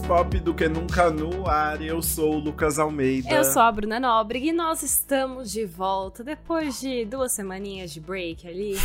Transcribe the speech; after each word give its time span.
Pop 0.00 0.38
do 0.40 0.52
que 0.52 0.68
nunca 0.68 1.10
no 1.10 1.48
ar. 1.48 1.80
Eu 1.80 2.02
sou 2.02 2.34
o 2.34 2.38
Lucas 2.38 2.78
Almeida. 2.78 3.30
Eu 3.30 3.44
sou 3.44 3.62
a 3.62 3.70
Bruna 3.70 3.98
Nóbrega 4.00 4.46
e 4.46 4.52
nós 4.52 4.82
estamos 4.82 5.50
de 5.50 5.64
volta 5.64 6.22
depois 6.22 6.80
de 6.80 7.04
duas 7.04 7.32
semaninhas 7.32 7.92
de 7.92 8.00
break 8.00 8.46
ali. 8.46 8.76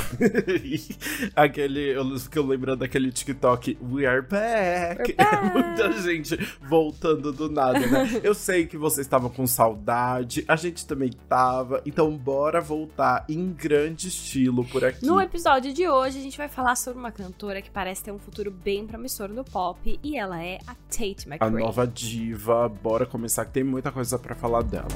Aquele, 1.35 1.95
eu 1.95 2.17
fico 2.20 2.41
lembrando 2.41 2.80
daquele 2.80 3.11
TikTok, 3.11 3.77
We 3.81 4.05
are 4.05 4.21
back. 4.21 5.02
We're 5.02 5.16
back. 5.16 5.16
É 5.30 5.53
muita 5.53 5.91
gente 6.02 6.38
voltando 6.61 7.31
do 7.31 7.49
nada, 7.49 7.80
né? 7.80 8.20
Eu 8.23 8.34
sei 8.34 8.66
que 8.66 8.77
vocês 8.77 9.05
estavam 9.05 9.30
com 9.30 9.45
saudade, 9.45 10.44
a 10.48 10.55
gente 10.55 10.85
também 10.85 11.12
tava, 11.27 11.81
então 11.85 12.16
bora 12.16 12.59
voltar 12.62 13.26
em 13.30 13.52
grande 13.52 14.07
estilo 14.07 14.66
por 14.66 14.84
aqui. 14.84 15.05
No 15.05 15.20
episódio 15.20 15.73
de 15.73 15.88
hoje, 15.88 16.20
a 16.20 16.21
gente 16.21 16.38
vai 16.38 16.48
falar 16.48 16.76
sobre 16.76 16.99
uma 16.99 17.12
cantora 17.12 17.62
que 17.62 17.70
parece 17.70 18.03
ter 18.03 18.12
um 18.12 18.20
futuro 18.20 18.52
bem 18.52 18.85
promissor 18.88 19.30
no 19.30 19.44
pop 19.44 19.99
e 20.03 20.17
ela 20.17 20.44
é 20.44 20.59
a 20.67 20.76
Tate 20.99 21.30
A 21.30 21.45
McRae. 21.45 21.63
nova 21.63 21.88
diva, 21.88 22.67
bora 22.67 23.05
começar 23.05 23.45
que 23.45 23.52
tem 23.53 23.63
muita 23.63 23.89
coisa 23.89 24.20
pra 24.20 24.35
falar 24.35 24.63
dela. 24.63 24.88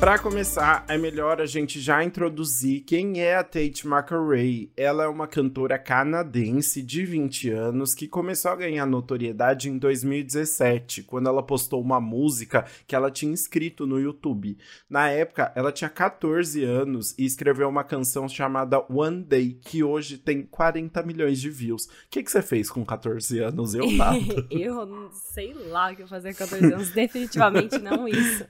Pra 0.00 0.18
começar, 0.18 0.86
é 0.88 0.96
melhor 0.96 1.42
a 1.42 1.46
gente 1.46 1.78
já 1.78 2.02
introduzir 2.02 2.80
quem 2.84 3.20
é 3.20 3.36
a 3.36 3.44
Tate 3.44 3.86
McRae. 3.86 4.72
Ela 4.74 5.04
é 5.04 5.06
uma 5.06 5.26
cantora 5.26 5.78
canadense 5.78 6.80
de 6.80 7.04
20 7.04 7.50
anos 7.50 7.94
que 7.94 8.08
começou 8.08 8.50
a 8.50 8.56
ganhar 8.56 8.86
notoriedade 8.86 9.68
em 9.68 9.76
2017, 9.76 11.02
quando 11.02 11.28
ela 11.28 11.42
postou 11.42 11.82
uma 11.82 12.00
música 12.00 12.64
que 12.86 12.96
ela 12.96 13.10
tinha 13.10 13.34
escrito 13.34 13.86
no 13.86 14.00
YouTube. 14.00 14.56
Na 14.88 15.10
época, 15.10 15.52
ela 15.54 15.70
tinha 15.70 15.90
14 15.90 16.64
anos 16.64 17.14
e 17.18 17.26
escreveu 17.26 17.68
uma 17.68 17.84
canção 17.84 18.26
chamada 18.26 18.82
One 18.88 19.22
Day, 19.22 19.60
que 19.60 19.84
hoje 19.84 20.16
tem 20.16 20.44
40 20.44 21.02
milhões 21.02 21.38
de 21.38 21.50
views. 21.50 21.84
O 21.84 21.90
que, 22.08 22.22
que 22.22 22.30
você 22.30 22.40
fez 22.40 22.70
com 22.70 22.86
14 22.86 23.38
anos? 23.40 23.74
Eu 23.74 23.90
nada. 23.90 24.16
eu 24.50 25.10
sei 25.12 25.52
lá 25.52 25.92
o 25.92 25.96
que 25.96 26.02
eu 26.04 26.08
fazia 26.08 26.32
com 26.32 26.38
14 26.38 26.72
anos, 26.72 26.88
definitivamente 26.96 27.78
não 27.78 28.08
isso. 28.08 28.46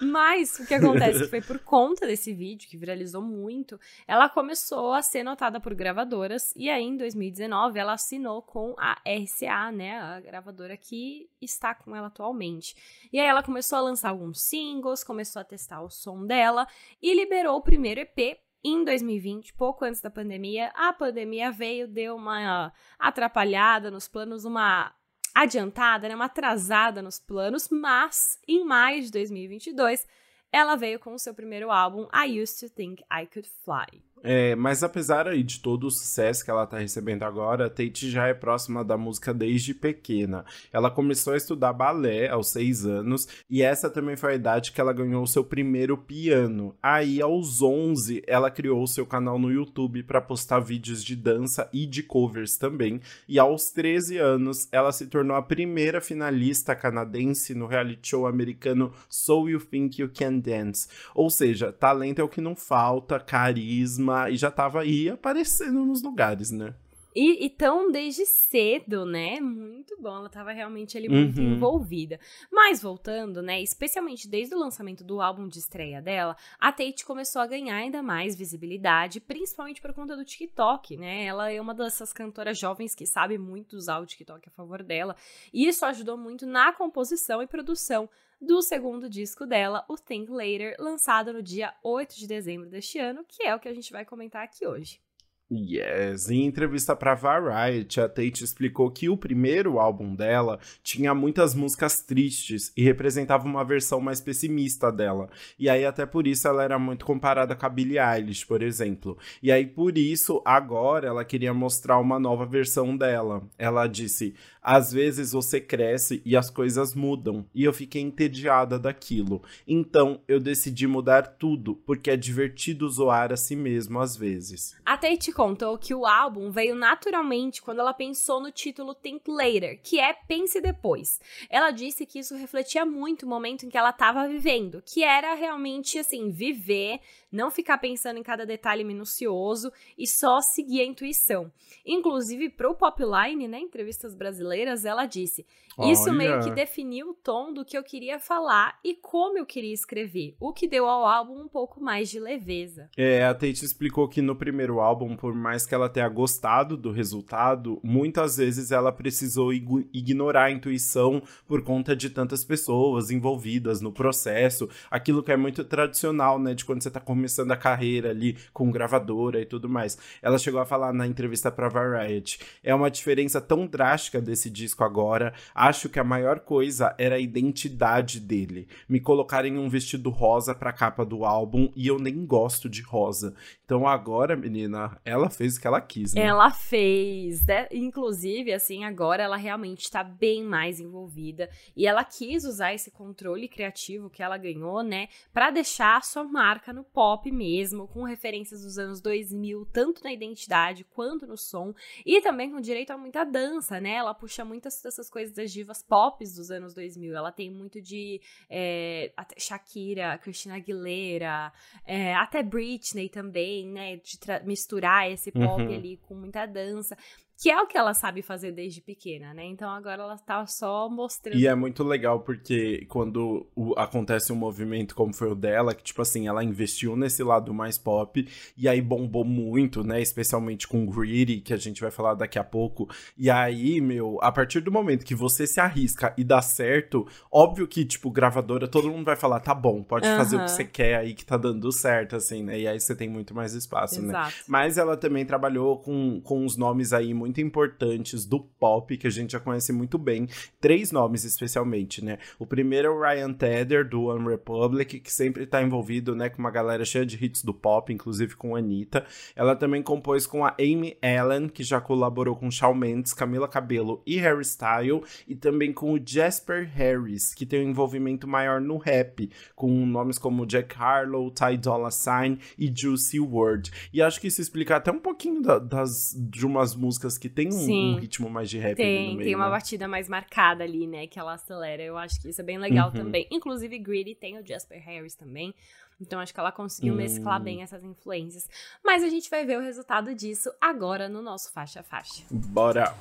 Mas 0.00 0.58
o 0.58 0.64
que 0.64 0.77
acontece 0.78 1.18
é 1.18 1.20
que 1.24 1.30
foi 1.30 1.42
por 1.42 1.58
conta 1.60 2.06
desse 2.06 2.32
vídeo, 2.32 2.68
que 2.68 2.76
viralizou 2.76 3.22
muito, 3.22 3.78
ela 4.06 4.28
começou 4.28 4.92
a 4.92 5.02
ser 5.02 5.22
notada 5.22 5.60
por 5.60 5.74
gravadoras 5.74 6.52
e 6.56 6.68
aí 6.68 6.84
em 6.84 6.96
2019 6.96 7.78
ela 7.78 7.92
assinou 7.92 8.42
com 8.42 8.74
a 8.78 8.92
RCA, 9.06 9.70
né, 9.72 9.98
a 9.98 10.20
gravadora 10.20 10.76
que 10.76 11.28
está 11.40 11.74
com 11.74 11.94
ela 11.94 12.08
atualmente. 12.08 12.74
E 13.12 13.18
aí 13.18 13.26
ela 13.26 13.42
começou 13.42 13.78
a 13.78 13.82
lançar 13.82 14.10
alguns 14.10 14.40
singles, 14.48 15.04
começou 15.04 15.40
a 15.40 15.44
testar 15.44 15.82
o 15.82 15.90
som 15.90 16.26
dela 16.26 16.66
e 17.02 17.14
liberou 17.14 17.56
o 17.56 17.62
primeiro 17.62 18.00
EP 18.00 18.38
em 18.64 18.84
2020, 18.84 19.54
pouco 19.54 19.84
antes 19.84 20.00
da 20.00 20.10
pandemia. 20.10 20.70
A 20.74 20.92
pandemia 20.92 21.50
veio, 21.50 21.86
deu 21.86 22.16
uma 22.16 22.72
atrapalhada 22.98 23.90
nos 23.90 24.08
planos, 24.08 24.44
uma 24.44 24.92
adiantada, 25.34 26.08
né, 26.08 26.14
uma 26.14 26.24
atrasada 26.24 27.00
nos 27.00 27.18
planos, 27.18 27.68
mas 27.70 28.40
em 28.46 28.64
maio 28.64 29.02
de 29.02 29.10
2022 29.10 30.06
ela 30.52 30.76
veio 30.76 30.98
com 30.98 31.14
o 31.14 31.18
seu 31.18 31.34
primeiro 31.34 31.70
álbum, 31.70 32.08
I 32.14 32.40
Used 32.40 32.60
to 32.60 32.74
Think 32.74 33.02
I 33.12 33.26
Could 33.26 33.48
Fly. 33.64 34.02
É, 34.22 34.54
mas 34.56 34.82
apesar 34.82 35.28
aí 35.28 35.42
de 35.42 35.60
todo 35.60 35.86
o 35.86 35.90
sucesso 35.90 36.44
que 36.44 36.50
ela 36.50 36.66
tá 36.66 36.78
recebendo 36.78 37.22
agora, 37.22 37.70
Tate 37.70 38.10
já 38.10 38.26
é 38.26 38.34
próxima 38.34 38.84
da 38.84 38.96
música 38.96 39.32
desde 39.32 39.74
pequena. 39.74 40.44
Ela 40.72 40.90
começou 40.90 41.34
a 41.34 41.36
estudar 41.36 41.72
balé 41.72 42.28
aos 42.28 42.48
seis 42.48 42.84
anos 42.84 43.28
e 43.48 43.62
essa 43.62 43.88
também 43.88 44.16
foi 44.16 44.32
a 44.32 44.36
idade 44.36 44.72
que 44.72 44.80
ela 44.80 44.92
ganhou 44.92 45.26
seu 45.26 45.44
primeiro 45.44 45.96
piano. 45.96 46.74
Aí, 46.82 47.20
aos 47.20 47.62
11, 47.62 48.22
ela 48.26 48.50
criou 48.50 48.86
seu 48.86 49.06
canal 49.06 49.38
no 49.38 49.52
YouTube 49.52 50.02
para 50.02 50.20
postar 50.20 50.60
vídeos 50.60 51.04
de 51.04 51.14
dança 51.14 51.68
e 51.72 51.86
de 51.86 52.02
covers 52.02 52.56
também. 52.56 53.00
E 53.28 53.38
aos 53.38 53.70
13 53.70 54.18
anos, 54.18 54.68
ela 54.72 54.92
se 54.92 55.06
tornou 55.06 55.36
a 55.36 55.42
primeira 55.42 56.00
finalista 56.00 56.74
canadense 56.74 57.54
no 57.54 57.66
reality 57.66 58.08
show 58.08 58.26
americano 58.26 58.92
So 59.08 59.48
You 59.48 59.60
Think 59.60 60.00
You 60.00 60.10
Can 60.12 60.38
Dance. 60.38 60.88
Ou 61.14 61.30
seja, 61.30 61.72
talento 61.72 62.20
é 62.20 62.24
o 62.24 62.28
que 62.28 62.40
não 62.40 62.56
falta, 62.56 63.20
carisma 63.20 64.07
e 64.30 64.36
já 64.36 64.50
tava 64.50 64.80
aí 64.80 65.08
aparecendo 65.08 65.84
nos 65.84 66.02
lugares, 66.02 66.50
né? 66.50 66.74
E, 67.14 67.46
e 67.46 67.50
tão 67.50 67.90
desde 67.90 68.24
cedo, 68.26 69.04
né? 69.06 69.40
Muito 69.40 69.96
bom, 70.00 70.16
ela 70.16 70.28
tava 70.28 70.52
realmente 70.52 70.96
ali 70.96 71.08
muito 71.08 71.40
Uhum. 71.40 71.54
envolvida. 71.54 72.20
Mas 72.52 72.80
voltando, 72.82 73.42
né? 73.42 73.60
Especialmente 73.62 74.28
desde 74.28 74.54
o 74.54 74.58
lançamento 74.58 75.02
do 75.02 75.20
álbum 75.20 75.48
de 75.48 75.58
estreia 75.58 76.00
dela, 76.02 76.36
a 76.58 76.70
Tate 76.70 77.04
começou 77.04 77.40
a 77.42 77.46
ganhar 77.46 77.76
ainda 77.76 78.02
mais 78.02 78.36
visibilidade, 78.36 79.20
principalmente 79.20 79.80
por 79.80 79.92
conta 79.92 80.16
do 80.16 80.24
TikTok, 80.24 80.96
né? 80.96 81.24
Ela 81.24 81.50
é 81.50 81.60
uma 81.60 81.74
dessas 81.74 82.12
cantoras 82.12 82.58
jovens 82.58 82.94
que 82.94 83.06
sabe 83.06 83.38
muito 83.38 83.74
usar 83.76 83.98
o 83.98 84.06
TikTok 84.06 84.48
a 84.48 84.52
favor 84.52 84.82
dela. 84.82 85.16
E 85.52 85.66
isso 85.66 85.84
ajudou 85.86 86.16
muito 86.16 86.46
na 86.46 86.72
composição 86.72 87.42
e 87.42 87.46
produção 87.46 88.08
do 88.40 88.62
segundo 88.62 89.10
disco 89.10 89.44
dela, 89.44 89.84
o 89.88 89.96
Think 89.96 90.30
Later, 90.30 90.76
lançado 90.78 91.32
no 91.32 91.42
dia 91.42 91.74
8 91.82 92.16
de 92.16 92.26
dezembro 92.28 92.68
deste 92.70 92.96
ano, 92.98 93.24
que 93.26 93.42
é 93.42 93.52
o 93.54 93.58
que 93.58 93.68
a 93.68 93.74
gente 93.74 93.90
vai 93.90 94.04
comentar 94.04 94.44
aqui 94.44 94.64
hoje. 94.64 95.00
Yes, 95.50 96.28
em 96.28 96.44
entrevista 96.44 96.94
para 96.94 97.14
Variety, 97.14 98.02
a 98.02 98.08
Tate 98.08 98.44
explicou 98.44 98.90
que 98.90 99.08
o 99.08 99.16
primeiro 99.16 99.78
álbum 99.78 100.14
dela 100.14 100.60
tinha 100.82 101.14
muitas 101.14 101.54
músicas 101.54 102.02
tristes 102.02 102.70
e 102.76 102.84
representava 102.84 103.46
uma 103.46 103.64
versão 103.64 103.98
mais 103.98 104.20
pessimista 104.20 104.92
dela. 104.92 105.30
E 105.58 105.70
aí 105.70 105.86
até 105.86 106.04
por 106.04 106.26
isso 106.26 106.46
ela 106.46 106.62
era 106.62 106.78
muito 106.78 107.06
comparada 107.06 107.56
com 107.56 107.64
a 107.64 107.70
Billie 107.70 107.98
Eilish, 107.98 108.44
por 108.44 108.62
exemplo. 108.62 109.16
E 109.42 109.50
aí 109.50 109.66
por 109.66 109.96
isso 109.96 110.42
agora 110.44 111.08
ela 111.08 111.24
queria 111.24 111.54
mostrar 111.54 111.98
uma 111.98 112.20
nova 112.20 112.44
versão 112.44 112.94
dela. 112.94 113.42
Ela 113.56 113.86
disse: 113.86 114.34
"Às 114.70 114.92
vezes 114.92 115.32
você 115.32 115.62
cresce 115.62 116.20
e 116.26 116.36
as 116.36 116.50
coisas 116.50 116.94
mudam, 116.94 117.46
e 117.54 117.64
eu 117.64 117.72
fiquei 117.72 118.02
entediada 118.02 118.78
daquilo. 118.78 119.42
Então 119.66 120.20
eu 120.28 120.38
decidi 120.38 120.86
mudar 120.86 121.22
tudo, 121.22 121.76
porque 121.86 122.10
é 122.10 122.16
divertido 122.18 122.86
zoar 122.86 123.32
a 123.32 123.36
si 123.38 123.56
mesmo 123.56 123.98
às 123.98 124.14
vezes." 124.14 124.76
A 124.84 124.98
Tate 124.98 125.32
contou 125.32 125.78
que 125.78 125.94
o 125.94 126.04
álbum 126.04 126.50
veio 126.50 126.74
naturalmente 126.74 127.62
quando 127.62 127.78
ela 127.80 127.94
pensou 127.94 128.42
no 128.42 128.50
título 128.50 128.94
Think 128.94 129.30
Later, 129.30 129.80
que 129.82 129.98
é 129.98 130.12
Pense 130.12 130.60
Depois. 130.60 131.18
Ela 131.48 131.70
disse 131.70 132.04
que 132.04 132.18
isso 132.18 132.36
refletia 132.36 132.84
muito 132.84 133.22
o 133.22 133.28
momento 133.28 133.64
em 133.64 133.70
que 133.70 133.78
ela 133.78 133.88
estava 133.88 134.28
vivendo, 134.28 134.82
que 134.84 135.02
era 135.02 135.32
realmente 135.32 135.98
assim, 135.98 136.30
viver, 136.30 137.00
não 137.32 137.50
ficar 137.50 137.78
pensando 137.78 138.18
em 138.18 138.22
cada 138.22 138.44
detalhe 138.44 138.84
minucioso 138.84 139.72
e 139.96 140.06
só 140.06 140.42
seguir 140.42 140.82
a 140.82 140.84
intuição. 140.84 141.50
Inclusive, 141.86 142.50
pro 142.50 142.74
Popline, 142.74 143.48
né, 143.48 143.60
entrevistas 143.60 144.14
brasileiras, 144.14 144.57
ela 144.84 145.06
disse: 145.06 145.46
"Isso 145.78 146.12
meio 146.12 146.42
que 146.42 146.50
definiu 146.50 147.10
o 147.10 147.14
tom 147.14 147.52
do 147.52 147.64
que 147.64 147.78
eu 147.78 147.84
queria 147.84 148.18
falar 148.18 148.78
e 148.84 148.94
como 148.94 149.38
eu 149.38 149.46
queria 149.46 149.72
escrever, 149.72 150.34
o 150.40 150.52
que 150.52 150.66
deu 150.66 150.86
ao 150.88 151.06
álbum 151.06 151.42
um 151.42 151.48
pouco 151.48 151.80
mais 151.80 152.08
de 152.08 152.18
leveza." 152.18 152.90
É, 152.96 153.24
a 153.24 153.34
Tate 153.34 153.64
explicou 153.64 154.08
que 154.08 154.20
no 154.20 154.34
primeiro 154.34 154.80
álbum, 154.80 155.16
por 155.16 155.34
mais 155.34 155.66
que 155.66 155.74
ela 155.74 155.88
tenha 155.88 156.08
gostado 156.08 156.76
do 156.76 156.90
resultado, 156.90 157.78
muitas 157.82 158.36
vezes 158.38 158.72
ela 158.72 158.90
precisou 158.90 159.52
ignorar 159.52 160.44
a 160.44 160.50
intuição 160.50 161.22
por 161.46 161.62
conta 161.62 161.94
de 161.94 162.10
tantas 162.10 162.44
pessoas 162.44 163.10
envolvidas 163.10 163.80
no 163.80 163.92
processo, 163.92 164.68
aquilo 164.90 165.22
que 165.22 165.32
é 165.32 165.36
muito 165.36 165.64
tradicional, 165.64 166.38
né, 166.38 166.54
de 166.54 166.64
quando 166.64 166.82
você 166.82 166.90
tá 166.90 167.00
começando 167.00 167.52
a 167.52 167.56
carreira 167.56 168.10
ali 168.10 168.36
com 168.52 168.70
gravadora 168.70 169.40
e 169.40 169.46
tudo 169.46 169.68
mais. 169.68 169.98
Ela 170.22 170.38
chegou 170.38 170.60
a 170.60 170.66
falar 170.66 170.92
na 170.92 171.06
entrevista 171.06 171.50
pra 171.50 171.68
Variety, 171.68 172.40
é 172.62 172.74
uma 172.74 172.90
diferença 172.90 173.40
tão 173.40 173.66
drástica 173.66 174.20
desse 174.20 174.47
disco 174.50 174.84
agora, 174.84 175.32
acho 175.54 175.88
que 175.88 175.98
a 175.98 176.04
maior 176.04 176.40
coisa 176.40 176.94
era 176.98 177.16
a 177.16 177.20
identidade 177.20 178.20
dele. 178.20 178.68
Me 178.88 179.00
colocarem 179.00 179.54
em 179.54 179.58
um 179.58 179.68
vestido 179.68 180.10
rosa 180.10 180.54
pra 180.54 180.72
capa 180.72 181.04
do 181.04 181.24
álbum 181.24 181.70
e 181.74 181.86
eu 181.86 181.98
nem 181.98 182.24
gosto 182.26 182.68
de 182.68 182.82
rosa. 182.82 183.34
Então 183.64 183.86
agora, 183.86 184.36
menina, 184.36 184.98
ela 185.04 185.28
fez 185.28 185.56
o 185.56 185.60
que 185.60 185.66
ela 185.66 185.80
quis, 185.80 186.14
né? 186.14 186.22
Ela 186.22 186.50
fez, 186.50 187.44
né? 187.46 187.68
Inclusive, 187.70 188.52
assim, 188.52 188.84
agora 188.84 189.22
ela 189.22 189.36
realmente 189.36 189.82
está 189.82 190.02
bem 190.02 190.42
mais 190.42 190.80
envolvida 190.80 191.50
e 191.76 191.86
ela 191.86 192.04
quis 192.04 192.44
usar 192.44 192.72
esse 192.72 192.90
controle 192.90 193.48
criativo 193.48 194.10
que 194.10 194.22
ela 194.22 194.38
ganhou, 194.38 194.82
né, 194.82 195.08
Pra 195.32 195.50
deixar 195.50 195.96
a 195.96 196.02
sua 196.02 196.24
marca 196.24 196.72
no 196.72 196.82
pop 196.82 197.30
mesmo, 197.30 197.86
com 197.86 198.02
referências 198.02 198.62
dos 198.62 198.78
anos 198.78 199.00
2000, 199.00 199.66
tanto 199.66 200.02
na 200.02 200.12
identidade 200.12 200.84
quanto 200.84 201.26
no 201.26 201.36
som, 201.36 201.74
e 202.04 202.20
também 202.20 202.50
com 202.50 202.60
direito 202.60 202.90
a 202.90 202.98
muita 202.98 203.24
dança, 203.24 203.80
né? 203.80 203.92
Ela 203.92 204.14
puxa 204.28 204.44
muitas 204.44 204.82
dessas 204.82 205.08
coisas 205.08 205.34
das 205.34 205.50
divas 205.50 205.82
pop 205.82 206.22
dos 206.22 206.50
anos 206.50 206.74
2000. 206.74 207.16
Ela 207.16 207.32
tem 207.32 207.50
muito 207.50 207.80
de 207.80 208.20
é, 208.50 209.10
Shakira, 209.38 210.18
Christina 210.18 210.56
Aguilera, 210.56 211.50
é, 211.86 212.14
até 212.14 212.42
Britney 212.42 213.08
também, 213.08 213.66
né? 213.66 213.96
De 213.96 214.18
misturar 214.44 215.10
esse 215.10 215.32
pop 215.32 215.62
Uhum. 215.62 215.74
ali 215.74 215.96
com 215.96 216.14
muita 216.14 216.44
dança. 216.44 216.94
Que 217.40 217.48
é 217.48 217.62
o 217.62 217.68
que 217.68 217.78
ela 217.78 217.94
sabe 217.94 218.20
fazer 218.20 218.50
desde 218.50 218.80
pequena, 218.80 219.32
né? 219.32 219.44
Então 219.44 219.70
agora 219.70 220.02
ela 220.02 220.18
tá 220.18 220.44
só 220.44 220.88
mostrando. 220.90 221.38
E 221.38 221.46
é 221.46 221.54
muito 221.54 221.84
legal 221.84 222.18
porque 222.20 222.84
quando 222.88 223.46
o, 223.54 223.78
acontece 223.78 224.32
um 224.32 224.36
movimento 224.36 224.92
como 224.92 225.14
foi 225.14 225.30
o 225.30 225.36
dela, 225.36 225.72
que 225.72 225.84
tipo 225.84 226.02
assim, 226.02 226.26
ela 226.26 226.42
investiu 226.42 226.96
nesse 226.96 227.22
lado 227.22 227.54
mais 227.54 227.78
pop 227.78 228.26
e 228.56 228.68
aí 228.68 228.80
bombou 228.80 229.24
muito, 229.24 229.84
né? 229.84 230.02
Especialmente 230.02 230.66
com 230.66 230.84
Greedy, 230.84 231.40
que 231.40 231.54
a 231.54 231.56
gente 231.56 231.80
vai 231.80 231.92
falar 231.92 232.14
daqui 232.14 232.40
a 232.40 232.44
pouco. 232.44 232.88
E 233.16 233.30
aí, 233.30 233.80
meu, 233.80 234.18
a 234.20 234.32
partir 234.32 234.58
do 234.60 234.72
momento 234.72 235.04
que 235.04 235.14
você 235.14 235.46
se 235.46 235.60
arrisca 235.60 236.12
e 236.18 236.24
dá 236.24 236.42
certo, 236.42 237.06
óbvio 237.30 237.68
que, 237.68 237.84
tipo, 237.84 238.10
gravadora, 238.10 238.66
todo 238.66 238.90
mundo 238.90 239.04
vai 239.04 239.16
falar, 239.16 239.38
tá 239.38 239.54
bom, 239.54 239.84
pode 239.84 240.08
uhum. 240.08 240.16
fazer 240.16 240.36
o 240.38 240.44
que 240.44 240.50
você 240.50 240.64
quer 240.64 240.96
aí 240.96 241.14
que 241.14 241.24
tá 241.24 241.36
dando 241.36 241.70
certo, 241.70 242.16
assim, 242.16 242.42
né? 242.42 242.58
E 242.58 242.66
aí 242.66 242.80
você 242.80 242.96
tem 242.96 243.08
muito 243.08 243.32
mais 243.32 243.54
espaço, 243.54 244.02
né? 244.02 244.08
Exato. 244.08 244.26
né? 244.26 244.44
Mas 244.48 244.76
ela 244.76 244.96
também 244.96 245.24
trabalhou 245.24 245.78
com, 245.78 246.20
com 246.20 246.44
uns 246.44 246.56
nomes 246.56 246.92
aí 246.92 247.14
muito 247.14 247.27
muito 247.28 247.40
importantes 247.40 248.24
do 248.24 248.40
pop, 248.40 248.96
que 248.96 249.06
a 249.06 249.10
gente 249.10 249.32
já 249.32 249.40
conhece 249.40 249.72
muito 249.72 249.98
bem. 249.98 250.26
Três 250.60 250.90
nomes, 250.90 251.24
especialmente, 251.24 252.02
né? 252.02 252.18
O 252.38 252.46
primeiro 252.46 252.88
é 252.88 252.90
o 252.90 253.00
Ryan 253.00 253.32
Tedder, 253.32 253.86
do 253.86 254.04
One 254.04 254.26
Republic, 254.26 254.98
que 254.98 255.12
sempre 255.12 255.46
tá 255.46 255.62
envolvido, 255.62 256.14
né, 256.14 256.28
com 256.28 256.38
uma 256.38 256.50
galera 256.50 256.84
cheia 256.84 257.04
de 257.04 257.22
hits 257.22 257.44
do 257.44 257.52
pop, 257.52 257.92
inclusive 257.92 258.34
com 258.34 258.56
a 258.56 258.58
Anitta. 258.58 259.04
Ela 259.36 259.54
também 259.54 259.82
compôs 259.82 260.26
com 260.26 260.44
a 260.44 260.54
Amy 260.58 260.96
Allen, 261.02 261.48
que 261.48 261.62
já 261.62 261.80
colaborou 261.80 262.34
com 262.34 262.50
Shawn 262.50 262.74
Mendes, 262.74 263.12
Camila 263.12 263.46
Cabello 263.46 264.02
e 264.06 264.16
Harry 264.16 264.44
Style, 264.44 265.02
e 265.26 265.36
também 265.36 265.72
com 265.72 265.92
o 265.92 266.00
Jasper 266.04 266.68
Harris, 266.74 267.34
que 267.34 267.44
tem 267.44 267.66
um 267.66 267.70
envolvimento 267.70 268.26
maior 268.26 268.60
no 268.60 268.78
rap, 268.78 269.30
com 269.54 269.84
nomes 269.84 270.18
como 270.18 270.46
Jack 270.46 270.74
Harlow, 270.78 271.30
Ty 271.30 271.58
Dolla 271.58 271.90
Sign 271.90 272.38
e 272.58 272.72
Juicy 272.74 273.20
WRLD. 273.20 273.70
E 273.92 274.00
acho 274.00 274.20
que 274.20 274.28
isso 274.28 274.40
explica 274.40 274.76
até 274.76 274.90
um 274.90 274.98
pouquinho 274.98 275.42
da, 275.42 275.58
das, 275.58 276.16
de 276.16 276.46
umas 276.46 276.74
músicas 276.74 277.17
que 277.18 277.28
tem 277.28 277.52
um, 277.52 277.94
um, 277.94 277.96
ritmo 277.96 278.30
mais 278.30 278.48
de 278.48 278.58
rap 278.58 278.76
tem, 278.76 279.10
no 279.10 279.16
meio. 279.16 279.26
Tem 279.28 279.34
uma 279.34 279.46
né? 279.46 279.50
batida 279.50 279.86
mais 279.88 280.08
marcada 280.08 280.64
ali, 280.64 280.86
né? 280.86 281.06
Que 281.06 281.18
ela 281.18 281.34
acelera. 281.34 281.82
Eu 281.82 281.98
acho 281.98 282.20
que 282.20 282.28
isso 282.28 282.40
é 282.40 282.44
bem 282.44 282.58
legal 282.58 282.88
uhum. 282.88 282.94
também. 282.94 283.26
Inclusive, 283.30 283.78
Greedy 283.78 284.14
tem 284.14 284.38
o 284.38 284.46
Jasper 284.46 284.82
Harris 284.82 285.14
também. 285.14 285.54
Então, 286.00 286.20
acho 286.20 286.32
que 286.32 286.38
ela 286.38 286.52
conseguiu 286.52 286.94
hum. 286.94 286.96
mesclar 286.96 287.42
bem 287.42 287.62
essas 287.62 287.82
influências. 287.82 288.48
Mas 288.84 289.02
a 289.02 289.08
gente 289.08 289.28
vai 289.28 289.44
ver 289.44 289.58
o 289.58 289.62
resultado 289.62 290.14
disso 290.14 290.50
agora 290.60 291.08
no 291.08 291.20
nosso 291.20 291.52
Faixa 291.52 291.82
Faixa. 291.82 292.22
Bora! 292.30 292.94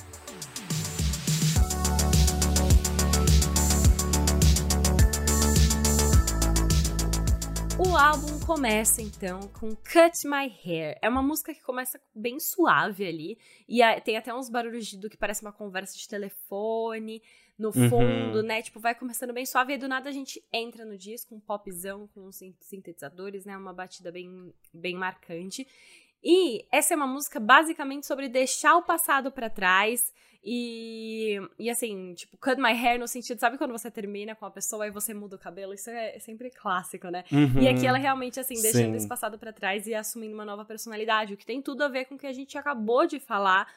O 7.80 7.96
álbum 7.96 8.40
começa 8.44 9.04
então 9.04 9.40
com 9.60 9.76
Cut 9.76 10.26
My 10.26 10.52
Hair. 10.66 10.98
É 11.00 11.08
uma 11.08 11.22
música 11.22 11.54
que 11.54 11.62
começa 11.62 12.02
bem 12.14 12.40
suave 12.40 13.06
ali. 13.06 13.38
E 13.70 13.82
tem 14.02 14.18
até 14.18 14.34
uns 14.34 14.50
barulhos 14.50 14.92
do 14.96 15.08
que 15.08 15.16
parece 15.16 15.44
uma 15.44 15.52
conversa 15.52 15.96
de 15.96 16.08
telefone 16.08 17.22
no 17.56 17.68
uhum. 17.68 17.90
fundo, 17.90 18.38
uhum. 18.38 18.44
né? 18.44 18.64
Tipo, 18.64 18.80
vai 18.80 18.96
começando 18.96 19.32
bem 19.32 19.46
suave 19.46 19.74
e 19.74 19.78
do 19.78 19.88
nada 19.88 20.10
a 20.10 20.12
gente 20.12 20.44
entra 20.52 20.86
no 20.86 20.98
disco, 20.98 21.36
um 21.36 21.40
popzão 21.40 22.08
com 22.16 22.32
sintetizadores, 22.32 23.46
né? 23.46 23.56
Uma 23.56 23.74
batida 23.74 24.12
bem, 24.12 24.52
bem 24.74 24.96
marcante. 24.96 25.68
E 26.24 26.66
essa 26.72 26.94
é 26.94 26.98
uma 26.98 27.08
música 27.08 27.40
basicamente 27.40 28.06
sobre 28.06 28.28
deixar 28.28 28.76
o 28.76 28.84
passado 28.84 29.32
para 29.32 29.50
trás 29.50 30.12
e, 30.50 31.38
e 31.60 31.70
assim, 31.70 32.14
tipo, 32.14 32.38
cut 32.38 32.56
my 32.56 32.72
hair 32.72 32.98
no 32.98 33.06
sentido, 33.06 33.38
sabe 33.38 33.58
quando 33.58 33.72
você 33.72 33.92
termina 33.92 34.34
com 34.34 34.46
a 34.46 34.50
pessoa 34.50 34.88
e 34.88 34.92
você 34.92 35.14
muda 35.14 35.36
o 35.36 35.40
cabelo? 35.40 35.74
Isso 35.74 35.90
é, 35.90 36.18
sempre 36.20 36.50
clássico, 36.50 37.10
né? 37.10 37.26
Uhum. 37.30 37.62
E 37.62 37.68
aqui 37.68 37.86
ela 37.86 37.98
realmente, 37.98 38.40
assim, 38.40 38.54
deixando 38.62 38.92
Sim. 38.92 38.96
esse 38.96 39.08
passado 39.08 39.38
para 39.38 39.52
trás 39.52 39.88
e 39.88 39.94
assumindo 39.94 40.34
uma 40.34 40.46
nova 40.46 40.64
personalidade, 40.64 41.34
o 41.34 41.38
que 41.38 41.46
tem 41.46 41.62
tudo 41.62 41.84
a 41.84 41.90
ver 41.90 42.06
com 42.06 42.16
o 42.16 42.18
que 42.18 42.28
a 42.28 42.32
gente 42.32 42.58
acabou 42.58 43.06
de 43.06 43.20
falar 43.20 43.68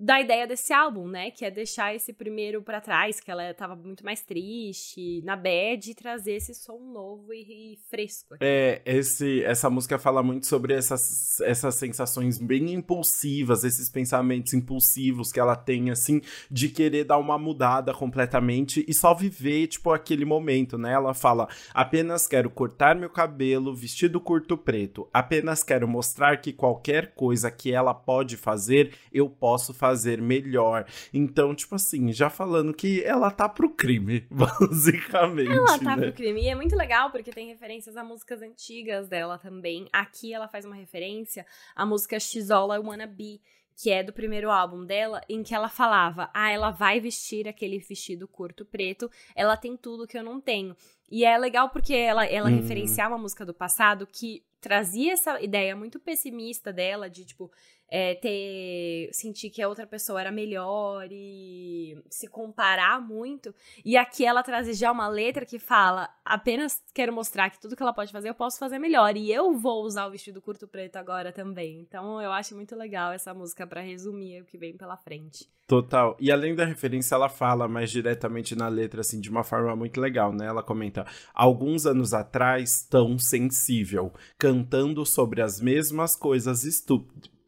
da 0.00 0.18
ideia 0.18 0.46
desse 0.46 0.72
álbum, 0.72 1.06
né? 1.06 1.30
Que 1.30 1.44
é 1.44 1.50
deixar 1.50 1.94
esse 1.94 2.10
primeiro 2.10 2.62
para 2.62 2.80
trás, 2.80 3.20
que 3.20 3.30
ela 3.30 3.52
tava 3.52 3.76
muito 3.76 4.02
mais 4.02 4.22
triste, 4.22 5.20
na 5.22 5.36
bad, 5.36 5.90
e 5.90 5.94
trazer 5.94 6.32
esse 6.32 6.54
som 6.54 6.78
novo 6.78 7.34
e, 7.34 7.74
e 7.74 7.78
fresco. 7.90 8.36
É, 8.40 8.80
esse, 8.86 9.44
essa 9.44 9.68
música 9.68 9.98
fala 9.98 10.22
muito 10.22 10.46
sobre 10.46 10.72
essas, 10.72 11.38
essas 11.42 11.74
sensações 11.74 12.38
bem 12.38 12.72
impulsivas, 12.72 13.62
esses 13.62 13.90
pensamentos 13.90 14.54
impulsivos 14.54 15.30
que 15.30 15.38
ela 15.38 15.54
tem, 15.54 15.90
assim, 15.90 16.22
de 16.50 16.70
querer 16.70 17.04
dar 17.04 17.18
uma 17.18 17.38
mudada 17.38 17.92
completamente 17.92 18.82
e 18.88 18.94
só 18.94 19.12
viver, 19.12 19.66
tipo, 19.66 19.92
aquele 19.92 20.24
momento, 20.24 20.78
né? 20.78 20.94
Ela 20.94 21.12
fala: 21.12 21.46
apenas 21.74 22.26
quero 22.26 22.48
cortar 22.48 22.96
meu 22.96 23.10
cabelo, 23.10 23.74
vestido 23.74 24.18
curto 24.18 24.56
preto, 24.56 25.06
apenas 25.12 25.62
quero 25.62 25.86
mostrar 25.86 26.40
que 26.40 26.54
qualquer 26.54 27.12
coisa 27.14 27.50
que 27.50 27.70
ela 27.70 27.92
pode 27.92 28.38
fazer, 28.38 28.94
eu 29.12 29.28
posso 29.28 29.74
fazer 29.74 29.89
fazer 29.90 30.22
melhor. 30.22 30.86
Então, 31.12 31.54
tipo 31.54 31.74
assim, 31.74 32.12
já 32.12 32.30
falando 32.30 32.72
que 32.72 33.02
ela 33.02 33.30
tá 33.30 33.48
pro 33.48 33.70
crime, 33.70 34.26
basicamente. 34.30 35.50
Ela 35.50 35.78
tá 35.78 35.96
né? 35.96 36.02
pro 36.06 36.12
crime. 36.12 36.42
E 36.42 36.48
é 36.48 36.54
muito 36.54 36.76
legal 36.76 37.10
porque 37.10 37.32
tem 37.32 37.48
referências 37.48 37.96
a 37.96 38.04
músicas 38.04 38.40
antigas 38.40 39.08
dela 39.08 39.36
também. 39.36 39.88
Aqui 39.92 40.32
ela 40.32 40.48
faz 40.48 40.64
uma 40.64 40.76
referência 40.76 41.44
à 41.74 41.84
música 41.84 42.16
I 42.16 42.78
Wanna 42.78 43.06
Be 43.06 43.40
que 43.82 43.90
é 43.90 44.02
do 44.02 44.12
primeiro 44.12 44.50
álbum 44.50 44.84
dela, 44.84 45.22
em 45.26 45.42
que 45.42 45.54
ela 45.54 45.68
falava: 45.68 46.28
Ah, 46.34 46.50
ela 46.50 46.70
vai 46.70 47.00
vestir 47.00 47.48
aquele 47.48 47.78
vestido 47.78 48.28
curto 48.28 48.62
preto, 48.62 49.10
ela 49.34 49.56
tem 49.56 49.74
tudo 49.74 50.06
que 50.06 50.18
eu 50.18 50.22
não 50.22 50.38
tenho. 50.38 50.76
E 51.10 51.24
é 51.24 51.36
legal 51.38 51.70
porque 51.70 51.94
ela, 51.94 52.26
ela 52.26 52.50
uhum. 52.50 52.56
referenciava 52.56 53.14
uma 53.14 53.22
música 53.22 53.44
do 53.44 53.54
passado 53.54 54.06
que 54.06 54.44
trazia 54.60 55.12
essa 55.12 55.40
ideia 55.40 55.74
muito 55.74 55.98
pessimista 55.98 56.72
dela, 56.72 57.08
de 57.08 57.24
tipo, 57.24 57.50
é, 57.90 58.14
ter 58.14 59.10
sentir 59.12 59.50
que 59.50 59.60
a 59.60 59.68
outra 59.68 59.86
pessoa 59.86 60.20
era 60.20 60.30
melhor 60.30 61.08
e 61.10 61.98
se 62.08 62.28
comparar 62.28 63.00
muito. 63.00 63.52
E 63.84 63.96
aqui 63.96 64.24
ela 64.24 64.42
traz 64.42 64.78
já 64.78 64.92
uma 64.92 65.08
letra 65.08 65.44
que 65.44 65.58
fala: 65.58 66.08
apenas 66.24 66.80
quero 66.94 67.12
mostrar 67.12 67.50
que 67.50 67.60
tudo 67.60 67.74
que 67.74 67.82
ela 67.82 67.92
pode 67.92 68.12
fazer 68.12 68.28
eu 68.28 68.34
posso 68.34 68.58
fazer 68.58 68.78
melhor 68.78 69.16
e 69.16 69.32
eu 69.32 69.52
vou 69.56 69.82
usar 69.82 70.06
o 70.06 70.10
vestido 70.10 70.40
curto 70.40 70.68
preto 70.68 70.96
agora 70.96 71.32
também. 71.32 71.80
Então 71.80 72.22
eu 72.22 72.30
acho 72.30 72.54
muito 72.54 72.76
legal 72.76 73.12
essa 73.12 73.34
música 73.34 73.66
para 73.66 73.80
resumir 73.80 74.42
o 74.42 74.44
que 74.44 74.56
vem 74.56 74.76
pela 74.76 74.96
frente. 74.96 75.48
Total. 75.70 76.16
E 76.18 76.32
além 76.32 76.52
da 76.52 76.64
referência, 76.64 77.14
ela 77.14 77.28
fala 77.28 77.68
mais 77.68 77.92
diretamente 77.92 78.56
na 78.56 78.66
letra, 78.66 79.02
assim, 79.02 79.20
de 79.20 79.30
uma 79.30 79.44
forma 79.44 79.76
muito 79.76 80.00
legal, 80.00 80.32
né? 80.32 80.46
Ela 80.46 80.64
comenta: 80.64 81.06
alguns 81.32 81.86
anos 81.86 82.12
atrás, 82.12 82.84
tão 82.90 83.16
sensível, 83.16 84.12
cantando 84.50 85.06
sobre 85.06 85.40
as 85.40 85.60
mesmas 85.60 86.16
coisas 86.16 86.64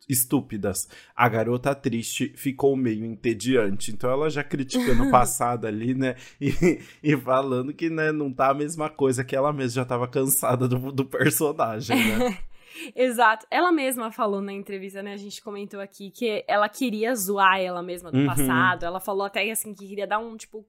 estúpidas. 0.08 0.88
A 1.16 1.28
garota 1.28 1.74
triste 1.74 2.32
ficou 2.36 2.76
meio 2.76 3.04
entediante. 3.04 3.90
Então 3.90 4.08
ela 4.08 4.30
já 4.30 4.44
criticando 4.44 5.04
o 5.04 5.10
passado 5.10 5.66
ali, 5.66 5.94
né? 5.94 6.14
E, 6.40 6.80
e 7.02 7.16
falando 7.16 7.74
que 7.74 7.90
né, 7.90 8.12
não 8.12 8.32
tá 8.32 8.50
a 8.50 8.54
mesma 8.54 8.88
coisa 8.88 9.24
que 9.24 9.34
ela 9.34 9.52
mesma 9.52 9.82
já 9.82 9.84
tava 9.84 10.06
cansada 10.06 10.68
do, 10.68 10.92
do 10.92 11.04
personagem, 11.04 11.96
né? 11.96 12.38
Exato. 12.94 13.46
Ela 13.50 13.70
mesma 13.72 14.10
falou 14.10 14.40
na 14.40 14.52
entrevista, 14.52 15.02
né? 15.02 15.12
A 15.12 15.18
gente 15.18 15.42
comentou 15.42 15.80
aqui 15.80 16.10
que 16.10 16.44
ela 16.46 16.68
queria 16.68 17.14
zoar 17.14 17.60
ela 17.60 17.82
mesma 17.82 18.10
do 18.10 18.18
uhum. 18.18 18.26
passado. 18.26 18.84
Ela 18.84 19.00
falou 19.00 19.26
até 19.26 19.50
assim 19.50 19.74
que 19.74 19.86
queria 19.86 20.06
dar 20.06 20.18
um 20.18 20.36
tipo 20.36 20.64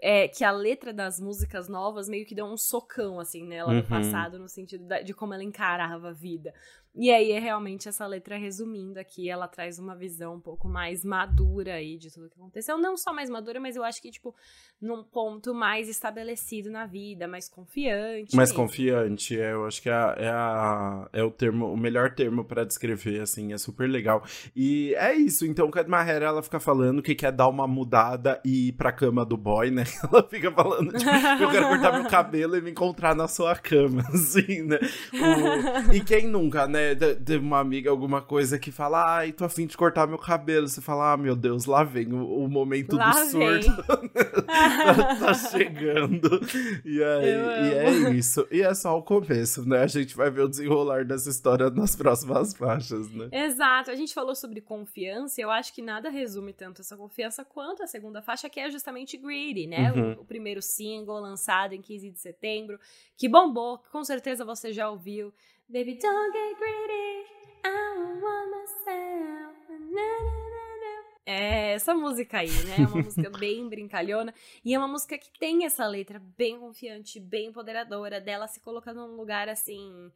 é, 0.00 0.28
que 0.28 0.44
a 0.44 0.50
letra 0.50 0.92
das 0.92 1.20
músicas 1.20 1.68
novas 1.68 2.08
meio 2.08 2.26
que 2.26 2.34
deu 2.34 2.46
um 2.46 2.56
socão, 2.56 3.20
assim, 3.20 3.46
nela 3.46 3.70
uhum. 3.70 3.78
no 3.78 3.84
passado, 3.84 4.38
no 4.38 4.48
sentido 4.48 4.86
de 5.04 5.14
como 5.14 5.34
ela 5.34 5.44
encarava 5.44 6.10
a 6.10 6.12
vida. 6.12 6.52
E 6.94 7.10
aí 7.10 7.32
é 7.32 7.38
realmente 7.38 7.88
essa 7.88 8.06
letra 8.06 8.36
resumindo 8.36 9.00
aqui, 9.00 9.30
ela 9.30 9.48
traz 9.48 9.78
uma 9.78 9.96
visão 9.96 10.34
um 10.34 10.40
pouco 10.40 10.68
mais 10.68 11.02
madura 11.02 11.74
aí 11.74 11.96
de 11.96 12.12
tudo 12.12 12.28
que 12.28 12.38
aconteceu. 12.38 12.76
Não 12.76 12.98
só 12.98 13.14
mais 13.14 13.30
madura, 13.30 13.58
mas 13.58 13.76
eu 13.76 13.82
acho 13.82 14.02
que, 14.02 14.10
tipo, 14.10 14.34
num 14.80 15.02
ponto 15.02 15.54
mais 15.54 15.88
estabelecido 15.88 16.70
na 16.70 16.84
vida, 16.84 17.26
mais 17.26 17.48
confiante. 17.48 18.36
Mais 18.36 18.50
mesmo. 18.50 18.64
confiante, 18.64 19.40
é, 19.40 19.52
eu 19.52 19.64
acho 19.64 19.80
que 19.80 19.88
é, 19.88 19.92
é, 19.92 20.28
a, 20.28 21.08
é 21.14 21.22
o 21.22 21.30
termo, 21.30 21.72
o 21.72 21.76
melhor 21.78 22.14
termo 22.14 22.44
para 22.44 22.62
descrever, 22.62 23.20
assim, 23.22 23.54
é 23.54 23.58
super 23.58 23.88
legal. 23.88 24.22
E 24.54 24.94
é 24.96 25.14
isso, 25.14 25.46
então, 25.46 25.70
Cat 25.70 25.88
Mahera, 25.88 26.26
ela 26.26 26.42
fica 26.42 26.60
falando 26.60 27.00
que 27.00 27.14
quer 27.14 27.32
dar 27.32 27.48
uma 27.48 27.66
mudada 27.66 28.38
e 28.44 28.68
ir 28.68 28.72
pra 28.72 28.92
cama 28.92 29.24
do 29.24 29.36
boy, 29.36 29.70
né? 29.70 29.84
Ela 30.12 30.22
fica 30.28 30.50
falando, 30.50 30.92
tipo, 30.92 31.10
eu 31.40 31.50
quero 31.50 31.68
cortar 31.68 31.92
meu 31.92 32.10
cabelo 32.10 32.56
e 32.56 32.60
me 32.60 32.70
encontrar 32.70 33.14
na 33.14 33.28
sua 33.28 33.56
cama, 33.56 34.02
assim, 34.12 34.62
né? 34.62 34.78
O... 35.14 35.94
E 35.94 36.00
quem 36.04 36.26
nunca, 36.26 36.66
né? 36.66 36.81
É, 36.90 36.94
de, 36.94 37.36
uma 37.36 37.60
amiga, 37.60 37.90
alguma 37.90 38.20
coisa 38.20 38.58
que 38.58 38.72
fala, 38.72 39.16
ai, 39.18 39.32
tô 39.32 39.44
afim 39.44 39.66
de 39.66 39.76
cortar 39.76 40.06
meu 40.06 40.18
cabelo. 40.18 40.68
Você 40.68 40.80
fala, 40.80 41.12
ah, 41.12 41.16
meu 41.16 41.36
Deus, 41.36 41.66
lá 41.66 41.84
vem 41.84 42.12
o, 42.12 42.44
o 42.44 42.48
momento 42.48 42.96
lá 42.96 43.10
do 43.10 43.30
surto. 43.30 43.82
tá, 43.86 45.14
tá, 45.16 45.34
chegando. 45.34 46.40
E, 46.84 47.02
aí, 47.02 47.24
e 47.24 47.74
é 47.74 48.10
isso. 48.10 48.46
E 48.50 48.62
é 48.62 48.74
só 48.74 48.98
o 48.98 49.02
começo, 49.02 49.66
né? 49.68 49.82
A 49.82 49.86
gente 49.86 50.16
vai 50.16 50.30
ver 50.30 50.42
o 50.42 50.48
desenrolar 50.48 51.04
dessa 51.04 51.30
história 51.30 51.70
nas 51.70 51.94
próximas 51.94 52.54
faixas, 52.54 53.10
né? 53.10 53.28
Exato. 53.30 53.90
A 53.90 53.94
gente 53.94 54.12
falou 54.12 54.34
sobre 54.34 54.60
confiança 54.60 55.40
e 55.40 55.44
eu 55.44 55.50
acho 55.50 55.72
que 55.72 55.82
nada 55.82 56.10
resume 56.10 56.52
tanto 56.52 56.80
essa 56.80 56.96
confiança 56.96 57.44
quanto 57.44 57.82
a 57.82 57.86
segunda 57.86 58.20
faixa, 58.20 58.48
que 58.48 58.60
é 58.60 58.70
justamente 58.70 59.16
Greedy, 59.16 59.66
né? 59.66 59.92
Uhum. 59.92 60.12
O, 60.12 60.22
o 60.22 60.24
primeiro 60.24 60.60
single 60.60 61.20
lançado 61.20 61.74
em 61.74 61.80
15 61.80 62.10
de 62.10 62.18
setembro, 62.18 62.78
que 63.16 63.28
bombou, 63.28 63.78
que 63.78 63.90
com 63.90 64.02
certeza 64.04 64.44
você 64.44 64.72
já 64.72 64.90
ouviu. 64.90 65.32
Baby, 65.72 65.94
don't 65.94 66.34
get 66.34 66.58
greedy. 66.58 67.24
I 67.64 68.20
want 68.20 68.50
myself. 68.50 69.56
Na, 69.70 70.02
na, 70.20 70.36
na, 70.82 71.02
É 71.24 71.72
essa 71.72 71.94
música 71.94 72.40
aí, 72.40 72.50
né? 72.66 72.76
É 72.80 72.86
uma 72.86 73.00
música 73.00 73.30
bem 73.30 73.66
brincalhona. 73.70 74.34
E 74.62 74.74
é 74.74 74.78
uma 74.78 74.86
música 74.86 75.16
que 75.16 75.30
tem 75.38 75.64
essa 75.64 75.86
letra 75.86 76.20
bem 76.36 76.58
confiante, 76.58 77.18
bem 77.18 77.46
empoderadora, 77.46 78.20
dela 78.20 78.46
se 78.48 78.60
colocando 78.60 79.06
num 79.08 79.16
lugar 79.16 79.48
assim 79.48 80.12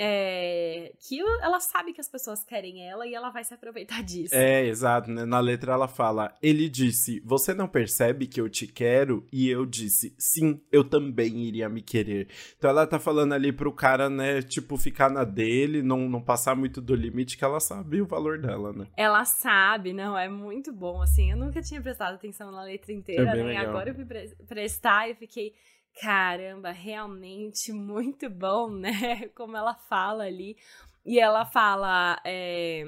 é, 0.00 0.92
que 1.00 1.20
ela 1.42 1.58
sabe 1.60 1.92
que 1.92 2.00
as 2.00 2.08
pessoas 2.08 2.44
querem 2.44 2.88
ela 2.88 3.06
e 3.06 3.14
ela 3.14 3.30
vai 3.30 3.42
se 3.42 3.52
aproveitar 3.52 4.02
disso. 4.02 4.34
É, 4.34 4.64
exato, 4.64 5.10
né? 5.10 5.24
Na 5.24 5.40
letra 5.40 5.72
ela 5.72 5.88
fala: 5.88 6.32
Ele 6.40 6.68
disse, 6.68 7.20
Você 7.24 7.52
não 7.52 7.66
percebe 7.66 8.26
que 8.26 8.40
eu 8.40 8.48
te 8.48 8.66
quero? 8.66 9.26
E 9.32 9.48
eu 9.48 9.66
disse, 9.66 10.14
Sim, 10.18 10.60
eu 10.70 10.84
também 10.84 11.36
iria 11.44 11.68
me 11.68 11.82
querer. 11.82 12.28
Então 12.56 12.70
ela 12.70 12.86
tá 12.86 12.98
falando 12.98 13.32
ali 13.32 13.52
pro 13.52 13.72
cara, 13.72 14.08
né? 14.08 14.40
Tipo, 14.40 14.76
ficar 14.76 15.10
na 15.10 15.24
dele, 15.24 15.82
não, 15.82 16.08
não 16.08 16.22
passar 16.22 16.54
muito 16.54 16.80
do 16.80 16.94
limite, 16.94 17.36
que 17.36 17.44
ela 17.44 17.60
sabe 17.60 18.00
o 18.00 18.06
valor 18.06 18.38
dela, 18.38 18.72
né? 18.72 18.86
Ela 18.96 19.24
sabe, 19.24 19.92
não, 19.92 20.16
é 20.16 20.28
muito 20.28 20.72
bom, 20.72 21.02
assim. 21.02 21.32
Eu 21.32 21.36
nunca 21.36 21.60
tinha 21.60 21.80
prestado 21.80 22.14
atenção 22.14 22.52
na 22.52 22.62
letra 22.62 22.92
inteira, 22.92 23.30
É 23.32 23.34
né? 23.36 23.42
legal. 23.42 23.66
Agora 23.68 23.90
eu 23.90 23.94
fui 23.94 24.04
pre- 24.04 24.34
prestar 24.46 25.10
e 25.10 25.14
fiquei. 25.14 25.52
Caramba, 26.00 26.70
realmente 26.70 27.72
muito 27.72 28.30
bom, 28.30 28.70
né? 28.70 29.28
Como 29.34 29.56
ela 29.56 29.74
fala 29.74 30.24
ali. 30.24 30.56
E 31.04 31.18
ela 31.18 31.44
fala. 31.44 32.20
é, 32.24 32.84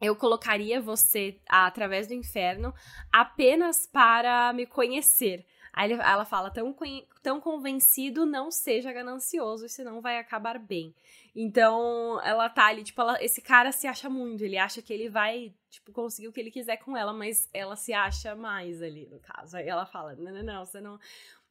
eu 0.00 0.14
colocaria 0.14 0.80
você 0.80 1.40
através 1.48 2.06
do 2.06 2.14
inferno 2.14 2.74
apenas 3.12 3.86
para 3.86 4.52
me 4.52 4.66
conhecer. 4.66 5.46
Aí 5.72 5.92
ela 5.92 6.24
fala: 6.24 6.50
tão, 6.50 6.74
tão 7.22 7.40
convencido, 7.40 8.26
não 8.26 8.50
seja 8.50 8.92
ganancioso, 8.92 9.68
senão 9.68 10.00
vai 10.00 10.18
acabar 10.18 10.58
bem. 10.58 10.94
Então, 11.36 12.20
ela 12.24 12.48
tá 12.48 12.66
ali, 12.66 12.82
tipo, 12.82 13.00
ela- 13.00 13.22
esse 13.22 13.40
cara 13.40 13.70
se 13.70 13.86
acha 13.86 14.10
muito, 14.10 14.42
ele 14.44 14.58
acha 14.58 14.82
que 14.82 14.92
ele 14.92 15.08
vai, 15.08 15.52
tipo, 15.70 15.92
conseguir 15.92 16.26
o 16.28 16.32
que 16.32 16.40
ele 16.40 16.50
quiser 16.50 16.78
com 16.78 16.96
ela, 16.96 17.12
mas 17.12 17.48
ela 17.54 17.76
se 17.76 17.92
acha 17.92 18.34
mais 18.34 18.82
ali, 18.82 19.06
no 19.06 19.20
caso. 19.20 19.56
Aí 19.56 19.68
ela 19.68 19.86
fala: 19.86 20.14
não, 20.16 20.32
não, 20.32 20.42
não, 20.42 20.64
você 20.66 20.80
não. 20.80 20.98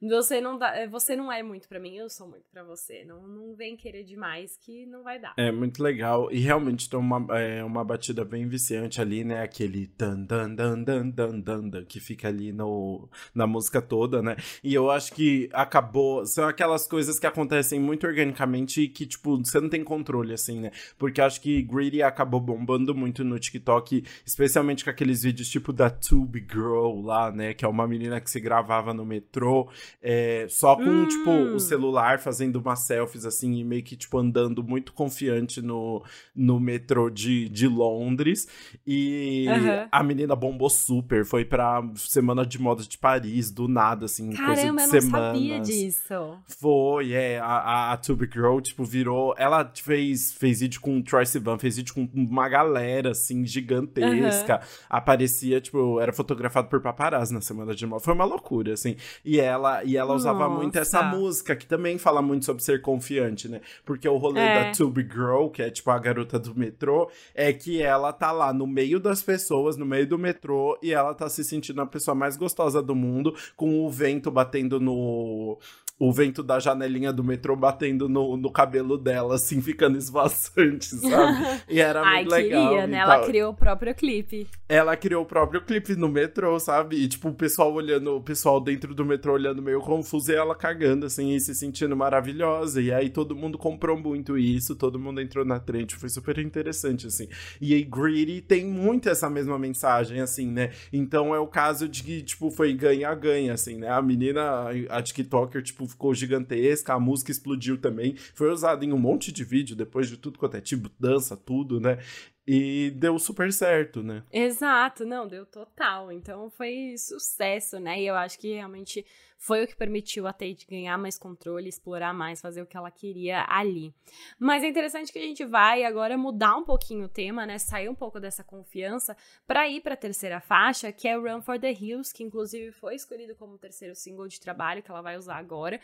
Você 0.02 0.40
não, 0.40 0.58
dá, 0.58 0.86
você 0.88 1.16
não 1.16 1.32
é 1.32 1.42
muito 1.42 1.68
pra 1.68 1.80
mim, 1.80 1.96
eu 1.96 2.08
sou 2.10 2.28
muito 2.28 2.46
pra 2.52 2.64
você. 2.64 3.04
Não, 3.04 3.28
não 3.28 3.56
vem 3.56 3.76
querer 3.76 4.04
demais 4.04 4.56
que 4.58 4.86
não 4.86 5.04
vai 5.04 5.20
dar. 5.20 5.34
É 5.38 5.52
muito 5.52 5.82
legal. 5.82 6.32
E 6.32 6.40
realmente 6.40 6.88
tem 6.88 7.00
uma, 7.00 7.26
é, 7.38 7.64
uma 7.64 7.84
batida 7.84 8.24
bem 8.24 8.48
viciante 8.48 9.02
ali, 9.02 9.24
né? 9.24 9.42
Aquele 9.42 9.88
dan 9.98 10.22
dan 10.22 10.54
dan 10.54 10.84
dan 10.84 11.10
dan 11.40 11.70
dan 11.70 11.86
que 11.86 12.00
fica 12.00 12.28
ali 12.28 12.52
no, 12.52 13.10
na 13.34 13.48
música 13.48 13.82
toda, 13.82 14.22
né? 14.22 14.36
E 14.64 14.74
eu 14.74 14.92
acho 14.92 15.14
que 15.14 15.50
acabou. 15.52 16.26
São 16.26 16.48
aquelas 16.48 16.88
coisas 16.88 17.20
que 17.20 17.26
acontecem 17.26 17.80
muito 17.80 18.06
organicamente 18.06 18.82
e 18.82 18.90
que, 18.90 19.06
tipo, 19.06 19.38
você 19.38 19.60
não 19.60 19.70
tem 19.70 19.84
controle, 19.84 20.34
assim, 20.34 20.60
né? 20.60 20.72
Porque 20.98 21.22
acho 21.22 21.42
que 21.42 21.64
Greedy 21.64 22.04
acabou 22.04 22.40
bombando 22.40 22.94
muito 22.94 23.24
no 23.24 23.40
TikTok, 23.40 24.04
especialmente 24.24 24.84
com 24.84 24.92
aqueles 24.92 25.24
vídeos 25.24 25.50
tipo 25.50 25.74
da 25.74 25.90
Tube 25.90 26.46
Girl 26.48 27.02
lá, 27.02 27.32
né? 27.32 27.56
Que 27.56 27.66
é 27.66 27.68
uma 27.68 27.88
menina 27.88 28.22
que 28.22 28.30
se 28.30 28.40
gravava 28.40 28.94
no 28.94 29.06
metrô, 29.06 29.70
é, 30.02 30.46
só 30.50 30.76
com, 30.76 30.84
Hum. 30.84 31.08
tipo, 31.08 31.30
o 31.32 31.60
celular 31.60 32.20
fazendo 32.20 32.58
umas 32.58 32.80
selfies, 32.80 33.26
assim, 33.26 33.56
e 33.60 33.64
meio 33.64 33.84
que, 33.84 33.96
tipo, 33.96 34.18
andando 34.18 34.64
muito 34.64 34.94
confiante 34.94 35.62
no, 35.62 36.04
no 36.36 36.60
metrô 36.60 37.10
de, 37.10 37.50
de 37.50 37.68
Londres. 37.68 38.48
E 38.86 39.46
Aham. 39.50 39.88
a 39.92 40.04
menina 40.04 40.36
bombou 40.36 40.70
super, 40.70 41.26
foi 41.26 41.44
pra 41.46 41.84
Semana 41.96 42.46
de 42.46 42.60
Moda 42.60 42.84
de 42.84 42.98
Paris, 42.98 43.52
do 43.52 43.68
nada, 43.68 44.06
assim, 44.06 44.28
coisa 44.28 44.42
Caramba, 44.42 44.58
de 44.62 44.68
eu 44.68 44.74
não 44.94 45.02
semanas. 45.02 45.38
sabia 45.38 45.60
disso. 45.60 46.38
Foi, 46.60 47.12
é. 47.14 47.40
A, 47.40 47.46
a, 47.46 47.94
a 47.94 47.98
Tube 47.98 48.30
Girl, 48.32 48.60
tipo, 48.60 48.84
virou. 48.84 49.34
Ela 49.38 49.70
fez, 49.76 50.34
fez 50.34 50.60
vídeo 50.62 50.80
com 50.82 50.98
o 50.98 51.04
Troy 51.04 51.26
Sivan, 51.26 51.58
fez 51.58 51.78
vídeo 51.78 51.94
com 51.94 52.08
uma 52.14 52.48
galera, 52.50 53.12
assim, 53.12 53.46
gigantesca. 53.46 54.62
Aparecia, 54.90 55.60
tipo, 55.62 56.00
era 56.00 56.12
fotografado 56.14 56.68
por 56.70 56.82
paparazzi 56.82 57.34
na 57.34 57.42
semana 57.42 57.76
de 57.76 57.86
moda. 57.86 58.02
Foi 58.04 58.14
uma 58.14 58.26
loucura, 58.26 58.74
assim. 58.74 58.96
E 59.24 59.40
ela, 59.40 59.77
e 59.86 59.98
ela 59.98 60.14
usava 60.14 60.48
Nossa. 60.48 60.56
muito 60.62 60.78
essa 60.78 61.02
música, 61.04 61.56
que 61.56 61.66
também 61.66 61.98
fala 61.98 62.22
muito 62.22 62.46
sobre 62.46 62.64
ser 62.64 62.82
confiante, 62.82 63.48
né? 63.50 63.62
Porque 63.86 64.08
o 64.08 64.18
rolê 64.18 64.40
É. 64.42 64.64
da 64.66 64.72
Tube 64.72 65.02
Girl, 65.12 65.48
que 65.48 65.62
é, 65.62 65.70
tipo, 65.70 65.90
a 65.92 66.00
garota 66.00 66.38
do 66.40 66.54
metrô, 66.56 67.10
é 67.34 67.52
que 67.54 67.82
ela 67.82 68.12
tá 68.14 68.32
lá 68.32 68.54
no 68.54 68.66
meio 68.68 69.00
das 69.00 69.22
pessoas, 69.22 69.78
no 69.78 69.86
meio 69.86 70.08
do 70.08 70.18
metrô, 70.18 70.78
e 70.82 70.94
ela 70.94 71.14
tá 71.14 71.30
se 71.30 71.44
sentindo 71.44 71.82
a 71.82 71.86
pessoa 71.86 72.16
mais 72.16 72.38
gostosa 72.38 72.82
do 72.82 72.96
mundo, 72.96 73.36
com 73.56 73.86
o 73.86 73.90
vento 73.90 74.30
batendo 74.32 74.80
no 74.80 75.58
o 76.00 76.12
vento 76.14 76.44
da 76.44 76.60
janelinha 76.60 77.12
do 77.12 77.24
metrô 77.24 77.56
batendo 77.56 78.08
no, 78.08 78.38
no 78.38 78.52
cabelo 78.52 78.98
dela, 78.98 79.36
assim, 79.36 79.62
ficando 79.62 79.98
esvoaçante, 79.98 80.86
sabe? 80.96 81.62
E 81.68 81.80
era 81.80 82.02
Ai, 82.02 82.18
muito 82.18 82.32
legal. 82.32 82.70
queria, 82.70 82.88
né? 82.88 82.98
Ela 82.98 83.26
criou 83.26 83.52
o 83.52 83.56
próprio 83.56 83.96
clipe. 83.96 84.48
Ela 84.70 84.96
criou 84.96 85.24
o 85.24 85.26
próprio 85.26 85.62
clipe 85.62 85.96
no 85.96 86.08
metrô, 86.08 86.60
sabe? 86.60 86.98
E, 86.98 87.08
tipo, 87.08 87.30
o 87.30 87.34
pessoal 87.34 87.74
olhando, 87.74 88.16
o 88.16 88.22
pessoal 88.22 88.60
dentro 88.62 88.94
do 88.94 89.04
metrô 89.04 89.34
olhando 89.34 89.62
meio 89.62 89.82
confuso 89.82 90.32
e 90.32 90.36
ela 90.36 90.56
cagando, 90.56 91.06
assim, 91.06 91.34
e 91.34 91.40
se 91.40 91.56
sentindo 91.56 91.96
maravilhosa. 91.96 92.82
E 92.82 92.92
aí 92.92 93.10
todo 93.10 93.36
mundo 93.36 93.58
comprou 93.58 93.98
muito 93.98 94.38
isso, 94.38 94.76
todo 94.76 95.00
mundo 95.00 95.20
entrou 95.20 95.44
na 95.44 95.60
trend, 95.60 95.96
foi 95.96 96.10
super 96.10 96.38
interessante, 96.38 97.08
assim. 97.08 97.28
E 97.60 97.74
aí 97.74 97.84
Greedy 97.84 98.42
tem 98.42 98.66
muito 98.66 99.10
essa 99.10 99.30
mesma 99.30 99.58
mensagem, 99.58 100.20
assim, 100.22 100.48
né? 100.48 100.72
Então 100.94 101.34
é 101.34 101.40
o 101.40 101.48
caso 101.48 101.90
de 101.90 102.04
que, 102.04 102.22
tipo, 102.22 102.52
foi 102.52 102.74
ganha-ganha, 102.74 103.54
assim, 103.54 103.78
né? 103.78 103.90
A 103.90 104.02
menina, 104.02 104.68
a 104.90 105.02
TikToker, 105.02 105.64
tipo, 105.64 105.87
ficou 105.88 106.14
gigantesca, 106.14 106.94
a 106.94 107.00
música 107.00 107.32
explodiu 107.32 107.78
também. 107.78 108.16
Foi 108.16 108.52
usada 108.52 108.84
em 108.84 108.94
um 108.94 108.98
monte 108.98 109.32
de 109.32 109.44
vídeo, 109.44 109.76
depois 109.76 110.10
de 110.10 110.18
tudo 110.18 110.40
quanto 110.40 110.58
é 110.58 110.62
tipo, 110.62 110.90
dança, 111.00 111.36
tudo, 111.36 111.80
né? 111.80 112.00
E 112.46 112.92
deu 112.96 113.20
super 113.20 113.52
certo, 113.52 114.02
né? 114.02 114.24
Exato, 114.32 115.06
não, 115.06 115.28
deu 115.28 115.46
total. 115.46 116.12
Então 116.12 116.50
foi 116.50 116.96
sucesso, 116.98 117.80
né? 117.80 118.02
E 118.02 118.08
eu 118.08 118.16
acho 118.16 118.40
que 118.40 118.54
realmente 118.54 119.06
foi 119.38 119.64
o 119.64 119.68
que 119.68 119.76
permitiu 119.76 120.26
a 120.26 120.34
Tate 120.34 120.66
ganhar 120.68 120.98
mais 120.98 121.18
controle, 121.18 121.70
explorar 121.70 122.14
mais, 122.14 122.42
fazer 122.42 122.62
o 122.62 122.66
que 122.66 122.76
ela 122.76 122.90
queria 122.90 123.46
ali. 123.48 123.94
Mas 124.40 124.64
é 124.64 124.68
interessante 124.68 125.12
que 125.14 125.20
a 125.20 125.22
gente 125.22 125.46
vai 125.46 125.84
agora 125.84 126.18
mudar 126.18 126.56
um 126.56 126.64
pouquinho 126.64 127.06
o 127.06 127.10
tema, 127.10 127.46
né? 127.46 127.58
Sair 127.58 127.88
um 127.88 127.96
pouco 127.96 128.20
dessa 128.20 128.44
confiança 128.44 129.16
para 129.46 129.68
ir 129.70 129.82
para 129.82 129.94
a 129.94 129.98
terceira 129.98 130.42
faixa, 130.42 130.92
que 130.92 131.08
é 131.08 131.16
Run 131.16 131.42
for 131.42 131.60
the 131.60 131.72
Hills, 131.72 132.14
que 132.14 132.24
inclusive 132.24 132.72
foi 132.72 132.96
escolhido 132.96 133.36
como 133.36 133.58
terceiro 133.58 133.96
single 133.96 134.28
de 134.28 134.40
trabalho 134.40 134.82
que 134.82 134.90
ela 134.90 135.02
vai 135.02 135.18
usar 135.18 135.38
agora, 135.38 135.80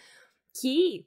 que 0.60 1.06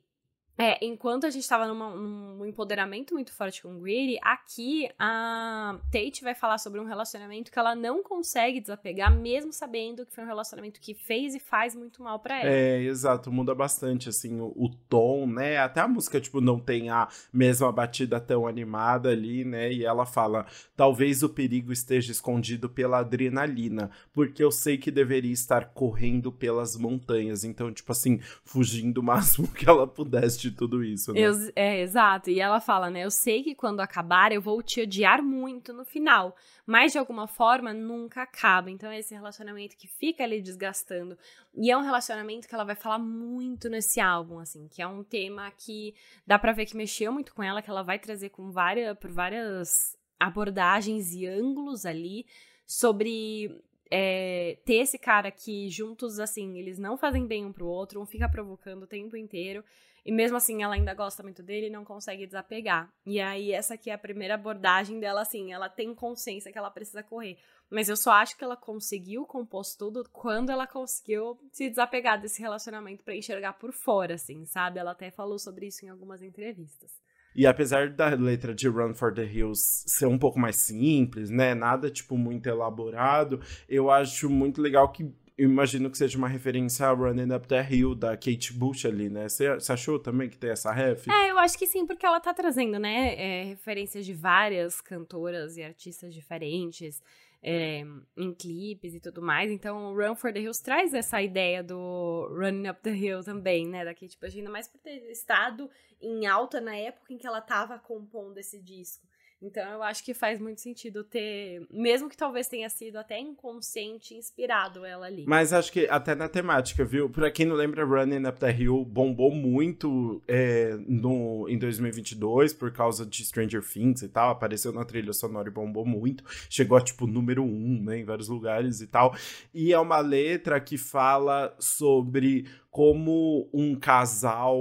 é, 0.58 0.82
enquanto 0.84 1.26
a 1.26 1.30
gente 1.30 1.42
estava 1.42 1.66
num 1.66 2.44
empoderamento 2.46 3.12
muito 3.12 3.32
forte 3.32 3.62
com 3.62 3.78
Greedy, 3.78 4.18
aqui 4.22 4.88
a 4.98 5.78
Tate 5.92 6.24
vai 6.24 6.34
falar 6.34 6.56
sobre 6.58 6.80
um 6.80 6.84
relacionamento 6.84 7.52
que 7.52 7.58
ela 7.58 7.74
não 7.74 8.02
consegue 8.02 8.60
desapegar, 8.60 9.14
mesmo 9.14 9.52
sabendo 9.52 10.06
que 10.06 10.14
foi 10.14 10.24
um 10.24 10.26
relacionamento 10.26 10.80
que 10.80 10.94
fez 10.94 11.34
e 11.34 11.40
faz 11.40 11.74
muito 11.74 12.02
mal 12.02 12.18
pra 12.20 12.40
ela. 12.40 12.50
É, 12.50 12.80
exato, 12.82 13.30
muda 13.30 13.54
bastante, 13.54 14.08
assim, 14.08 14.40
o, 14.40 14.52
o 14.56 14.70
tom, 14.88 15.26
né? 15.26 15.58
Até 15.58 15.80
a 15.80 15.88
música, 15.88 16.20
tipo, 16.20 16.40
não 16.40 16.58
tem 16.58 16.88
a 16.88 17.08
mesma 17.30 17.70
batida 17.70 18.18
tão 18.18 18.46
animada 18.46 19.10
ali, 19.10 19.44
né? 19.44 19.70
E 19.70 19.84
ela 19.84 20.06
fala: 20.06 20.46
talvez 20.74 21.22
o 21.22 21.28
perigo 21.28 21.70
esteja 21.70 22.10
escondido 22.10 22.68
pela 22.68 22.98
adrenalina, 22.98 23.90
porque 24.12 24.42
eu 24.42 24.50
sei 24.50 24.78
que 24.78 24.90
deveria 24.90 25.32
estar 25.32 25.66
correndo 25.74 26.32
pelas 26.32 26.76
montanhas. 26.76 27.44
Então, 27.44 27.70
tipo 27.70 27.92
assim, 27.92 28.20
fugindo 28.42 28.98
o 28.98 29.02
máximo 29.02 29.48
que 29.52 29.68
ela 29.68 29.86
pudesse 29.86 30.45
de 30.50 30.56
tudo 30.56 30.82
isso, 30.84 31.12
né? 31.12 31.20
Eu- 31.20 31.34
é, 31.56 31.80
exato. 31.80 32.30
E 32.30 32.40
ela 32.40 32.60
fala, 32.60 32.90
né? 32.90 33.04
Eu 33.04 33.10
sei 33.10 33.42
que 33.42 33.54
quando 33.54 33.80
acabar 33.80 34.32
eu 34.32 34.40
vou 34.40 34.62
te 34.62 34.80
odiar 34.82 35.22
muito 35.22 35.72
no 35.72 35.84
final, 35.84 36.34
mas 36.66 36.92
de 36.92 36.98
alguma 36.98 37.26
forma 37.26 37.72
nunca 37.72 38.22
acaba. 38.22 38.70
Então 38.70 38.90
é 38.90 38.98
esse 38.98 39.14
relacionamento 39.14 39.76
que 39.76 39.86
fica 39.86 40.24
ali 40.24 40.40
desgastando. 40.40 41.16
E 41.54 41.70
é 41.70 41.76
um 41.76 41.82
relacionamento 41.82 42.46
que 42.48 42.54
ela 42.54 42.64
vai 42.64 42.74
falar 42.76 42.98
muito 42.98 43.68
nesse 43.68 44.00
álbum, 44.00 44.38
assim, 44.38 44.68
que 44.68 44.80
é 44.82 44.86
um 44.86 45.02
tema 45.02 45.50
que 45.50 45.94
dá 46.26 46.38
pra 46.38 46.52
ver 46.52 46.66
que 46.66 46.76
mexeu 46.76 47.12
muito 47.12 47.34
com 47.34 47.42
ela, 47.42 47.62
que 47.62 47.70
ela 47.70 47.82
vai 47.82 47.98
trazer 47.98 48.28
com 48.30 48.50
várias, 48.50 48.96
por 48.98 49.10
várias 49.10 49.96
abordagens 50.18 51.12
e 51.14 51.26
ângulos 51.26 51.84
ali 51.86 52.26
sobre 52.66 53.60
é, 53.90 54.58
ter 54.64 54.76
esse 54.76 54.98
cara 54.98 55.30
que 55.30 55.68
juntos, 55.70 56.18
assim, 56.18 56.58
eles 56.58 56.78
não 56.78 56.96
fazem 56.96 57.24
bem 57.26 57.46
um 57.46 57.52
pro 57.52 57.66
outro, 57.66 58.00
um 58.00 58.06
fica 58.06 58.28
provocando 58.28 58.82
o 58.82 58.86
tempo 58.86 59.16
inteiro. 59.16 59.64
E 60.06 60.12
mesmo 60.12 60.36
assim, 60.36 60.62
ela 60.62 60.76
ainda 60.76 60.94
gosta 60.94 61.20
muito 61.20 61.42
dele 61.42 61.66
e 61.66 61.70
não 61.70 61.84
consegue 61.84 62.24
desapegar. 62.26 62.88
E 63.04 63.20
aí, 63.20 63.50
essa 63.50 63.74
aqui 63.74 63.90
é 63.90 63.94
a 63.94 63.98
primeira 63.98 64.34
abordagem 64.34 65.00
dela, 65.00 65.22
assim, 65.22 65.52
ela 65.52 65.68
tem 65.68 65.92
consciência 65.92 66.52
que 66.52 66.56
ela 66.56 66.70
precisa 66.70 67.02
correr. 67.02 67.36
Mas 67.68 67.88
eu 67.88 67.96
só 67.96 68.12
acho 68.12 68.38
que 68.38 68.44
ela 68.44 68.56
conseguiu 68.56 69.26
compor 69.26 69.64
tudo 69.76 70.08
quando 70.12 70.50
ela 70.50 70.64
conseguiu 70.64 71.36
se 71.50 71.68
desapegar 71.68 72.20
desse 72.20 72.40
relacionamento 72.40 73.02
pra 73.02 73.16
enxergar 73.16 73.54
por 73.54 73.72
fora, 73.72 74.14
assim, 74.14 74.46
sabe? 74.46 74.78
Ela 74.78 74.92
até 74.92 75.10
falou 75.10 75.40
sobre 75.40 75.66
isso 75.66 75.84
em 75.84 75.88
algumas 75.88 76.22
entrevistas. 76.22 76.92
E 77.34 77.44
apesar 77.44 77.90
da 77.90 78.10
letra 78.10 78.54
de 78.54 78.68
Run 78.68 78.94
for 78.94 79.12
the 79.12 79.24
Hills 79.24 79.82
ser 79.88 80.06
um 80.06 80.18
pouco 80.18 80.38
mais 80.38 80.54
simples, 80.54 81.30
né? 81.30 81.52
Nada, 81.52 81.90
tipo, 81.90 82.16
muito 82.16 82.48
elaborado, 82.48 83.40
eu 83.68 83.90
acho 83.90 84.30
muito 84.30 84.62
legal 84.62 84.92
que. 84.92 85.12
Imagino 85.38 85.90
que 85.90 85.98
seja 85.98 86.16
uma 86.16 86.28
referência 86.28 86.86
a 86.86 86.92
Running 86.92 87.34
Up 87.34 87.46
the 87.46 87.66
Hill 87.70 87.94
da 87.94 88.16
Kate 88.16 88.54
Bush 88.54 88.86
ali, 88.86 89.10
né? 89.10 89.28
Você 89.28 89.46
achou 89.70 89.98
também 89.98 90.30
que 90.30 90.38
tem 90.38 90.50
essa 90.50 90.72
ref? 90.72 91.08
É, 91.10 91.30
eu 91.30 91.38
acho 91.38 91.58
que 91.58 91.66
sim, 91.66 91.86
porque 91.86 92.06
ela 92.06 92.18
tá 92.20 92.32
trazendo, 92.32 92.78
né, 92.78 93.14
é, 93.16 93.44
referências 93.44 94.06
de 94.06 94.14
várias 94.14 94.80
cantoras 94.80 95.56
e 95.58 95.62
artistas 95.62 96.14
diferentes. 96.14 97.02
é, 97.42 97.84
em 98.16 98.34
clipes 98.34 98.94
e 98.94 98.98
tudo 98.98 99.22
mais. 99.22 99.52
Então, 99.52 99.94
Run 99.94 100.16
for 100.16 100.32
the 100.32 100.40
Hills 100.40 100.60
traz 100.60 100.92
essa 100.92 101.22
ideia 101.22 101.62
do 101.62 102.26
Running 102.32 102.68
Up 102.70 102.80
the 102.80 102.90
Hill 102.90 103.22
também, 103.22 103.68
né? 103.68 103.84
Da 103.84 103.94
Kate 103.94 104.18
Bush, 104.20 104.34
ainda 104.34 104.50
mais 104.50 104.66
por 104.66 104.80
ter 104.80 104.96
estado 105.12 105.70
em 106.00 106.26
alta 106.26 106.60
na 106.60 106.74
época 106.74 107.12
em 107.12 107.18
que 107.18 107.26
ela 107.26 107.38
estava 107.38 107.78
compondo 107.78 108.38
esse 108.38 108.60
disco. 108.60 109.05
Então 109.42 109.62
eu 109.70 109.82
acho 109.82 110.02
que 110.02 110.14
faz 110.14 110.40
muito 110.40 110.60
sentido 110.60 111.04
ter, 111.04 111.66
mesmo 111.70 112.08
que 112.08 112.16
talvez 112.16 112.48
tenha 112.48 112.68
sido 112.70 112.96
até 112.96 113.18
inconsciente, 113.18 114.14
inspirado 114.14 114.84
ela 114.84 115.06
ali. 115.06 115.24
Mas 115.26 115.52
acho 115.52 115.70
que 115.70 115.86
até 115.90 116.14
na 116.14 116.28
temática, 116.28 116.84
viu? 116.84 117.10
Pra 117.10 117.30
quem 117.30 117.44
não 117.44 117.54
lembra, 117.54 117.84
Running 117.84 118.26
Up 118.26 118.40
the 118.40 118.50
Hill 118.50 118.84
bombou 118.84 119.30
muito 119.30 120.22
é, 120.26 120.76
no, 120.86 121.46
em 121.48 121.58
2022 121.58 122.54
por 122.54 122.72
causa 122.72 123.04
de 123.04 123.24
Stranger 123.24 123.62
Things 123.62 124.02
e 124.02 124.08
tal. 124.08 124.30
Apareceu 124.30 124.72
na 124.72 124.84
trilha 124.84 125.12
sonora 125.12 125.48
e 125.48 125.52
bombou 125.52 125.84
muito. 125.84 126.24
Chegou 126.48 126.78
a, 126.78 126.80
tipo, 126.80 127.06
número 127.06 127.42
um, 127.42 127.82
né? 127.82 127.98
Em 127.98 128.04
vários 128.04 128.28
lugares 128.28 128.80
e 128.80 128.86
tal. 128.86 129.14
E 129.52 129.72
é 129.72 129.78
uma 129.78 130.00
letra 130.00 130.58
que 130.60 130.78
fala 130.78 131.54
sobre 131.58 132.46
como 132.76 133.48
um 133.54 133.74
casal, 133.74 134.60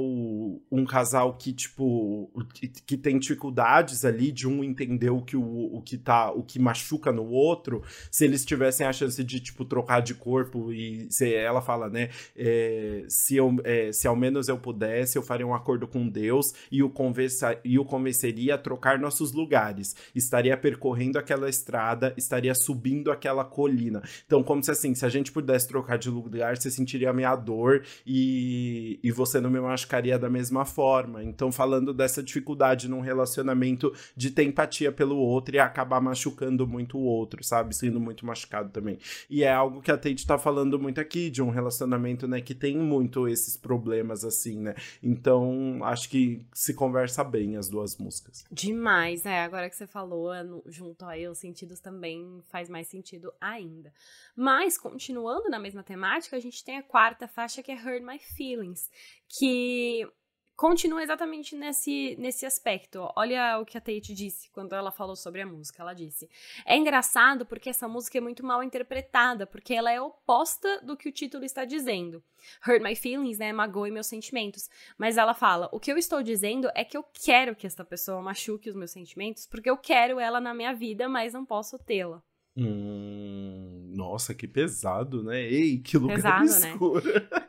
um 0.72 0.86
casal 0.86 1.34
que 1.34 1.52
tipo 1.52 2.32
que, 2.54 2.70
que, 2.70 2.96
tem 2.96 3.20
dificuldades 3.20 4.06
ali 4.06 4.32
de 4.32 4.48
um 4.48 4.64
entender 4.64 5.10
o 5.10 5.22
que 5.22 5.36
o, 5.36 5.76
o 5.76 5.82
que 5.82 5.98
tá, 5.98 6.32
o 6.32 6.42
que 6.42 6.58
machuca 6.58 7.12
no 7.12 7.26
outro, 7.26 7.84
se 8.10 8.24
eles 8.24 8.46
tivessem 8.46 8.88
a 8.88 8.94
chance 8.94 9.22
de 9.22 9.42
tipo 9.42 9.66
trocar 9.66 10.02
de 10.02 10.14
corpo 10.14 10.72
e 10.72 11.12
se 11.12 11.36
ela 11.36 11.62
fala, 11.62 11.90
né, 11.90 12.08
é, 12.38 13.04
se 13.10 13.36
eu 13.36 13.54
é, 13.66 13.92
se 13.92 14.08
ao 14.08 14.16
menos 14.16 14.48
eu 14.48 14.58
pudesse, 14.58 15.18
eu 15.18 15.22
faria 15.22 15.46
um 15.46 15.54
acordo 15.54 15.86
com 15.86 16.08
Deus 16.08 16.54
e 16.72 16.82
o 16.82 16.90
conversa, 16.90 17.60
e 17.66 17.78
o 17.78 17.84
convenceria 17.84 18.56
a 18.56 18.58
trocar 18.58 18.98
nossos 18.98 19.34
lugares. 19.34 19.94
Estaria 20.16 20.56
percorrendo 20.56 21.20
aquela 21.20 21.50
estrada, 21.50 22.14
estaria 22.16 22.56
subindo 22.56 23.12
aquela 23.12 23.44
colina. 23.44 24.02
Então, 24.26 24.42
como 24.42 24.64
se 24.64 24.72
assim, 24.72 24.96
se 24.96 25.06
a 25.06 25.10
gente 25.10 25.34
pudesse 25.34 25.68
trocar 25.68 25.98
de 25.98 26.10
lugar, 26.10 26.56
você 26.56 26.72
sentiria 26.72 27.10
a 27.10 27.14
minha 27.14 27.36
dor 27.36 27.84
e, 28.06 29.00
e 29.02 29.12
você 29.12 29.42
não 29.42 29.50
me 29.50 29.60
machucaria 29.60 30.20
da 30.20 30.30
mesma 30.30 30.64
forma. 30.64 31.24
Então, 31.24 31.52
falando 31.52 31.94
dessa 31.94 32.22
dificuldade 32.22 32.88
num 32.88 33.02
relacionamento 33.02 33.94
de 34.16 34.30
ter 34.30 34.44
empatia 34.44 34.92
pelo 34.92 35.18
outro 35.18 35.56
e 35.56 35.60
acabar 35.60 36.00
machucando 36.00 36.68
muito 36.68 36.98
o 36.98 37.04
outro, 37.04 37.44
sabe? 37.44 37.76
Sendo 37.76 38.00
muito 38.00 38.26
machucado 38.26 38.70
também. 38.70 39.00
E 39.30 39.44
é 39.44 39.52
algo 39.52 39.82
que 39.82 39.92
a 39.92 39.98
Tate 39.98 40.26
tá 40.26 40.38
falando 40.38 40.80
muito 40.80 41.02
aqui, 41.02 41.30
de 41.30 41.42
um 41.42 41.50
relacionamento, 41.50 42.28
né, 42.28 42.42
que 42.42 42.54
tem 42.54 42.78
muito 42.78 43.28
esses 43.28 43.58
problemas, 43.58 44.24
assim, 44.24 44.60
né? 44.60 44.76
Então, 45.02 45.80
acho 45.84 46.10
que 46.10 46.46
se 46.54 46.74
conversa 46.74 47.24
bem 47.24 47.58
as 47.58 47.70
duas 47.70 47.98
músicas. 47.98 48.46
Demais, 48.52 49.26
é. 49.26 49.44
Agora 49.44 49.70
que 49.70 49.76
você 49.76 49.88
falou, 49.88 50.32
junto 50.68 51.06
aí, 51.06 51.28
os 51.28 51.38
sentidos 51.38 51.80
também 51.80 52.42
faz 52.50 52.70
mais 52.70 52.88
sentido 52.88 53.34
ainda. 53.40 53.92
Mas, 54.36 54.78
continuando 54.78 55.50
na 55.50 55.60
mesma 55.60 55.84
temática, 55.84 56.36
a 56.36 56.40
gente 56.40 56.64
tem 56.64 56.78
a 56.78 56.84
quarta 56.84 57.28
faixa 57.28 57.64
que 57.64 57.72
é 57.72 57.76
Hurt 57.96 58.04
My 58.04 58.20
Feelings, 58.20 58.90
que 59.30 60.06
continua 60.56 61.04
exatamente 61.04 61.56
nesse, 61.56 62.16
nesse 62.18 62.46
aspecto. 62.46 63.10
Olha 63.16 63.60
o 63.60 63.66
que 63.66 63.78
a 63.78 63.82
Tate 63.82 64.14
disse 64.14 64.50
quando 64.52 64.74
ela 64.74 64.92
falou 64.92 65.16
sobre 65.16 65.42
a 65.42 65.46
música. 65.46 65.82
Ela 65.82 65.94
disse: 65.94 66.30
É 66.66 66.76
engraçado 66.76 67.46
porque 67.46 67.70
essa 67.70 67.88
música 67.88 68.18
é 68.18 68.22
muito 68.22 68.46
mal 68.46 68.64
interpretada, 68.64 69.46
porque 69.46 69.74
ela 69.74 69.92
é 69.92 70.00
oposta 70.00 70.82
do 70.82 70.96
que 70.98 71.10
o 71.10 71.12
título 71.12 71.44
está 71.44 71.66
dizendo. 71.66 72.24
Hurt 72.68 72.82
my 72.82 72.96
feelings, 72.96 73.38
né? 73.38 73.52
Magoe 73.52 73.92
meus 73.92 74.08
sentimentos. 74.08 74.70
Mas 74.98 75.18
ela 75.18 75.34
fala: 75.34 75.70
O 75.72 75.80
que 75.80 75.92
eu 75.92 75.98
estou 75.98 76.24
dizendo 76.24 76.70
é 76.76 76.84
que 76.84 76.98
eu 76.98 77.04
quero 77.04 77.56
que 77.56 77.68
essa 77.68 77.84
pessoa 77.84 78.22
machuque 78.22 78.70
os 78.70 78.76
meus 78.76 78.92
sentimentos, 78.92 79.46
porque 79.46 79.70
eu 79.70 79.78
quero 79.78 80.20
ela 80.20 80.40
na 80.40 80.54
minha 80.54 80.74
vida, 80.74 81.10
mas 81.10 81.34
não 81.34 81.46
posso 81.46 81.78
tê-la. 81.78 82.22
Hum, 82.58 83.92
nossa, 83.94 84.34
que 84.34 84.48
pesado, 84.48 85.22
né? 85.22 85.42
Ei, 85.42 85.78
que 85.80 85.98
lugar 85.98 86.16
pesado, 86.16 86.46
escuro. 86.46 87.06
Né? 87.06 87.28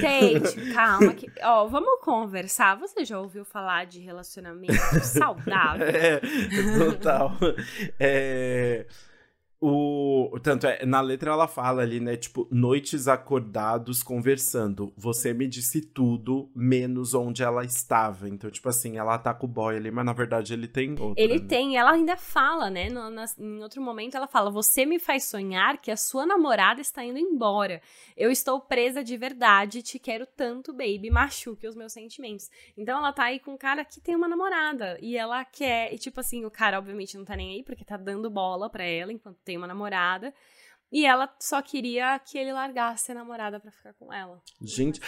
Gente, 0.00 0.72
calma. 0.72 1.12
Que, 1.14 1.30
ó, 1.42 1.66
vamos 1.66 2.00
conversar. 2.00 2.76
Você 2.76 3.04
já 3.04 3.18
ouviu 3.20 3.44
falar 3.44 3.86
de 3.86 4.00
relacionamento 4.00 4.74
saudável? 5.04 5.86
É, 5.86 6.20
total. 6.78 7.32
É, 7.98 8.86
o, 9.60 10.38
tanto 10.40 10.68
é, 10.68 10.86
na 10.86 11.00
letra 11.00 11.32
ela 11.32 11.48
fala 11.48 11.82
ali, 11.82 11.98
né? 11.98 12.16
Tipo, 12.16 12.46
noites 12.48 13.08
acordados 13.08 14.04
conversando. 14.04 14.92
Você 14.96 15.34
me 15.34 15.48
disse 15.48 15.80
tudo, 15.80 16.48
menos 16.54 17.12
onde 17.12 17.42
ela 17.42 17.64
estava. 17.64 18.28
Então, 18.28 18.50
tipo 18.50 18.68
assim, 18.68 18.98
ela 18.98 19.18
tá 19.18 19.34
com 19.34 19.46
o 19.46 19.48
boy 19.48 19.76
ali, 19.76 19.90
mas 19.90 20.04
na 20.04 20.12
verdade 20.12 20.52
ele 20.52 20.68
tem 20.68 20.92
outro. 20.92 21.14
Ele 21.16 21.40
né? 21.40 21.46
tem, 21.48 21.76
ela 21.76 21.90
ainda 21.90 22.16
fala, 22.16 22.70
né? 22.70 22.88
No, 22.88 23.10
na, 23.10 23.24
em 23.36 23.60
outro 23.60 23.82
momento 23.82 24.16
ela 24.16 24.28
fala: 24.28 24.48
Você 24.48 24.86
me 24.86 25.00
faz 25.00 25.24
sonhar 25.24 25.78
que 25.78 25.90
a 25.90 25.96
sua 25.96 26.24
namorada 26.24 26.80
está 26.80 27.04
indo 27.04 27.18
embora. 27.18 27.82
Eu 28.16 28.30
estou 28.30 28.60
presa 28.60 29.02
de 29.02 29.16
verdade, 29.16 29.82
te 29.82 29.98
quero 29.98 30.24
tanto, 30.24 30.72
baby, 30.72 31.10
machuque 31.10 31.66
os 31.66 31.74
meus 31.74 31.92
sentimentos. 31.92 32.48
Então 32.76 32.98
ela 32.98 33.12
tá 33.12 33.24
aí 33.24 33.40
com 33.40 33.54
um 33.54 33.58
cara 33.58 33.84
que 33.84 34.00
tem 34.00 34.14
uma 34.14 34.28
namorada. 34.28 34.96
E 35.02 35.16
ela 35.16 35.44
quer. 35.44 35.92
E 35.92 35.98
tipo 35.98 36.20
assim, 36.20 36.44
o 36.44 36.50
cara, 36.50 36.78
obviamente, 36.78 37.18
não 37.18 37.24
tá 37.24 37.34
nem 37.34 37.56
aí, 37.56 37.64
porque 37.64 37.84
tá 37.84 37.96
dando 37.96 38.30
bola 38.30 38.70
pra 38.70 38.84
ela 38.84 39.12
enquanto 39.12 39.47
tem 39.48 39.56
uma 39.56 39.66
namorada. 39.66 40.34
E 40.90 41.04
ela 41.04 41.28
só 41.38 41.60
queria 41.60 42.18
que 42.18 42.38
ele 42.38 42.52
largasse 42.52 43.12
a 43.12 43.14
namorada 43.14 43.60
para 43.60 43.70
ficar 43.70 43.92
com 43.94 44.12
ela. 44.12 44.40
Gente, 44.60 45.00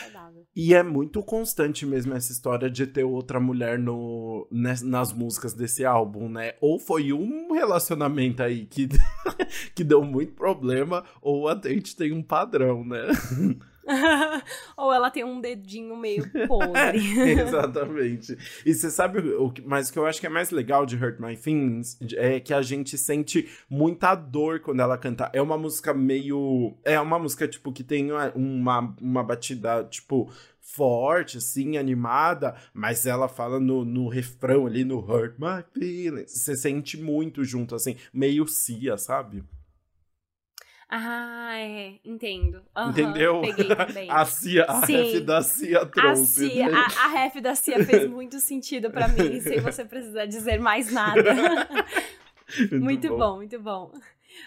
e 0.54 0.74
é 0.74 0.82
muito 0.82 1.22
constante 1.22 1.86
mesmo 1.86 2.12
essa 2.12 2.32
história 2.32 2.70
de 2.70 2.86
ter 2.86 3.04
outra 3.04 3.40
mulher 3.40 3.78
no, 3.78 4.46
nas 4.50 5.12
músicas 5.12 5.54
desse 5.54 5.84
álbum, 5.84 6.28
né? 6.28 6.54
Ou 6.60 6.78
foi 6.78 7.14
um 7.14 7.52
relacionamento 7.52 8.42
aí 8.42 8.66
que, 8.66 8.88
que 9.74 9.82
deu 9.82 10.02
muito 10.02 10.34
problema, 10.34 11.02
ou 11.22 11.48
a 11.48 11.58
gente 11.62 11.96
tem 11.96 12.12
um 12.12 12.22
padrão, 12.22 12.84
né? 12.84 13.06
Ou 14.76 14.92
ela 14.92 15.10
tem 15.10 15.24
um 15.24 15.40
dedinho 15.40 15.96
meio 15.96 16.28
podre. 16.46 16.98
Exatamente. 17.40 18.36
E 18.64 18.74
você 18.74 18.90
sabe 18.90 19.18
o 19.18 19.50
que, 19.50 19.62
mas 19.62 19.88
o 19.88 19.92
que 19.92 19.98
eu 19.98 20.06
acho 20.06 20.20
que 20.20 20.26
é 20.26 20.30
mais 20.30 20.50
legal 20.50 20.84
de 20.84 20.96
Hurt 20.96 21.18
My 21.18 21.36
Feelings 21.36 21.98
é 22.14 22.40
que 22.40 22.52
a 22.52 22.62
gente 22.62 22.96
sente 22.98 23.48
muita 23.68 24.14
dor 24.14 24.60
quando 24.60 24.80
ela 24.80 24.98
canta. 24.98 25.30
É 25.32 25.40
uma 25.40 25.56
música 25.56 25.92
meio. 25.94 26.76
É 26.84 27.00
uma 27.00 27.18
música, 27.18 27.48
tipo, 27.48 27.72
que 27.72 27.82
tem 27.82 28.10
uma, 28.34 28.94
uma 29.00 29.22
batida, 29.22 29.84
tipo, 29.84 30.30
forte, 30.60 31.38
assim, 31.38 31.76
animada, 31.76 32.54
mas 32.72 33.06
ela 33.06 33.28
fala 33.28 33.58
no, 33.58 33.84
no 33.84 34.08
refrão 34.08 34.66
ali, 34.66 34.84
no 34.84 34.98
Hurt 34.98 35.34
My 35.38 35.64
Feelings. 35.72 36.32
Você 36.32 36.56
sente 36.56 36.96
muito 36.96 37.42
junto, 37.44 37.74
assim, 37.74 37.96
meio 38.12 38.46
cia, 38.46 38.96
sabe? 38.96 39.42
Ah, 40.92 41.56
é, 41.56 42.00
entendo. 42.04 42.62
Uhum, 42.76 42.90
Entendeu? 42.90 43.40
Peguei 43.42 43.68
também. 43.76 44.10
A, 44.10 44.24
CIA, 44.24 44.64
a 44.64 44.80
ref 44.80 45.20
da 45.20 45.40
CIA 45.40 45.86
trouxe. 45.86 46.46
A, 46.46 46.50
CIA, 46.50 46.68
né? 46.68 46.78
a, 46.78 47.04
a 47.04 47.08
ref 47.08 47.40
da 47.40 47.54
CIA 47.54 47.84
fez 47.84 48.06
muito 48.10 48.40
sentido 48.40 48.90
para 48.90 49.06
mim, 49.06 49.40
sem 49.40 49.60
você 49.60 49.84
precisar 49.84 50.26
dizer 50.26 50.58
mais 50.58 50.90
nada. 50.90 51.32
muito, 52.72 52.84
muito 52.84 53.08
bom. 53.08 53.18
bom, 53.18 53.36
muito 53.36 53.60
bom. 53.60 53.92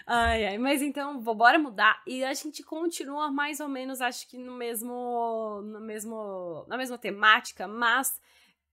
Ai, 0.06 0.44
ai, 0.44 0.58
mas 0.58 0.82
então, 0.82 1.18
bora 1.18 1.58
mudar. 1.58 2.02
E 2.06 2.22
a 2.22 2.34
gente 2.34 2.62
continua 2.62 3.30
mais 3.30 3.58
ou 3.58 3.68
menos, 3.68 4.02
acho 4.02 4.28
que 4.28 4.36
no 4.36 4.54
mesmo, 4.54 5.62
no 5.62 5.80
mesmo, 5.80 6.66
na 6.68 6.76
mesma 6.76 6.98
temática, 6.98 7.66
mas 7.66 8.20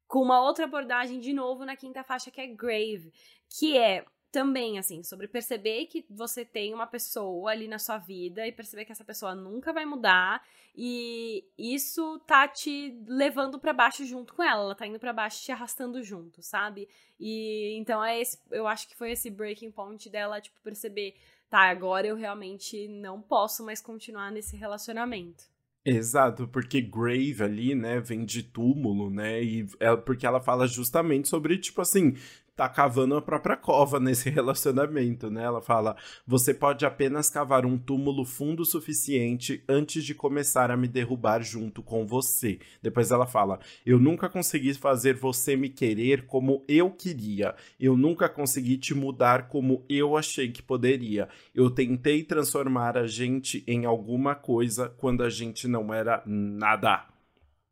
com 0.07 0.21
uma 0.21 0.41
outra 0.41 0.65
abordagem 0.65 1.21
de 1.21 1.31
novo 1.31 1.63
na 1.63 1.77
quinta 1.77 2.03
faixa 2.03 2.29
que 2.29 2.41
é 2.41 2.47
Grave, 2.47 3.13
que 3.49 3.77
é 3.77 4.03
também, 4.31 4.79
assim, 4.79 5.03
sobre 5.03 5.27
perceber 5.27 5.87
que 5.87 6.05
você 6.09 6.45
tem 6.45 6.73
uma 6.73 6.87
pessoa 6.87 7.51
ali 7.51 7.67
na 7.67 7.77
sua 7.77 7.97
vida 7.97 8.47
e 8.47 8.51
perceber 8.51 8.85
que 8.85 8.91
essa 8.91 9.03
pessoa 9.03 9.35
nunca 9.35 9.73
vai 9.73 9.85
mudar 9.85 10.41
e 10.75 11.43
isso 11.57 12.17
tá 12.19 12.47
te 12.47 12.97
levando 13.05 13.59
para 13.59 13.73
baixo 13.73 14.05
junto 14.05 14.33
com 14.33 14.41
ela, 14.41 14.63
ela 14.63 14.75
tá 14.75 14.87
indo 14.87 14.99
para 14.99 15.11
baixo 15.11 15.43
te 15.43 15.51
arrastando 15.51 16.01
junto, 16.01 16.41
sabe? 16.41 16.87
E 17.19 17.75
então 17.77 18.03
é 18.03 18.21
esse, 18.21 18.39
eu 18.49 18.65
acho 18.67 18.87
que 18.87 18.95
foi 18.95 19.11
esse 19.11 19.29
breaking 19.29 19.71
point 19.71 20.09
dela, 20.09 20.39
tipo, 20.39 20.59
perceber, 20.63 21.15
tá, 21.49 21.69
agora 21.69 22.07
eu 22.07 22.15
realmente 22.15 22.87
não 22.87 23.21
posso 23.21 23.65
mais 23.65 23.81
continuar 23.81 24.31
nesse 24.31 24.55
relacionamento. 24.55 25.43
Exato, 25.83 26.47
porque 26.47 26.79
grave 26.79 27.43
ali, 27.43 27.75
né, 27.75 27.99
vem 27.99 28.23
de 28.23 28.43
túmulo, 28.43 29.09
né, 29.09 29.43
e 29.43 29.67
é 29.79 29.95
porque 29.95 30.27
ela 30.27 30.39
fala 30.39 30.67
justamente 30.67 31.27
sobre, 31.27 31.57
tipo 31.57 31.81
assim, 31.81 32.15
tá 32.61 32.69
cavando 32.69 33.15
a 33.15 33.21
própria 33.21 33.57
cova 33.57 33.99
nesse 33.99 34.29
relacionamento, 34.29 35.31
né? 35.31 35.43
Ela 35.43 35.61
fala: 35.61 35.95
"Você 36.27 36.53
pode 36.53 36.85
apenas 36.85 37.27
cavar 37.27 37.65
um 37.65 37.75
túmulo 37.75 38.23
fundo 38.23 38.61
o 38.61 38.65
suficiente 38.65 39.63
antes 39.67 40.03
de 40.03 40.13
começar 40.13 40.69
a 40.69 40.77
me 40.77 40.87
derrubar 40.87 41.41
junto 41.41 41.81
com 41.81 42.05
você". 42.05 42.59
Depois 42.79 43.09
ela 43.09 43.25
fala: 43.25 43.59
"Eu 43.83 43.97
nunca 43.97 44.29
consegui 44.29 44.75
fazer 44.75 45.15
você 45.15 45.55
me 45.55 45.69
querer 45.69 46.27
como 46.27 46.63
eu 46.67 46.91
queria. 46.91 47.55
Eu 47.79 47.97
nunca 47.97 48.29
consegui 48.29 48.77
te 48.77 48.93
mudar 48.93 49.47
como 49.47 49.83
eu 49.89 50.15
achei 50.15 50.51
que 50.51 50.61
poderia. 50.61 51.27
Eu 51.55 51.71
tentei 51.71 52.23
transformar 52.23 52.95
a 52.95 53.07
gente 53.07 53.63
em 53.65 53.85
alguma 53.85 54.35
coisa 54.35 54.87
quando 54.97 55.23
a 55.23 55.29
gente 55.29 55.67
não 55.67 55.91
era 55.91 56.21
nada". 56.27 57.10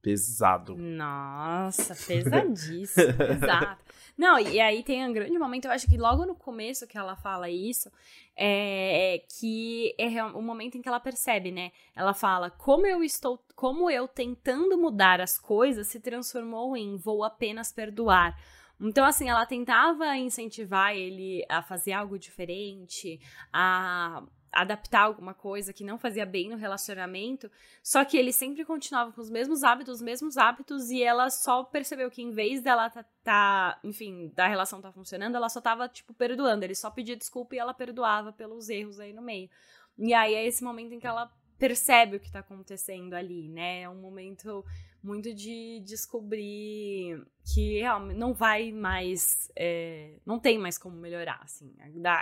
Pesado. 0.01 0.77
Nossa, 0.77 1.93
pesadíssimo. 2.07 3.21
Exato. 3.31 3.83
Não, 4.17 4.39
e 4.39 4.59
aí 4.59 4.83
tem 4.83 5.05
um 5.07 5.13
grande 5.13 5.37
momento, 5.37 5.65
eu 5.65 5.71
acho 5.71 5.87
que 5.87 5.97
logo 5.97 6.25
no 6.25 6.35
começo 6.35 6.87
que 6.87 6.97
ela 6.97 7.15
fala 7.15 7.49
isso, 7.49 7.91
é 8.35 9.23
que 9.39 9.93
é 9.97 10.23
o 10.23 10.41
momento 10.41 10.77
em 10.77 10.81
que 10.81 10.89
ela 10.89 10.99
percebe, 10.99 11.51
né? 11.51 11.71
Ela 11.95 12.13
fala: 12.13 12.49
"Como 12.49 12.85
eu 12.85 13.03
estou, 13.03 13.43
como 13.55 13.89
eu 13.89 14.07
tentando 14.07 14.77
mudar 14.77 15.21
as 15.21 15.37
coisas 15.37 15.87
se 15.87 15.99
transformou 15.99 16.75
em 16.75 16.97
vou 16.97 17.23
apenas 17.23 17.71
perdoar". 17.71 18.37
Então, 18.81 19.05
assim, 19.05 19.29
ela 19.29 19.45
tentava 19.45 20.15
incentivar 20.15 20.95
ele 20.95 21.45
a 21.49 21.61
fazer 21.61 21.91
algo 21.91 22.17
diferente, 22.17 23.19
a 23.51 24.23
adaptar 24.51 25.01
alguma 25.01 25.33
coisa 25.33 25.73
que 25.73 25.83
não 25.83 25.97
fazia 25.97 26.25
bem 26.25 26.49
no 26.49 26.57
relacionamento, 26.57 27.51
só 27.83 28.03
que 28.03 28.17
ele 28.17 28.31
sempre 28.33 28.65
continuava 28.65 29.11
com 29.11 29.21
os 29.21 29.29
mesmos 29.29 29.63
hábitos, 29.63 29.95
os 29.95 30.01
mesmos 30.01 30.37
hábitos, 30.37 30.89
e 30.89 31.03
ela 31.03 31.29
só 31.29 31.63
percebeu 31.63 32.09
que 32.09 32.21
em 32.21 32.31
vez 32.31 32.61
dela 32.61 32.89
tá, 32.89 33.05
tá 33.23 33.79
enfim, 33.83 34.31
da 34.35 34.47
relação 34.47 34.81
tá 34.81 34.91
funcionando, 34.91 35.35
ela 35.35 35.49
só 35.49 35.61
tava, 35.61 35.87
tipo, 35.87 36.13
perdoando. 36.13 36.63
Ele 36.63 36.75
só 36.75 36.89
pedia 36.89 37.15
desculpa 37.15 37.55
e 37.55 37.59
ela 37.59 37.73
perdoava 37.73 38.31
pelos 38.31 38.69
erros 38.69 38.99
aí 38.99 39.13
no 39.13 39.21
meio. 39.21 39.49
E 39.97 40.13
aí 40.13 40.33
é 40.33 40.45
esse 40.45 40.63
momento 40.63 40.93
em 40.93 40.99
que 40.99 41.07
ela 41.07 41.31
percebe 41.57 42.15
o 42.15 42.19
que 42.19 42.31
tá 42.31 42.39
acontecendo 42.39 43.13
ali, 43.13 43.49
né? 43.49 43.81
É 43.81 43.89
um 43.89 43.99
momento 43.99 44.65
muito 45.03 45.33
de 45.33 45.81
descobrir 45.85 47.21
que 47.53 47.79
realmente 47.79 48.17
não 48.17 48.33
vai 48.33 48.71
mais, 48.71 49.51
é, 49.55 50.19
não 50.25 50.39
tem 50.39 50.57
mais 50.57 50.77
como 50.77 50.95
melhorar, 50.95 51.41
assim, 51.43 51.75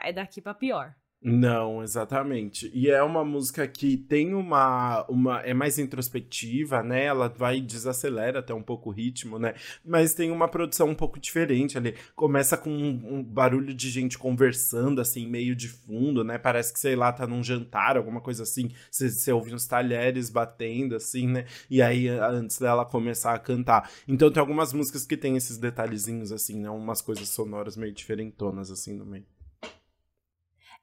é 0.04 0.12
daqui 0.12 0.42
para 0.42 0.54
pior. 0.54 0.96
Não, 1.19 1.82
exatamente. 1.82 2.71
E 2.73 2.89
é 2.91 3.01
uma 3.01 3.25
música 3.25 3.67
que 3.67 3.97
tem 3.97 4.36
uma, 4.36 5.03
uma. 5.10 5.41
É 5.41 5.51
mais 5.53 5.80
introspectiva, 5.80 6.84
né? 6.84 7.06
Ela 7.06 7.27
vai 7.27 7.60
desacelera 7.60 8.39
até 8.39 8.53
um 8.53 8.62
pouco 8.62 8.89
o 8.89 8.93
ritmo, 8.93 9.39
né? 9.39 9.56
Mas 9.84 10.13
tem 10.13 10.30
uma 10.32 10.47
produção 10.47 10.88
um 10.89 10.95
pouco 10.95 11.19
diferente 11.19 11.75
ali. 11.77 11.95
Começa 12.15 12.56
com 12.56 12.69
um, 12.69 13.15
um 13.17 13.23
barulho 13.23 13.73
de 13.73 13.89
gente 13.89 14.17
conversando, 14.17 15.01
assim, 15.01 15.27
meio 15.27 15.56
de 15.56 15.67
fundo, 15.67 16.23
né? 16.23 16.38
Parece 16.38 16.71
que, 16.71 16.80
sei 16.80 16.95
lá, 16.95 17.12
tá 17.12 17.25
num 17.25 17.43
jantar, 17.43 17.97
alguma 17.97 18.21
coisa 18.21 18.43
assim. 18.43 18.69
Você 18.91 19.32
ouve 19.32 19.53
uns 19.53 19.65
talheres 19.65 20.30
batendo, 20.30 20.95
assim, 20.95 21.27
né? 21.27 21.45
E 21.69 21.82
aí, 21.82 22.08
antes 22.08 22.60
dela 22.60 22.86
começar 22.86 23.34
a 23.34 23.39
cantar. 23.39 23.89
Então 24.08 24.32
tem 24.32 24.39
algumas 24.39 24.71
músicas 24.71 25.03
que 25.06 25.17
tem 25.17 25.36
esses 25.36 25.58
detalhezinhos, 25.58 26.32
assim, 26.32 26.60
né? 26.60 26.69
Umas 26.69 27.01
coisas 27.01 27.27
sonoras 27.30 27.75
meio 27.75 27.91
diferentonas, 27.91 28.69
assim, 28.69 28.93
no 28.95 29.06
meio. 29.06 29.25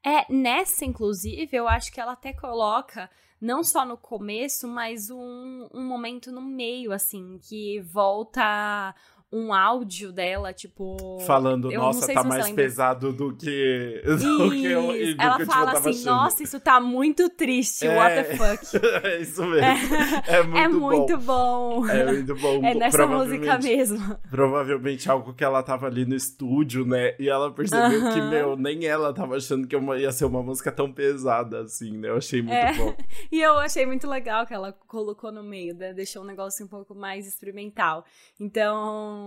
É, 0.05 0.31
nessa, 0.31 0.85
inclusive, 0.85 1.49
eu 1.57 1.67
acho 1.67 1.91
que 1.91 1.99
ela 1.99 2.11
até 2.11 2.31
coloca, 2.31 3.09
não 3.41 3.63
só 3.63 3.83
no 3.83 3.97
começo, 3.97 4.67
mas 4.67 5.09
um, 5.09 5.67
um 5.73 5.83
momento 5.83 6.31
no 6.31 6.41
meio, 6.41 6.91
assim, 6.91 7.39
que 7.41 7.79
volta 7.81 8.93
um 9.35 9.53
áudio 9.53 10.13
dela, 10.13 10.53
tipo. 10.53 11.19
Falando, 11.27 11.69
nossa, 11.69 12.13
tá 12.13 12.23
mais 12.23 12.49
pesado 12.51 13.11
do 13.11 13.35
que. 13.35 14.01
Do 14.15 14.49
que 14.49 14.65
eu, 14.65 14.87
do 14.87 15.21
Ela 15.21 15.37
que 15.37 15.45
fala 15.45 15.71
assim, 15.73 15.89
achando. 15.89 16.05
nossa, 16.05 16.43
isso 16.43 16.59
tá 16.59 16.79
muito 16.79 17.29
triste, 17.29 17.85
é... 17.85 17.97
what 17.97 18.15
the 18.15 18.37
fuck. 18.37 18.85
é 19.05 19.21
isso 19.21 19.43
mesmo. 19.45 19.65
É, 19.65 20.37
é 20.37 20.43
muito, 20.43 20.57
é 20.57 20.67
muito 20.69 21.17
bom. 21.17 21.81
bom. 21.81 21.87
É 21.87 22.05
muito 22.05 22.35
bom. 22.35 22.65
É 22.65 22.73
nessa 22.73 23.05
música 23.05 23.57
mesmo. 23.57 24.17
Provavelmente 24.29 25.09
algo 25.11 25.33
que 25.33 25.43
ela 25.43 25.61
tava 25.61 25.87
ali 25.87 26.05
no 26.05 26.15
estúdio, 26.15 26.85
né? 26.85 27.15
E 27.19 27.27
ela 27.27 27.51
percebeu 27.51 27.99
uh 27.99 28.03
-huh. 28.05 28.13
que, 28.13 28.21
meu, 28.21 28.55
nem 28.55 28.85
ela 28.85 29.13
tava 29.13 29.35
achando 29.35 29.67
que 29.67 29.75
ia 29.75 30.11
ser 30.11 30.25
uma 30.25 30.41
música 30.41 30.71
tão 30.71 30.91
pesada 30.91 31.61
assim, 31.61 31.97
né? 31.97 32.09
Eu 32.09 32.17
achei 32.17 32.41
muito 32.41 32.55
é. 32.55 32.73
bom. 32.73 32.95
e 33.31 33.41
eu 33.41 33.57
achei 33.57 33.85
muito 33.85 34.07
legal 34.07 34.45
que 34.45 34.53
ela 34.53 34.71
colocou 34.87 35.31
no 35.31 35.43
meio, 35.43 35.75
né? 35.75 35.93
Deixou 35.93 36.23
um 36.23 36.25
negócio 36.25 36.65
um 36.65 36.69
pouco 36.69 36.95
mais 36.95 37.27
experimental. 37.27 38.05
Então 38.39 39.24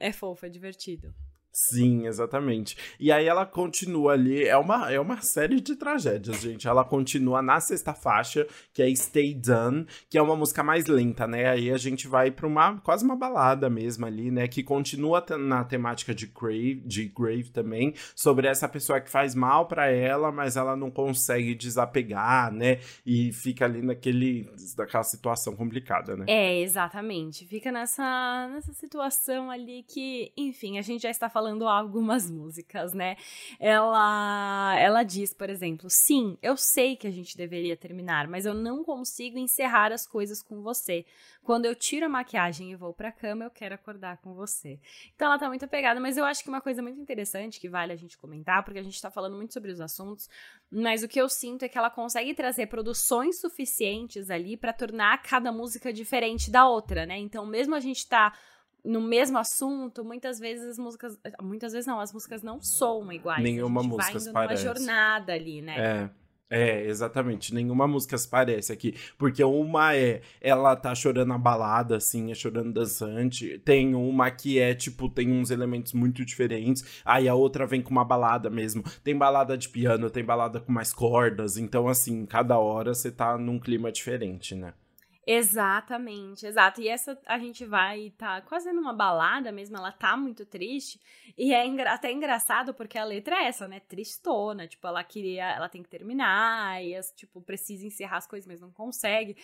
é 0.00 0.12
fofo, 0.12 0.46
é 0.46 0.48
divertido. 0.48 1.14
Sim, 1.52 2.06
exatamente. 2.06 2.76
E 2.98 3.12
aí 3.12 3.26
ela 3.26 3.44
continua 3.44 4.12
ali, 4.12 4.44
é 4.44 4.56
uma, 4.56 4.90
é 4.90 4.98
uma 4.98 5.20
série 5.20 5.60
de 5.60 5.76
tragédias, 5.76 6.40
gente. 6.40 6.66
Ela 6.66 6.82
continua 6.82 7.42
na 7.42 7.60
sexta 7.60 7.92
faixa, 7.92 8.46
que 8.72 8.82
é 8.82 8.94
Stay 8.94 9.34
Done, 9.34 9.86
que 10.08 10.16
é 10.16 10.22
uma 10.22 10.34
música 10.34 10.62
mais 10.62 10.86
lenta, 10.86 11.26
né? 11.26 11.50
Aí 11.50 11.70
a 11.70 11.76
gente 11.76 12.08
vai 12.08 12.30
para 12.30 12.46
uma 12.46 12.78
quase 12.78 13.04
uma 13.04 13.14
balada 13.14 13.68
mesmo 13.68 14.06
ali, 14.06 14.30
né, 14.30 14.48
que 14.48 14.62
continua 14.62 15.22
na 15.38 15.62
temática 15.62 16.14
de 16.14 16.26
Grave, 16.26 16.82
de 16.86 17.04
Grave 17.08 17.50
também, 17.50 17.94
sobre 18.16 18.46
essa 18.46 18.68
pessoa 18.68 19.00
que 19.00 19.10
faz 19.10 19.34
mal 19.34 19.66
para 19.66 19.90
ela, 19.90 20.32
mas 20.32 20.56
ela 20.56 20.74
não 20.74 20.90
consegue 20.90 21.54
desapegar, 21.54 22.50
né? 22.50 22.80
E 23.04 23.30
fica 23.32 23.66
ali 23.66 23.82
naquele 23.82 24.48
daquela 24.76 25.04
situação 25.04 25.54
complicada, 25.54 26.16
né? 26.16 26.24
É, 26.28 26.60
exatamente. 26.60 27.46
Fica 27.46 27.70
nessa 27.70 28.48
nessa 28.48 28.72
situação 28.72 29.50
ali 29.50 29.82
que, 29.82 30.32
enfim, 30.36 30.78
a 30.78 30.82
gente 30.82 31.02
já 31.02 31.10
está 31.10 31.28
falando 31.28 31.41
falando 31.42 31.66
algumas 31.66 32.30
músicas, 32.30 32.92
né? 32.92 33.16
Ela, 33.58 34.78
ela 34.78 35.02
diz, 35.02 35.34
por 35.34 35.50
exemplo, 35.50 35.90
sim, 35.90 36.38
eu 36.40 36.56
sei 36.56 36.94
que 36.94 37.06
a 37.06 37.10
gente 37.10 37.36
deveria 37.36 37.76
terminar, 37.76 38.28
mas 38.28 38.46
eu 38.46 38.54
não 38.54 38.84
consigo 38.84 39.36
encerrar 39.38 39.90
as 39.92 40.06
coisas 40.06 40.40
com 40.40 40.62
você. 40.62 41.04
Quando 41.42 41.64
eu 41.64 41.74
tiro 41.74 42.06
a 42.06 42.08
maquiagem 42.08 42.70
e 42.70 42.76
vou 42.76 42.94
pra 42.94 43.10
cama, 43.10 43.44
eu 43.44 43.50
quero 43.50 43.74
acordar 43.74 44.18
com 44.18 44.32
você. 44.32 44.78
Então 45.16 45.26
ela 45.26 45.38
tá 45.38 45.48
muito 45.48 45.64
apegada, 45.64 45.98
mas 45.98 46.16
eu 46.16 46.24
acho 46.24 46.44
que 46.44 46.48
uma 46.48 46.60
coisa 46.60 46.80
muito 46.80 47.00
interessante 47.00 47.58
que 47.58 47.68
vale 47.68 47.92
a 47.92 47.96
gente 47.96 48.16
comentar, 48.16 48.64
porque 48.64 48.78
a 48.78 48.82
gente 48.84 49.02
tá 49.02 49.10
falando 49.10 49.36
muito 49.36 49.52
sobre 49.52 49.72
os 49.72 49.80
assuntos, 49.80 50.30
mas 50.70 51.02
o 51.02 51.08
que 51.08 51.20
eu 51.20 51.28
sinto 51.28 51.64
é 51.64 51.68
que 51.68 51.76
ela 51.76 51.90
consegue 51.90 52.34
trazer 52.34 52.68
produções 52.68 53.40
suficientes 53.40 54.30
ali 54.30 54.56
para 54.56 54.72
tornar 54.72 55.20
cada 55.24 55.50
música 55.50 55.92
diferente 55.92 56.52
da 56.52 56.68
outra, 56.68 57.04
né? 57.04 57.18
Então, 57.18 57.44
mesmo 57.44 57.74
a 57.74 57.80
gente 57.80 58.08
tá 58.08 58.32
no 58.84 59.00
mesmo 59.00 59.38
assunto, 59.38 60.04
muitas 60.04 60.38
vezes 60.38 60.66
as 60.66 60.78
músicas. 60.78 61.18
Muitas 61.40 61.72
vezes 61.72 61.86
não, 61.86 62.00
as 62.00 62.12
músicas 62.12 62.42
não 62.42 62.60
soam 62.60 63.12
iguais. 63.12 63.42
Nenhuma 63.42 63.82
música 63.82 64.18
vai 64.18 64.46
parece. 64.46 64.66
uma 64.66 64.74
jornada 64.74 65.32
ali, 65.32 65.62
né? 65.62 65.78
É. 65.78 66.22
É, 66.54 66.84
exatamente. 66.84 67.54
Nenhuma 67.54 67.88
música 67.88 68.18
se 68.18 68.28
parece 68.28 68.74
aqui. 68.74 68.94
Porque 69.16 69.42
uma 69.42 69.96
é 69.96 70.20
ela 70.38 70.76
tá 70.76 70.94
chorando 70.94 71.32
a 71.32 71.38
balada, 71.38 71.96
assim, 71.96 72.30
é 72.30 72.34
chorando 72.34 72.74
dançante. 72.74 73.58
Tem 73.60 73.94
uma 73.94 74.30
que 74.30 74.58
é, 74.58 74.74
tipo, 74.74 75.08
tem 75.08 75.32
uns 75.32 75.50
elementos 75.50 75.94
muito 75.94 76.22
diferentes. 76.26 76.84
Aí 77.06 77.26
a 77.26 77.34
outra 77.34 77.66
vem 77.66 77.80
com 77.80 77.90
uma 77.90 78.04
balada 78.04 78.50
mesmo. 78.50 78.84
Tem 79.02 79.16
balada 79.16 79.56
de 79.56 79.70
piano, 79.70 80.10
tem 80.10 80.22
balada 80.22 80.60
com 80.60 80.70
mais 80.70 80.92
cordas. 80.92 81.56
Então, 81.56 81.88
assim, 81.88 82.26
cada 82.26 82.58
hora 82.58 82.92
você 82.92 83.10
tá 83.10 83.38
num 83.38 83.58
clima 83.58 83.90
diferente, 83.90 84.54
né? 84.54 84.74
Exatamente, 85.24 86.44
exato. 86.46 86.80
E 86.80 86.88
essa 86.88 87.16
a 87.26 87.38
gente 87.38 87.64
vai 87.64 88.10
tá 88.18 88.40
quase 88.40 88.72
numa 88.72 88.92
balada 88.92 89.52
mesmo, 89.52 89.76
ela 89.76 89.92
tá 89.92 90.16
muito 90.16 90.44
triste. 90.44 91.00
E 91.38 91.54
é 91.54 91.64
engra 91.64 91.92
até 91.92 92.10
engraçado 92.10 92.74
porque 92.74 92.98
a 92.98 93.04
letra 93.04 93.36
é 93.36 93.46
essa, 93.46 93.68
né? 93.68 93.80
Tristona. 93.80 94.66
Tipo, 94.66 94.88
ela 94.88 95.04
queria, 95.04 95.44
ela 95.54 95.68
tem 95.68 95.82
que 95.82 95.88
terminar, 95.88 96.82
e 96.84 96.98
tipo, 97.14 97.40
precisa 97.40 97.86
encerrar 97.86 98.16
as 98.18 98.26
coisas, 98.26 98.48
mas 98.48 98.60
não 98.60 98.72
consegue. 98.72 99.36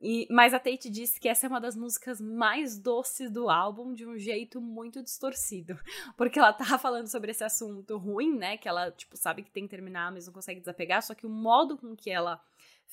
E, 0.00 0.26
mas 0.28 0.52
a 0.52 0.58
Tate 0.58 0.90
disse 0.90 1.20
que 1.20 1.28
essa 1.28 1.46
é 1.46 1.48
uma 1.48 1.60
das 1.60 1.76
músicas 1.76 2.20
mais 2.20 2.76
doces 2.76 3.30
do 3.30 3.48
álbum, 3.48 3.94
de 3.94 4.04
um 4.04 4.18
jeito 4.18 4.60
muito 4.60 5.00
distorcido. 5.00 5.78
Porque 6.18 6.40
ela 6.40 6.52
tá 6.52 6.76
falando 6.76 7.06
sobre 7.06 7.30
esse 7.30 7.44
assunto 7.44 7.96
ruim, 7.96 8.36
né? 8.36 8.56
Que 8.56 8.68
ela, 8.68 8.90
tipo, 8.90 9.16
sabe 9.16 9.44
que 9.44 9.50
tem 9.52 9.62
que 9.62 9.70
terminar, 9.70 10.10
mas 10.10 10.26
não 10.26 10.32
consegue 10.32 10.58
desapegar. 10.58 11.00
Só 11.02 11.14
que 11.14 11.24
o 11.24 11.30
modo 11.30 11.78
com 11.78 11.94
que 11.94 12.10
ela 12.10 12.42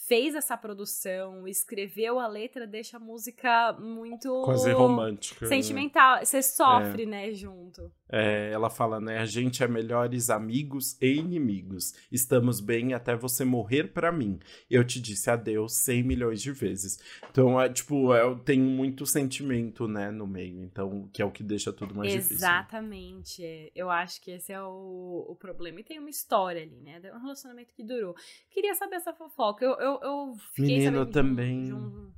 fez 0.08 0.34
essa 0.34 0.56
produção, 0.56 1.48
escreveu 1.48 2.20
a 2.20 2.28
letra, 2.28 2.66
deixa 2.66 2.98
a 2.98 3.00
música 3.00 3.74
muito. 3.74 4.44
Quase 4.44 4.72
romântica. 4.72 5.46
Né? 5.46 5.50
Sentimental. 5.50 6.26
Você 6.26 6.42
sofre, 6.42 7.04
é. 7.04 7.06
né, 7.06 7.34
junto. 7.34 7.92
É, 8.12 8.52
ela 8.52 8.72
fala, 8.72 9.00
né? 9.00 9.20
A 9.20 9.26
gente 9.26 9.64
é 9.64 9.68
melhores 9.68 10.32
amigos 10.32 10.98
e 11.00 11.14
inimigos. 11.14 11.94
Estamos 12.12 12.60
bem 12.60 12.94
até 12.94 13.16
você 13.16 13.46
morrer 13.46 13.94
para 13.94 14.12
mim. 14.12 14.40
Eu 14.70 14.84
te 14.84 15.00
disse 15.00 15.30
adeus 15.30 15.74
100 15.74 16.04
milhões 16.04 16.42
de 16.42 16.52
vezes. 16.52 16.98
Então, 17.30 17.62
é 17.62 17.70
tipo, 17.70 18.14
é, 18.16 18.36
tem 18.44 18.60
muito 18.60 19.06
sentimento, 19.06 19.88
né, 19.88 20.10
no 20.10 20.26
meio. 20.26 20.64
Então, 20.64 21.08
que 21.14 21.22
é 21.22 21.26
o 21.26 21.32
que 21.32 21.44
deixa 21.44 21.72
tudo 21.72 21.94
mais 21.94 22.14
Exatamente. 22.14 22.30
difícil. 22.30 23.46
Exatamente. 23.46 23.72
Eu 23.76 23.92
acho 23.92 24.22
que 24.22 24.32
esse 24.32 24.52
é 24.52 24.62
o, 24.62 25.26
o 25.30 25.36
problema. 25.36 25.80
E 25.80 25.84
tem 25.84 26.00
uma 26.00 26.10
história 26.10 26.64
ali, 26.64 26.82
né? 26.82 27.00
Um 27.14 27.20
relacionamento 27.20 27.74
que 27.76 27.84
durou. 27.84 28.16
Queria 28.50 28.74
saber 28.74 28.96
essa 28.96 29.14
fofoca. 29.14 29.64
Eu, 29.64 29.74
eu, 29.74 29.89
eu 30.04 30.34
fiquei 30.54 30.78
Menino 30.78 31.06
também. 31.06 31.64
De 31.64 31.74
um, 31.74 31.90
de 31.90 31.96
um 31.96 32.10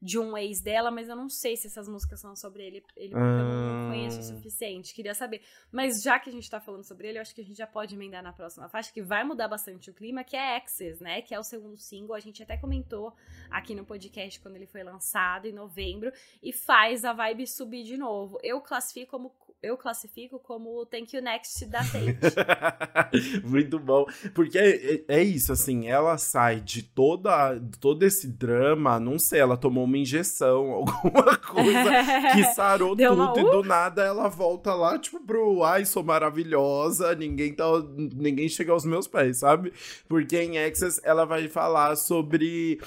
de 0.00 0.18
um 0.18 0.36
ex 0.36 0.60
dela, 0.60 0.90
mas 0.90 1.08
eu 1.08 1.16
não 1.16 1.28
sei 1.28 1.56
se 1.56 1.66
essas 1.66 1.88
músicas 1.88 2.20
são 2.20 2.36
sobre 2.36 2.62
ele, 2.62 2.84
ele 2.96 3.10
porque 3.10 3.24
ah. 3.24 3.38
eu 3.40 3.44
não 3.44 3.88
conheço 3.90 4.20
o 4.20 4.22
suficiente. 4.22 4.94
Queria 4.94 5.14
saber. 5.14 5.42
Mas 5.72 6.02
já 6.02 6.18
que 6.18 6.28
a 6.28 6.32
gente 6.32 6.48
tá 6.50 6.60
falando 6.60 6.84
sobre 6.84 7.08
ele, 7.08 7.18
eu 7.18 7.22
acho 7.22 7.34
que 7.34 7.40
a 7.40 7.44
gente 7.44 7.56
já 7.56 7.66
pode 7.66 7.94
emendar 7.94 8.22
na 8.22 8.32
próxima 8.32 8.68
faixa, 8.68 8.92
que 8.92 9.02
vai 9.02 9.24
mudar 9.24 9.48
bastante 9.48 9.90
o 9.90 9.94
clima, 9.94 10.22
que 10.22 10.36
é 10.36 10.56
Access, 10.56 11.02
né? 11.02 11.22
Que 11.22 11.34
é 11.34 11.38
o 11.38 11.42
segundo 11.42 11.76
single. 11.76 12.14
A 12.14 12.20
gente 12.20 12.42
até 12.42 12.56
comentou 12.56 13.14
aqui 13.50 13.74
no 13.74 13.84
podcast 13.84 14.38
quando 14.40 14.56
ele 14.56 14.66
foi 14.66 14.82
lançado 14.82 15.46
em 15.46 15.52
novembro, 15.52 16.12
e 16.42 16.52
faz 16.52 17.04
a 17.04 17.12
vibe 17.12 17.46
subir 17.46 17.82
de 17.82 17.96
novo. 17.96 18.38
Eu 18.42 18.60
classifico 18.60 19.10
como 19.10 19.32
eu 19.62 19.76
classifico 19.76 20.38
como 20.38 20.80
o 20.80 20.86
Thank 20.86 21.16
You 21.16 21.22
Next 21.22 21.64
da 21.66 21.80
Tate. 21.84 23.42
Muito 23.44 23.78
bom. 23.78 24.06
Porque 24.34 24.58
é, 24.58 24.94
é, 24.94 25.04
é, 25.08 25.22
isso, 25.22 25.52
assim, 25.52 25.88
ela 25.88 26.18
sai 26.18 26.60
de 26.60 26.82
toda, 26.82 27.60
todo 27.80 28.02
esse 28.02 28.28
drama, 28.28 29.00
não 29.00 29.18
sei, 29.18 29.40
ela 29.40 29.56
tomou 29.56 29.84
uma 29.84 29.98
injeção, 29.98 30.70
alguma 30.72 31.36
coisa 31.38 31.90
que 32.32 32.44
sarou 32.54 32.96
tudo 32.96 33.12
uma... 33.12 33.34
e 33.38 33.42
do 33.42 33.62
nada 33.62 34.02
ela 34.02 34.28
volta 34.28 34.74
lá, 34.74 34.98
tipo, 34.98 35.20
pro 35.20 35.64
ai, 35.64 35.84
sou 35.84 36.02
maravilhosa, 36.02 37.14
ninguém 37.14 37.54
tá. 37.54 37.64
Ninguém 37.96 38.48
chega 38.48 38.72
aos 38.72 38.84
meus 38.84 39.06
pés, 39.08 39.38
sabe? 39.38 39.72
Porque 40.08 40.36
em 40.40 40.58
Access 40.58 41.00
ela 41.04 41.24
vai 41.24 41.48
falar 41.48 41.96
sobre 41.96 42.78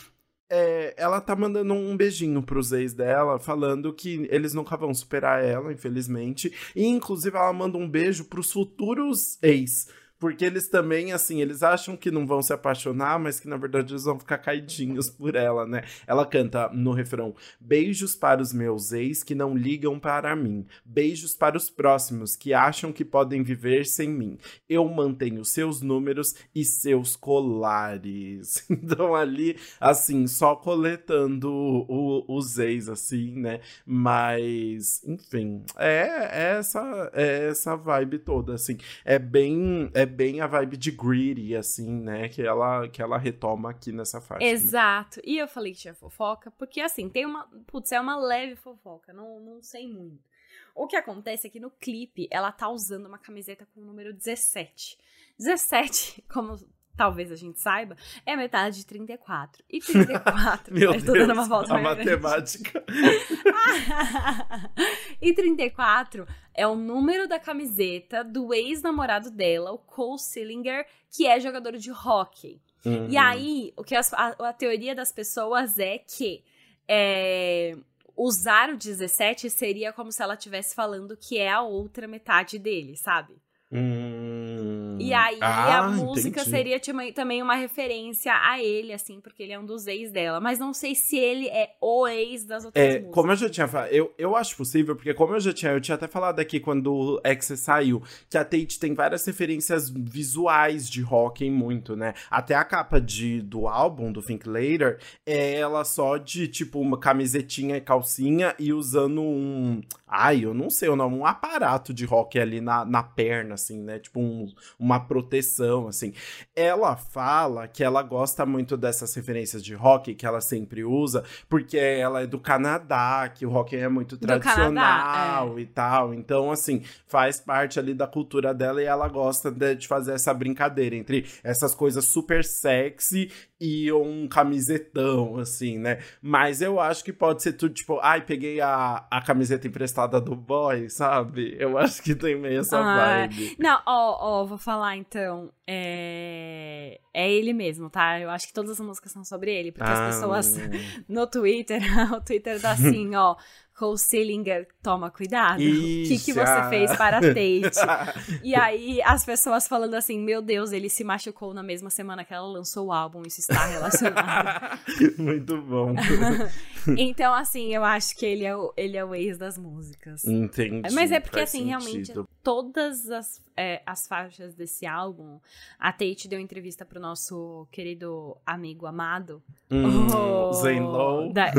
é, 0.50 0.94
ela 0.98 1.22
tá 1.22 1.36
mandando 1.36 1.74
um 1.74 1.96
beijinho 1.96 2.42
pros 2.42 2.72
ex 2.72 2.94
dela, 2.94 3.40
falando 3.40 3.94
que 3.94 4.28
eles 4.32 4.54
nunca 4.54 4.76
vão 4.76 4.94
superar 4.94 5.44
ela, 5.44 5.72
infelizmente. 5.72 6.52
E, 6.76 6.86
inclusive, 6.86 7.38
ela 7.38 7.54
manda 7.54 7.78
um 7.78 7.88
beijo 7.88 8.26
pros 8.26 8.52
futuros 8.52 9.38
ex. 9.42 9.88
Porque 10.20 10.44
eles 10.44 10.68
também, 10.68 11.14
assim, 11.14 11.42
eles 11.42 11.64
acham 11.64 11.96
que 11.96 12.12
não 12.12 12.28
vão 12.28 12.42
se 12.42 12.52
apaixonar, 12.52 13.18
mas 13.18 13.40
que 13.40 13.48
na 13.48 13.56
verdade 13.56 13.94
eles 13.94 14.04
vão 14.04 14.20
ficar 14.20 14.38
caidinhos 14.38 15.10
por 15.10 15.34
ela, 15.36 15.66
né? 15.66 15.84
Ela 16.06 16.26
canta 16.26 16.70
no 16.70 16.92
refrão: 16.92 17.34
Beijos 17.60 18.16
para 18.16 18.42
os 18.42 18.52
meus 18.52 18.92
ex 18.92 19.24
que 19.24 19.34
não 19.34 19.56
ligam 19.56 19.98
para 19.98 20.36
mim. 20.36 20.66
Beijos 20.84 21.34
para 21.34 21.58
os 21.58 21.70
próximos 21.70 22.36
que 22.36 22.54
acham 22.54 22.92
que 22.92 23.06
podem 23.06 23.42
viver 23.44 23.86
sem 23.86 24.10
mim. 24.10 24.38
Eu 24.68 24.88
mantenho 24.90 25.46
seus 25.46 25.82
números 25.82 26.36
e 26.54 26.66
seus 26.66 27.16
colares. 27.16 28.68
Então 28.90 29.14
ali, 29.14 29.56
assim, 29.80 30.26
só 30.26 30.56
coletando 30.56 31.52
o, 31.52 32.26
os 32.28 32.58
ex, 32.58 32.90
assim, 32.90 33.36
né? 33.36 33.60
Mas, 33.86 35.04
enfim, 35.06 35.64
é, 35.78 36.08
é 36.32 36.58
essa, 36.58 37.12
é 37.14 37.48
essa 37.50 37.76
vibe 37.76 38.20
toda, 38.20 38.56
assim. 38.56 38.78
É 39.06 39.20
bem. 39.20 39.92
É 39.94 40.09
bem 40.10 40.42
a 40.42 40.48
vibe 40.48 40.76
de 40.76 40.92
Greedy, 40.92 41.56
assim, 41.56 41.90
né? 41.90 42.28
Que 42.28 42.42
ela, 42.42 42.88
que 42.90 43.02
ela 43.02 43.18
retoma 43.18 43.70
aqui 43.72 43.92
nessa 43.92 44.20
faixa. 44.20 44.44
Né? 44.44 44.52
Exato. 44.52 45.22
E 45.24 45.38
eu 45.38 45.48
falei 45.48 45.74
que 45.74 45.80
tinha 45.80 45.94
fofoca, 45.94 46.52
porque 46.52 46.82
assim, 46.82 47.08
tem 47.08 47.26
uma. 47.26 47.48
Putz, 47.68 47.92
é 47.92 48.00
uma 48.00 48.18
leve 48.18 48.56
fofoca, 48.56 49.14
não, 49.14 49.40
não 49.40 49.62
sei 49.62 49.88
muito. 49.88 50.28
O 50.76 50.88
que 50.88 50.96
acontece 50.96 51.48
é 51.48 51.50
que 51.50 51.60
no 51.60 51.72
clipe 51.72 52.28
ela 52.32 52.52
tá 52.52 52.70
usando 52.70 53.06
uma 53.06 53.18
camiseta 53.18 53.66
com 53.74 53.82
o 53.82 53.86
número 53.86 54.14
17. 54.14 54.98
17, 55.38 56.24
como 56.32 56.58
talvez 57.00 57.32
a 57.32 57.36
gente 57.38 57.62
saiba, 57.62 57.96
é 58.26 58.36
metade 58.36 58.80
de 58.80 58.86
34. 58.86 59.64
E 59.70 59.80
34. 59.80 60.74
Meu 60.78 60.92
Deus, 60.92 61.04
dando 61.04 61.32
uma 61.32 61.48
volta 61.48 61.74
a 61.74 61.82
matemática. 61.82 62.84
e 65.22 65.34
34 65.34 66.28
é 66.54 66.68
o 66.68 66.76
número 66.76 67.26
da 67.26 67.40
camiseta 67.40 68.22
do 68.22 68.54
ex-namorado 68.54 69.32
dela, 69.32 69.72
o 69.72 69.78
Cole 69.78 70.20
Sillinger, 70.20 70.86
que 71.10 71.26
é 71.26 71.40
jogador 71.40 71.78
de 71.78 71.90
hockey. 71.90 72.62
Uhum. 72.86 73.08
E 73.10 73.16
aí, 73.16 73.74
o 73.78 73.84
que 73.84 73.96
a, 73.96 74.02
a, 74.02 74.52
teoria 74.52 74.94
das 74.94 75.14
pessoas 75.14 75.80
é 75.80 76.00
que 76.00 76.44
é, 76.86 77.78
usar 78.14 78.72
o 78.72 78.76
17 78.76 79.50
seria 79.50 79.94
como 79.94 80.12
se 80.12 80.22
ela 80.22 80.34
estivesse 80.34 80.76
falando 80.76 81.16
que 81.16 81.38
é 81.38 81.50
a 81.50 81.62
outra 81.62 82.10
metade 82.10 82.60
dele, 82.60 82.98
sabe? 82.98 83.36
Hum... 83.72 84.98
E 85.00 85.14
aí 85.14 85.38
ah, 85.40 85.80
a 85.80 85.88
música 85.90 86.42
entendi. 86.42 86.50
seria 86.50 87.14
também 87.14 87.42
uma 87.42 87.56
referência 87.56 88.34
a 88.34 88.62
ele, 88.62 88.92
assim, 88.92 89.22
porque 89.22 89.44
ele 89.44 89.54
é 89.54 89.60
um 89.60 89.66
dos 89.66 89.88
ex 89.88 90.12
dela. 90.12 90.40
Mas 90.40 90.60
não 90.60 90.74
sei 90.74 90.94
se 90.94 91.18
ele 91.18 91.48
é 91.48 91.76
o 91.80 92.08
ex 92.08 92.46
das 92.46 92.66
outras 92.66 92.84
é, 92.84 92.90
músicas. 92.94 93.14
Como 93.14 93.32
eu 93.32 93.36
já 93.36 93.50
tinha 93.50 93.68
falado, 93.68 93.92
eu, 93.92 94.14
eu 94.18 94.36
acho 94.36 94.58
possível, 94.58 94.96
porque 94.96 95.14
como 95.14 95.36
eu 95.36 95.40
já 95.40 95.54
tinha, 95.54 95.72
eu 95.72 95.80
tinha 95.80 95.96
até 95.96 96.08
falado 96.08 96.40
aqui 96.40 96.60
quando 96.60 96.94
o 96.94 97.22
X 97.24 97.54
saiu, 97.60 98.04
que 98.30 98.38
a 98.38 98.44
Tate 98.44 98.80
tem 98.80 98.94
várias 98.94 99.26
referências 99.26 99.90
visuais 99.90 100.90
de 100.90 101.02
rock 101.02 101.50
muito, 101.50 101.96
né? 101.96 102.14
Até 102.30 102.56
a 102.56 102.64
capa 102.66 103.00
de, 103.00 103.42
do 103.42 103.68
álbum, 103.68 104.12
do 104.12 104.22
Think 104.22 104.50
Later, 104.50 105.00
é 105.26 105.56
ela 105.56 105.86
só 105.86 106.18
de, 106.18 106.48
tipo, 106.48 106.80
uma 106.80 107.00
camisetinha 107.00 107.78
e 107.78 107.82
calcinha 107.82 108.54
e 108.60 108.74
usando 108.74 109.22
um 109.22 109.82
Ai, 110.12 110.44
eu 110.44 110.56
não 110.56 110.72
sei 110.72 110.90
o 110.90 110.96
nome, 110.96 111.16
um 111.16 111.26
aparato 111.26 111.94
de 111.94 112.04
rock 112.04 112.40
ali 112.40 112.60
na, 112.60 112.84
na 112.84 113.04
perna, 113.04 113.56
assim, 113.60 113.82
né? 113.82 114.00
Tipo 114.00 114.20
um, 114.20 114.48
uma 114.78 115.00
proteção, 115.00 115.88
assim. 115.88 116.14
Ela 116.56 116.96
fala 116.96 117.68
que 117.68 117.84
ela 117.84 118.02
gosta 118.02 118.46
muito 118.46 118.76
dessas 118.76 119.14
referências 119.14 119.64
de 119.64 119.74
rock 119.74 120.16
que 120.16 120.26
ela 120.26 120.42
sempre 120.42 120.84
usa, 120.84 121.24
porque 121.48 121.78
ela 121.78 122.22
é 122.22 122.28
do 122.28 122.40
Canadá, 122.40 123.30
que 123.34 123.46
o 123.46 123.50
rock 123.50 123.76
é 123.76 123.88
muito 123.88 124.18
tradicional 124.18 124.74
Canadá, 124.74 125.54
é. 125.58 125.60
e 125.62 125.66
tal. 125.66 126.14
Então, 126.14 126.52
assim, 126.52 126.82
faz 127.08 127.40
parte 127.40 127.80
ali 127.80 127.94
da 127.94 128.08
cultura 128.08 128.54
dela 128.54 128.82
e 128.82 128.86
ela 128.86 129.08
gosta 129.08 129.52
de, 129.52 129.76
de 129.76 129.88
fazer 129.88 130.14
essa 130.14 130.34
brincadeira 130.34 130.96
entre 130.96 131.26
essas 131.44 131.76
coisas 131.76 132.06
super 132.06 132.44
sexy 132.44 133.32
e 133.60 133.92
um 133.92 134.28
camisetão, 134.28 135.38
assim, 135.38 135.78
né? 135.78 136.00
Mas 136.22 136.62
eu 136.62 136.80
acho 136.80 137.04
que 137.04 137.12
pode 137.12 137.44
ser 137.44 137.54
tudo 137.54 137.74
tipo, 137.74 138.00
ai, 138.02 138.22
peguei 138.22 138.62
a, 138.62 139.06
a 139.12 139.22
camiseta 139.22 139.68
emprestada 139.68 140.22
do 140.22 140.34
boy, 140.36 140.90
sabe? 140.90 141.58
Eu 141.60 141.78
acho 141.78 142.02
que 142.02 142.16
tem 142.16 142.40
meio 142.40 142.62
essa 142.62 142.80
ah, 142.80 143.28
vibe. 143.28 143.58
Não, 143.60 143.82
ó, 143.86 144.42
ó, 144.42 144.46
vou 144.46 144.58
falar 144.58 144.96
então. 144.96 145.52
É... 145.68 147.00
é 147.14 147.32
ele 147.32 147.52
mesmo, 147.52 147.90
tá? 147.90 148.20
Eu 148.20 148.30
acho 148.30 148.48
que 148.48 148.54
todas 148.54 148.72
as 148.72 148.80
músicas 148.80 149.12
são 149.12 149.26
sobre 149.26 149.54
ele, 149.54 149.72
porque 149.74 149.92
ah, 149.92 150.08
as 150.08 150.16
pessoas 150.16 150.58
no 151.08 151.28
Twitter, 151.28 151.82
o 152.16 152.22
Twitter 152.22 152.62
dá 152.62 152.72
assim, 152.72 153.14
ó. 153.16 153.36
Cole 153.80 153.98
Sillinger, 153.98 154.68
toma 154.84 155.10
cuidado. 155.10 155.62
O 155.62 155.64
que, 155.64 156.20
que 156.20 156.34
você 156.34 156.70
fez 156.70 156.94
para 156.98 157.20
a 157.20 157.22
Tate? 157.22 157.80
e 158.44 158.54
aí 158.54 159.02
as 159.04 159.24
pessoas 159.24 159.70
falando 159.70 159.94
assim, 159.94 160.20
meu 160.20 160.42
Deus, 160.42 160.74
ele 160.74 160.90
se 160.90 161.02
machucou 161.02 161.54
na 161.54 161.64
mesma 161.64 161.90
semana 161.90 162.26
que 162.26 162.34
ela 162.34 162.46
lançou 162.46 162.88
o 162.88 162.92
álbum, 162.92 163.22
isso 163.26 163.40
está 163.40 163.68
relacionado. 163.68 164.78
Muito 165.18 165.62
bom. 165.62 165.96
então, 166.98 167.34
assim, 167.34 167.74
eu 167.74 167.86
acho 167.86 168.18
que 168.18 168.26
ele 168.26 168.44
é 168.44 168.54
o, 168.54 168.74
ele 168.76 168.98
é 168.98 169.06
o 169.06 169.16
ex 169.16 169.38
das 169.38 169.58
músicas. 169.58 170.26
Entendi. 170.26 170.94
Mas 170.94 171.10
é 171.10 171.22
porque, 171.22 171.40
assim, 171.40 171.60
sentido. 171.60 171.70
realmente, 171.70 172.14
todas 172.44 173.10
as, 173.10 173.42
é, 173.60 173.82
as 173.86 174.08
faixas 174.08 174.56
desse 174.56 174.86
álbum, 174.86 175.38
a 175.78 175.92
Tate 175.92 176.30
deu 176.30 176.40
entrevista 176.40 176.86
pro 176.86 177.00
nosso 177.00 177.68
querido 177.72 178.38
amigo 178.46 178.86
amado. 178.86 179.44
Hum, 179.70 180.08
o 180.08 180.54
Zane 180.54 180.80
Lowe. 180.80 181.34
Da, 181.34 181.52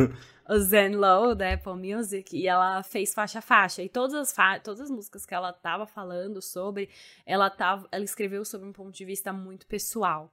o 0.49 0.59
Zen 0.59 0.97
Low 0.97 1.35
da 1.35 1.53
Apple 1.53 1.75
Music 1.75 2.37
e 2.37 2.49
ela 2.49 2.83
fez 2.83 3.13
faixa 3.15 3.39
a 3.39 3.43
faixa 3.43 3.83
e 3.83 3.89
todas 3.89 4.15
as 4.15 4.33
fa 4.33 4.59
todas 4.59 4.81
as 4.81 4.91
músicas 4.91 5.25
que 5.25 5.33
ela 5.33 5.53
tava 5.53 5.87
falando 5.87 6.43
sobre 6.43 6.89
ela 7.25 7.49
tava 7.49 7.87
ela 7.93 8.03
escreveu 8.03 8.45
sobre 8.45 8.67
um 8.67 8.73
ponto 8.73 8.91
de 8.91 9.05
vista 9.05 9.33
muito 9.33 9.65
pessoal 9.69 10.33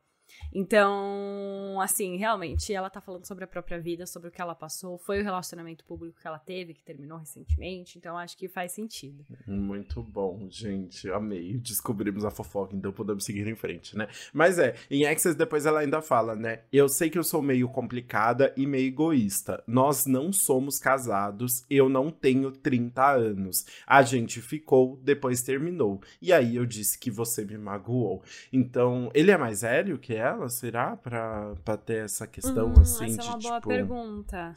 então, 0.53 1.79
assim, 1.81 2.17
realmente, 2.17 2.73
ela 2.73 2.89
tá 2.89 3.01
falando 3.01 3.25
sobre 3.25 3.43
a 3.43 3.47
própria 3.47 3.79
vida, 3.79 4.05
sobre 4.05 4.29
o 4.29 4.31
que 4.31 4.41
ela 4.41 4.55
passou, 4.55 4.97
foi 4.97 5.21
o 5.21 5.23
relacionamento 5.23 5.83
público 5.83 6.19
que 6.19 6.27
ela 6.27 6.39
teve, 6.39 6.73
que 6.73 6.83
terminou 6.83 7.17
recentemente, 7.17 7.97
então 7.97 8.17
acho 8.17 8.37
que 8.37 8.47
faz 8.47 8.71
sentido. 8.71 9.25
Muito 9.45 10.01
bom, 10.01 10.47
gente, 10.49 11.09
amei. 11.09 11.57
Descobrimos 11.57 12.25
a 12.25 12.31
fofoca, 12.31 12.75
então 12.75 12.91
podemos 12.91 13.23
seguir 13.23 13.47
em 13.47 13.55
frente, 13.55 13.97
né? 13.97 14.07
Mas 14.33 14.57
é, 14.59 14.75
em 14.89 15.05
Access 15.05 15.37
depois 15.37 15.65
ela 15.65 15.79
ainda 15.79 16.01
fala, 16.01 16.35
né? 16.35 16.61
Eu 16.71 16.89
sei 16.89 17.09
que 17.09 17.17
eu 17.17 17.23
sou 17.23 17.41
meio 17.41 17.67
complicada 17.69 18.53
e 18.55 18.65
meio 18.65 18.87
egoísta. 18.87 19.63
Nós 19.67 20.05
não 20.05 20.31
somos 20.31 20.79
casados, 20.79 21.63
eu 21.69 21.89
não 21.89 22.09
tenho 22.09 22.51
30 22.51 23.11
anos. 23.11 23.65
A 23.85 24.01
gente 24.01 24.41
ficou, 24.41 24.99
depois 25.03 25.41
terminou. 25.41 26.01
E 26.21 26.31
aí 26.31 26.55
eu 26.55 26.65
disse 26.65 26.97
que 26.97 27.11
você 27.11 27.43
me 27.45 27.57
magoou. 27.57 28.23
Então, 28.51 29.11
ele 29.13 29.31
é 29.31 29.37
mais 29.37 29.61
velho 29.61 29.97
que 29.97 30.13
ela, 30.13 30.26
será? 30.49 30.95
Pra, 30.97 31.53
pra 31.63 31.77
ter 31.77 32.05
essa 32.05 32.25
questão 32.27 32.69
hum, 32.69 32.81
assim 32.81 33.05
essa 33.05 33.21
de. 33.21 33.27
é 33.27 33.31
uma 33.31 33.39
boa 33.39 33.55
tipo, 33.55 33.67
pergunta. 33.67 34.53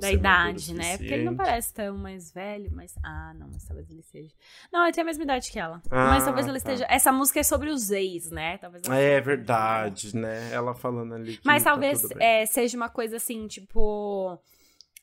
da 0.00 0.12
idade, 0.12 0.74
né? 0.74 0.96
Porque 0.96 1.12
ele 1.12 1.24
não 1.24 1.36
parece 1.36 1.72
tão 1.72 1.96
mais 1.96 2.32
velho, 2.32 2.70
mas. 2.72 2.94
Ah, 3.02 3.32
não, 3.34 3.48
mas 3.52 3.64
talvez 3.64 3.90
ele 3.90 4.02
seja. 4.02 4.34
Não, 4.72 4.84
ele 4.84 4.92
tem 4.92 5.02
a 5.02 5.06
mesma 5.06 5.24
idade 5.24 5.50
que 5.50 5.58
ela. 5.58 5.82
Ah, 5.90 6.10
mas 6.10 6.24
talvez 6.24 6.46
ele 6.46 6.60
tá. 6.60 6.72
esteja. 6.72 6.86
Essa 6.88 7.12
música 7.12 7.40
é 7.40 7.42
sobre 7.42 7.70
os 7.70 7.90
ex, 7.90 8.30
né? 8.30 8.58
Talvez 8.58 8.82
é 8.88 9.20
verdade, 9.20 10.16
né? 10.16 10.52
Ela 10.52 10.74
falando 10.74 11.14
ali. 11.14 11.38
mas 11.44 11.64
tá 11.64 11.70
talvez 11.70 12.06
é, 12.18 12.46
seja 12.46 12.76
uma 12.76 12.88
coisa 12.88 13.16
assim, 13.16 13.46
tipo. 13.46 14.38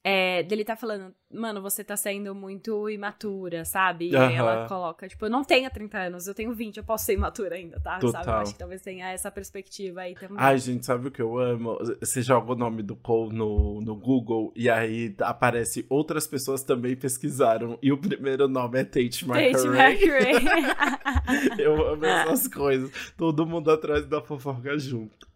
É, 0.02 0.44
dele 0.44 0.64
tá 0.64 0.78
falando, 0.78 1.14
mano, 1.30 1.62
você 1.62 1.84
tá 1.84 1.98
sendo 1.98 2.34
muito 2.34 2.90
imatura, 2.90 3.66
sabe? 3.66 4.10
E 4.10 4.16
uhum. 4.16 4.30
ela 4.30 4.66
coloca, 4.66 5.10
tipo, 5.10 5.26
eu 5.26 5.30
não 5.30 5.44
tenho 5.44 5.70
30 5.70 5.98
anos, 5.98 6.26
eu 6.26 6.34
tenho 6.34 6.54
20, 6.54 6.78
eu 6.78 6.86
posso 6.86 7.04
ser 7.04 7.14
imatura 7.14 7.56
ainda, 7.56 7.82
tá? 7.82 8.00
Total. 8.00 8.24
Sabe? 8.24 8.38
Eu 8.38 8.42
acho 8.42 8.54
que 8.54 8.60
talvez 8.60 8.82
tenha 8.82 9.12
essa 9.12 9.30
perspectiva 9.30 10.02
aí 10.02 10.16
também. 10.16 10.38
Ai, 10.38 10.58
gente, 10.58 10.86
sabe 10.86 11.10
o 11.10 11.12
que 11.12 11.22
eu 11.22 11.38
amo? 11.38 11.78
Você 12.00 12.22
joga 12.22 12.54
o 12.54 12.56
nome 12.56 12.82
do 12.82 12.96
Cole 12.96 13.36
no, 13.36 13.82
no 13.82 13.96
Google 13.98 14.54
e 14.56 14.70
aí 14.70 15.14
aparece 15.20 15.86
outras 15.90 16.26
pessoas 16.26 16.64
também 16.64 16.96
pesquisaram. 16.96 17.78
E 17.82 17.92
o 17.92 17.98
primeiro 17.98 18.48
nome 18.48 18.80
é 18.80 18.86
Tate 18.86 19.26
McRae. 19.26 19.52
Tate 19.52 19.68
McRae. 19.68 21.60
eu 21.60 21.88
amo 21.90 22.06
essas 22.06 22.48
coisas. 22.48 22.90
Todo 23.18 23.46
mundo 23.46 23.70
atrás 23.70 24.06
da 24.06 24.22
fofoca 24.22 24.80
junto. 24.80 25.29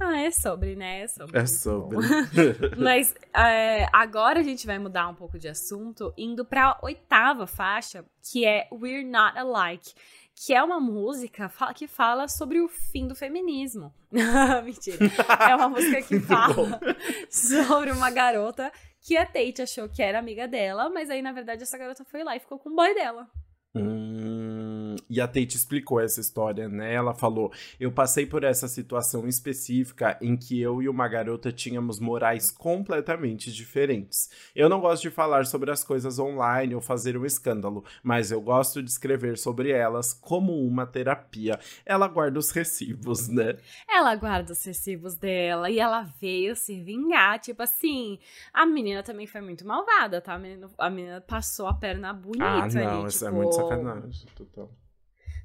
Ah, 0.00 0.20
é 0.20 0.30
sobre, 0.30 0.74
né? 0.76 1.02
É 1.02 1.08
sobre. 1.08 1.38
É 1.38 1.46
sobre. 1.46 1.98
Mas 2.76 3.14
é, 3.34 3.88
agora 3.92 4.40
a 4.40 4.42
gente 4.42 4.66
vai 4.66 4.78
mudar 4.78 5.08
um 5.08 5.14
pouco 5.14 5.38
de 5.38 5.48
assunto, 5.48 6.12
indo 6.16 6.44
pra 6.44 6.78
oitava 6.82 7.46
faixa, 7.46 8.04
que 8.22 8.44
é 8.44 8.68
We're 8.72 9.04
Not 9.04 9.38
Alike. 9.38 9.94
Que 10.40 10.54
é 10.54 10.62
uma 10.62 10.78
música 10.78 11.50
que 11.74 11.88
fala 11.88 12.28
sobre 12.28 12.60
o 12.60 12.68
fim 12.68 13.08
do 13.08 13.14
feminismo. 13.16 13.92
Mentira. 14.64 14.98
É 15.48 15.56
uma 15.56 15.68
música 15.68 16.00
que 16.00 16.20
fala 16.20 16.78
sobre 17.28 17.90
uma 17.90 18.08
garota 18.08 18.70
que 19.00 19.16
a 19.16 19.26
Tate 19.26 19.62
achou 19.62 19.88
que 19.88 20.00
era 20.00 20.18
amiga 20.18 20.46
dela, 20.46 20.88
mas 20.90 21.10
aí, 21.10 21.22
na 21.22 21.32
verdade, 21.32 21.62
essa 21.62 21.76
garota 21.76 22.04
foi 22.04 22.22
lá 22.22 22.36
e 22.36 22.40
ficou 22.40 22.58
com 22.58 22.70
o 22.70 22.74
boy 22.74 22.94
dela. 22.94 23.28
Hum, 23.74 24.47
e 25.08 25.20
a 25.20 25.26
Tate 25.26 25.56
explicou 25.56 26.00
essa 26.00 26.20
história, 26.20 26.68
né? 26.68 26.92
Ela 26.92 27.14
falou: 27.14 27.52
Eu 27.78 27.90
passei 27.90 28.26
por 28.26 28.44
essa 28.44 28.68
situação 28.68 29.26
específica 29.26 30.18
em 30.20 30.36
que 30.36 30.60
eu 30.60 30.82
e 30.82 30.88
uma 30.88 31.08
garota 31.08 31.50
tínhamos 31.50 31.98
morais 31.98 32.50
completamente 32.50 33.52
diferentes. 33.52 34.30
Eu 34.54 34.68
não 34.68 34.80
gosto 34.80 35.02
de 35.02 35.10
falar 35.10 35.46
sobre 35.46 35.70
as 35.70 35.82
coisas 35.82 36.18
online 36.18 36.74
ou 36.74 36.80
fazer 36.80 37.16
um 37.16 37.24
escândalo, 37.24 37.84
mas 38.02 38.30
eu 38.30 38.40
gosto 38.40 38.82
de 38.82 38.90
escrever 38.90 39.38
sobre 39.38 39.70
elas 39.70 40.12
como 40.12 40.52
uma 40.66 40.86
terapia. 40.86 41.58
Ela 41.86 42.06
guarda 42.08 42.38
os 42.38 42.50
recibos, 42.50 43.28
né? 43.28 43.56
Ela 43.88 44.14
guarda 44.14 44.52
os 44.52 44.64
recibos 44.64 45.14
dela 45.14 45.70
e 45.70 45.78
ela 45.78 46.02
veio 46.20 46.54
se 46.54 46.80
vingar. 46.82 47.38
Tipo 47.38 47.62
assim, 47.62 48.18
a 48.52 48.66
menina 48.66 49.02
também 49.02 49.26
foi 49.26 49.40
muito 49.40 49.66
malvada, 49.66 50.20
tá? 50.20 50.34
A 50.34 50.38
menina, 50.38 50.68
a 50.78 50.90
menina 50.90 51.20
passou 51.20 51.66
a 51.66 51.74
perna 51.74 52.12
bonita 52.12 52.44
ah, 52.44 52.68
não, 52.68 53.00
ali. 53.00 53.08
Isso 53.08 53.24
tipo... 53.24 53.30
é 53.30 53.30
muito 53.30 53.54
sacanagem, 53.54 54.26
total. 54.34 54.70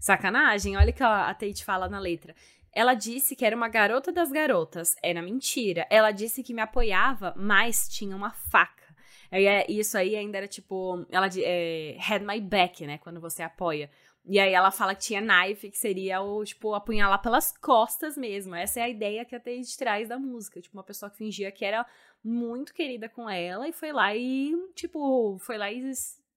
Sacanagem? 0.03 0.75
Olha 0.75 0.89
o 0.89 0.93
que 0.93 1.01
a 1.01 1.33
Tate 1.33 1.63
fala 1.63 1.87
na 1.87 1.97
letra. 1.97 2.35
Ela 2.73 2.93
disse 2.93 3.37
que 3.37 3.45
era 3.45 3.55
uma 3.55 3.69
garota 3.69 4.11
das 4.11 4.33
garotas. 4.33 4.97
Era 5.01 5.21
mentira. 5.21 5.87
Ela 5.89 6.11
disse 6.11 6.43
que 6.43 6.53
me 6.53 6.61
apoiava, 6.61 7.33
mas 7.37 7.87
tinha 7.87 8.13
uma 8.13 8.33
faca. 8.33 8.93
E 9.31 9.47
é, 9.47 9.65
isso 9.71 9.97
aí 9.97 10.13
ainda 10.17 10.39
era 10.39 10.47
tipo. 10.47 11.05
Ela 11.09 11.29
é, 11.37 11.97
had 12.05 12.21
my 12.21 12.41
back, 12.41 12.85
né? 12.85 12.97
Quando 12.97 13.21
você 13.21 13.43
apoia. 13.43 13.89
E 14.25 14.41
aí 14.41 14.53
ela 14.53 14.71
fala 14.71 14.93
que 14.93 15.03
tinha 15.03 15.21
knife, 15.21 15.71
que 15.71 15.77
seria 15.77 16.21
o, 16.21 16.43
tipo, 16.43 16.73
apunhalar 16.73 17.21
pelas 17.21 17.57
costas 17.57 18.17
mesmo. 18.17 18.53
Essa 18.55 18.81
é 18.81 18.83
a 18.83 18.89
ideia 18.89 19.23
que 19.23 19.35
a 19.35 19.39
Tate 19.39 19.77
traz 19.77 20.09
da 20.09 20.19
música. 20.19 20.59
Tipo, 20.59 20.75
uma 20.77 20.83
pessoa 20.83 21.09
que 21.09 21.17
fingia 21.17 21.49
que 21.49 21.63
era 21.63 21.85
muito 22.21 22.73
querida 22.73 23.07
com 23.07 23.29
ela 23.29 23.69
e 23.69 23.71
foi 23.71 23.93
lá 23.93 24.13
e, 24.13 24.53
tipo, 24.75 25.37
foi 25.39 25.57
lá 25.57 25.71
e 25.71 25.81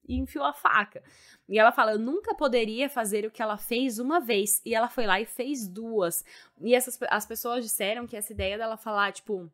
e 0.07 0.17
enfiou 0.17 0.45
a 0.45 0.53
faca. 0.53 1.03
E 1.47 1.59
ela 1.59 1.71
fala: 1.71 1.91
Eu 1.93 1.99
nunca 1.99 2.33
poderia 2.33 2.89
fazer 2.89 3.25
o 3.25 3.31
que 3.31 3.41
ela 3.41 3.57
fez 3.57 3.99
uma 3.99 4.19
vez. 4.19 4.61
E 4.65 4.73
ela 4.73 4.89
foi 4.89 5.05
lá 5.05 5.19
e 5.19 5.25
fez 5.25 5.67
duas. 5.67 6.23
E 6.61 6.73
essas, 6.73 6.97
as 7.09 7.25
pessoas 7.25 7.63
disseram 7.63 8.07
que 8.07 8.15
essa 8.15 8.31
ideia 8.31 8.57
dela 8.57 8.77
falar, 8.77 9.11
tipo, 9.11 9.51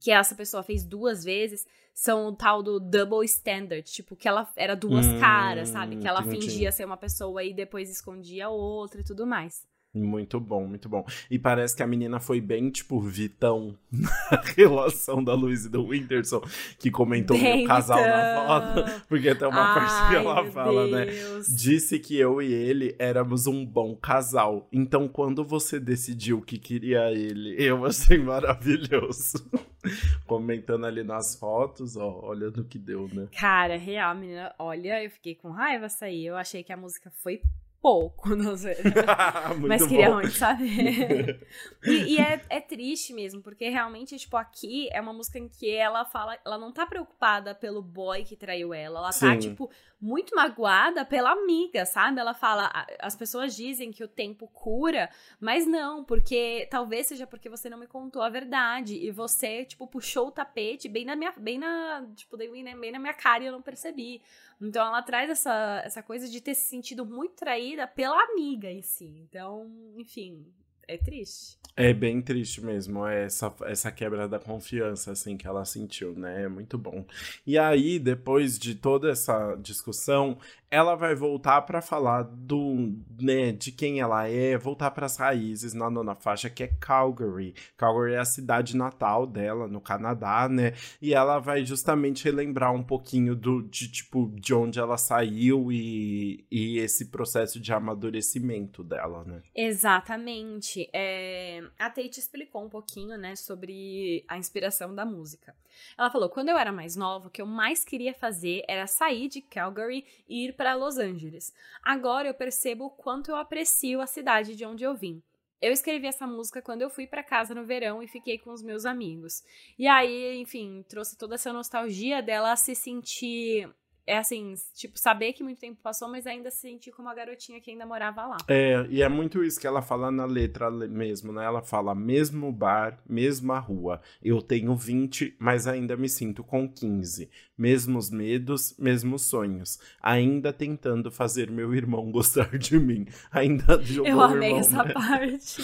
que 0.00 0.10
essa 0.10 0.34
pessoa 0.34 0.62
fez 0.62 0.84
duas 0.84 1.24
vezes 1.24 1.66
são 1.92 2.26
o 2.26 2.32
tal 2.34 2.62
do 2.62 2.80
double 2.80 3.24
standard, 3.24 3.84
tipo, 3.84 4.16
que 4.16 4.26
ela 4.26 4.50
era 4.56 4.74
duas 4.74 5.06
hum, 5.06 5.20
caras, 5.20 5.68
sabe? 5.68 5.96
Que 5.96 6.08
ela 6.08 6.22
fingia 6.24 6.72
ser 6.72 6.84
uma 6.84 6.96
pessoa 6.96 7.44
e 7.44 7.54
depois 7.54 7.88
escondia 7.88 8.48
outra 8.48 9.00
e 9.00 9.04
tudo 9.04 9.26
mais. 9.26 9.64
Muito 9.94 10.40
bom, 10.40 10.66
muito 10.66 10.88
bom. 10.88 11.06
E 11.30 11.38
parece 11.38 11.76
que 11.76 11.82
a 11.82 11.86
menina 11.86 12.18
foi 12.18 12.40
bem, 12.40 12.68
tipo, 12.68 13.00
Vitão 13.00 13.78
na 13.92 14.10
relação 14.56 15.22
da 15.22 15.34
Luiz 15.34 15.66
e 15.66 15.68
do 15.68 15.86
Whindersson, 15.86 16.42
que 16.80 16.90
comentou 16.90 17.36
o 17.36 17.64
casal 17.64 18.00
na 18.00 18.44
foto. 18.46 19.02
Porque 19.08 19.32
tem 19.34 19.46
uma 19.46 19.72
Ai, 19.72 19.74
parte 19.74 20.08
que 20.08 20.16
ela 20.16 20.50
fala, 20.50 20.86
né? 20.88 21.06
Deus. 21.06 21.48
né? 21.48 21.54
Disse 21.56 22.00
que 22.00 22.16
eu 22.16 22.42
e 22.42 22.52
ele 22.52 22.96
éramos 22.98 23.46
um 23.46 23.64
bom 23.64 23.94
casal. 23.94 24.66
Então, 24.72 25.06
quando 25.06 25.44
você 25.44 25.78
decidiu 25.78 26.40
que 26.40 26.58
queria 26.58 27.12
ele, 27.12 27.54
eu 27.56 27.86
achei 27.86 28.18
maravilhoso. 28.18 29.48
Comentando 30.26 30.86
ali 30.86 31.04
nas 31.04 31.36
fotos, 31.36 31.96
ó, 31.96 32.20
olha 32.24 32.50
no 32.50 32.64
que 32.64 32.78
deu, 32.78 33.08
né? 33.12 33.28
Cara, 33.38 33.76
real, 33.76 34.14
menina, 34.14 34.52
olha, 34.58 35.04
eu 35.04 35.10
fiquei 35.10 35.34
com 35.34 35.50
raiva 35.50 35.88
sair. 35.88 36.26
Eu 36.26 36.36
achei 36.36 36.64
que 36.64 36.72
a 36.72 36.76
música 36.76 37.12
foi 37.22 37.42
pouco, 37.84 38.30
não 38.34 38.56
sei. 38.56 38.76
Mas 39.60 39.86
queria 39.86 40.08
bom. 40.08 40.14
muito 40.14 40.32
saber. 40.32 41.46
e, 41.84 42.14
e 42.14 42.18
é, 42.18 42.40
é, 42.48 42.58
triste 42.58 43.12
mesmo, 43.12 43.42
porque 43.42 43.68
realmente, 43.68 44.16
tipo, 44.16 44.38
aqui 44.38 44.88
é 44.90 44.98
uma 45.02 45.12
música 45.12 45.38
em 45.38 45.46
que 45.46 45.70
ela 45.70 46.06
fala, 46.06 46.38
ela 46.46 46.56
não 46.56 46.72
tá 46.72 46.86
preocupada 46.86 47.54
pelo 47.54 47.82
boy 47.82 48.24
que 48.24 48.36
traiu 48.36 48.72
ela, 48.72 49.00
ela 49.00 49.08
tá, 49.08 49.12
Sim. 49.12 49.26
tá, 49.26 49.36
tipo, 49.36 49.70
muito 50.04 50.36
magoada 50.36 51.02
pela 51.02 51.30
amiga, 51.30 51.86
sabe? 51.86 52.20
Ela 52.20 52.34
fala, 52.34 52.70
as 53.00 53.16
pessoas 53.16 53.56
dizem 53.56 53.90
que 53.90 54.04
o 54.04 54.08
tempo 54.08 54.46
cura, 54.48 55.08
mas 55.40 55.66
não, 55.66 56.04
porque 56.04 56.68
talvez 56.70 57.06
seja 57.06 57.26
porque 57.26 57.48
você 57.48 57.70
não 57.70 57.78
me 57.78 57.86
contou 57.86 58.20
a 58.20 58.28
verdade 58.28 58.96
e 58.96 59.10
você, 59.10 59.64
tipo, 59.64 59.86
puxou 59.86 60.28
o 60.28 60.30
tapete 60.30 60.90
bem 60.90 61.06
na 61.06 61.16
minha, 61.16 61.32
bem 61.32 61.58
na, 61.58 62.06
tipo, 62.14 62.36
bem 62.36 62.62
na 62.62 62.98
minha 62.98 63.14
cara 63.14 63.44
e 63.44 63.46
eu 63.46 63.52
não 63.52 63.62
percebi. 63.62 64.20
Então 64.60 64.86
ela 64.86 65.02
traz 65.02 65.30
essa, 65.30 65.80
essa 65.82 66.02
coisa 66.02 66.28
de 66.28 66.38
ter 66.38 66.54
se 66.54 66.68
sentido 66.68 67.06
muito 67.06 67.36
traída 67.36 67.86
pela 67.86 68.22
amiga 68.24 68.70
em 68.70 68.82
si. 68.82 69.06
Então, 69.26 69.70
enfim, 69.96 70.44
é 70.86 70.96
triste. 70.96 71.58
É 71.76 71.92
bem 71.92 72.22
triste 72.22 72.60
mesmo, 72.60 73.04
é 73.04 73.24
essa, 73.24 73.52
essa 73.64 73.90
quebra 73.90 74.28
da 74.28 74.38
confiança, 74.38 75.10
assim, 75.10 75.36
que 75.36 75.44
ela 75.44 75.64
sentiu, 75.64 76.14
né? 76.14 76.44
É 76.44 76.48
muito 76.48 76.78
bom. 76.78 77.04
E 77.44 77.58
aí, 77.58 77.98
depois 77.98 78.56
de 78.60 78.76
toda 78.76 79.10
essa 79.10 79.56
discussão, 79.56 80.38
ela 80.74 80.96
vai 80.96 81.14
voltar 81.14 81.62
para 81.62 81.80
falar 81.80 82.22
do, 82.22 82.96
né, 83.20 83.52
de 83.52 83.70
quem 83.70 84.00
ela 84.00 84.28
é, 84.28 84.58
voltar 84.58 84.90
para 84.90 85.06
as 85.06 85.16
raízes 85.16 85.72
na 85.72 85.88
nona 85.88 86.16
faixa, 86.16 86.50
que 86.50 86.64
é 86.64 86.66
Calgary. 86.80 87.54
Calgary 87.76 88.14
é 88.14 88.18
a 88.18 88.24
cidade 88.24 88.76
natal 88.76 89.24
dela, 89.24 89.68
no 89.68 89.80
Canadá, 89.80 90.48
né? 90.48 90.74
E 91.00 91.14
ela 91.14 91.38
vai 91.38 91.64
justamente 91.64 92.24
relembrar 92.24 92.72
um 92.72 92.82
pouquinho 92.82 93.36
do, 93.36 93.62
de, 93.62 93.88
tipo, 93.88 94.32
de 94.34 94.52
onde 94.52 94.80
ela 94.80 94.96
saiu 94.96 95.70
e, 95.70 96.44
e 96.50 96.78
esse 96.78 97.06
processo 97.06 97.60
de 97.60 97.72
amadurecimento 97.72 98.82
dela, 98.82 99.24
né? 99.24 99.42
Exatamente. 99.54 100.73
É... 100.92 101.62
A 101.78 101.88
Tate 101.90 102.18
explicou 102.18 102.64
um 102.64 102.68
pouquinho, 102.68 103.16
né, 103.16 103.36
sobre 103.36 104.24
a 104.28 104.38
inspiração 104.38 104.94
da 104.94 105.04
música. 105.04 105.54
Ela 105.96 106.10
falou: 106.10 106.28
quando 106.28 106.48
eu 106.48 106.58
era 106.58 106.72
mais 106.72 106.96
nova, 106.96 107.28
o 107.28 107.30
que 107.30 107.42
eu 107.42 107.46
mais 107.46 107.84
queria 107.84 108.14
fazer 108.14 108.62
era 108.68 108.86
sair 108.86 109.28
de 109.28 109.40
Calgary 109.40 110.04
e 110.28 110.46
ir 110.46 110.54
para 110.54 110.74
Los 110.74 110.98
Angeles. 110.98 111.52
Agora 111.82 112.28
eu 112.28 112.34
percebo 112.34 112.86
o 112.86 112.90
quanto 112.90 113.30
eu 113.30 113.36
aprecio 113.36 114.00
a 114.00 114.06
cidade 114.06 114.56
de 114.56 114.64
onde 114.64 114.84
eu 114.84 114.94
vim. 114.94 115.22
Eu 115.60 115.72
escrevi 115.72 116.06
essa 116.06 116.26
música 116.26 116.60
quando 116.60 116.82
eu 116.82 116.90
fui 116.90 117.06
para 117.06 117.22
casa 117.22 117.54
no 117.54 117.64
verão 117.64 118.02
e 118.02 118.06
fiquei 118.06 118.36
com 118.36 118.52
os 118.52 118.62
meus 118.62 118.84
amigos. 118.84 119.42
E 119.78 119.86
aí, 119.86 120.36
enfim, 120.38 120.84
trouxe 120.86 121.16
toda 121.16 121.36
essa 121.36 121.54
nostalgia 121.54 122.22
dela 122.22 122.54
se 122.54 122.74
sentir 122.74 123.72
é 124.06 124.18
assim, 124.18 124.54
tipo, 124.74 124.98
saber 124.98 125.32
que 125.32 125.42
muito 125.42 125.58
tempo 125.58 125.80
passou, 125.82 126.08
mas 126.08 126.26
ainda 126.26 126.50
se 126.50 126.58
sentir 126.58 126.90
como 126.92 127.08
a 127.08 127.14
garotinha 127.14 127.60
que 127.60 127.70
ainda 127.70 127.86
morava 127.86 128.26
lá. 128.26 128.36
É, 128.46 128.86
e 128.90 129.02
é 129.02 129.08
muito 129.08 129.42
isso 129.42 129.58
que 129.58 129.66
ela 129.66 129.80
fala 129.80 130.10
na 130.10 130.26
letra 130.26 130.70
mesmo, 130.70 131.32
né? 131.32 131.44
Ela 131.44 131.62
fala, 131.62 131.94
mesmo 131.94 132.52
bar, 132.52 133.00
mesma 133.08 133.58
rua. 133.58 134.00
Eu 134.22 134.42
tenho 134.42 134.76
20, 134.76 135.36
mas 135.38 135.66
ainda 135.66 135.96
me 135.96 136.08
sinto 136.08 136.44
com 136.44 136.68
15. 136.68 137.30
Mesmos 137.56 138.10
medos, 138.10 138.76
mesmos 138.78 139.22
sonhos. 139.22 139.78
Ainda 140.02 140.52
tentando 140.52 141.10
fazer 141.10 141.50
meu 141.50 141.74
irmão 141.74 142.10
gostar 142.10 142.58
de 142.58 142.78
mim. 142.78 143.06
Ainda 143.30 143.80
jogou 143.82 144.10
Eu 144.10 144.20
amei 144.20 144.48
irmão, 144.48 144.60
essa 144.60 144.84
né? 144.84 144.92
parte. 144.92 145.62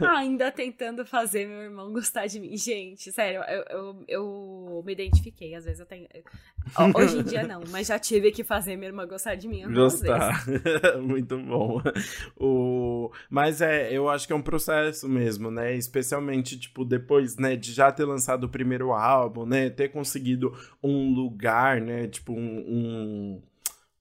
ainda 0.08 0.50
tentando 0.50 1.04
fazer 1.04 1.46
meu 1.46 1.60
irmão 1.60 1.92
gostar 1.92 2.26
de 2.26 2.40
mim. 2.40 2.56
Gente, 2.56 3.12
sério, 3.12 3.42
eu, 3.42 3.64
eu, 3.70 4.04
eu 4.08 4.82
me 4.84 4.92
identifiquei. 4.92 5.54
Às 5.54 5.64
vezes 5.64 5.78
eu 5.78 5.86
tenho 5.86 6.08
Hoje 6.94 7.18
em 7.18 7.22
dia 7.22 7.46
não, 7.46 7.62
mas 7.70 7.88
já 7.88 7.98
tive 7.98 8.30
que 8.30 8.42
fazer 8.44 8.76
minha 8.76 8.88
irmã 8.88 9.06
gostar 9.06 9.34
de 9.34 9.48
mim. 9.48 9.62
Gostar. 9.72 10.44
Muito 11.00 11.38
bom. 11.38 11.82
O... 12.36 13.10
Mas 13.30 13.60
é, 13.60 13.92
eu 13.92 14.08
acho 14.08 14.26
que 14.26 14.32
é 14.32 14.36
um 14.36 14.42
processo 14.42 15.08
mesmo, 15.08 15.50
né? 15.50 15.74
Especialmente, 15.74 16.58
tipo, 16.58 16.84
depois, 16.84 17.36
né, 17.36 17.56
de 17.56 17.72
já 17.72 17.90
ter 17.92 18.04
lançado 18.04 18.44
o 18.44 18.48
primeiro 18.48 18.92
álbum, 18.92 19.44
né? 19.44 19.70
Ter 19.70 19.88
conseguido 19.88 20.56
um 20.82 21.12
lugar, 21.12 21.80
né? 21.80 22.08
Tipo, 22.08 22.32
um, 22.32 22.38
um 22.38 23.42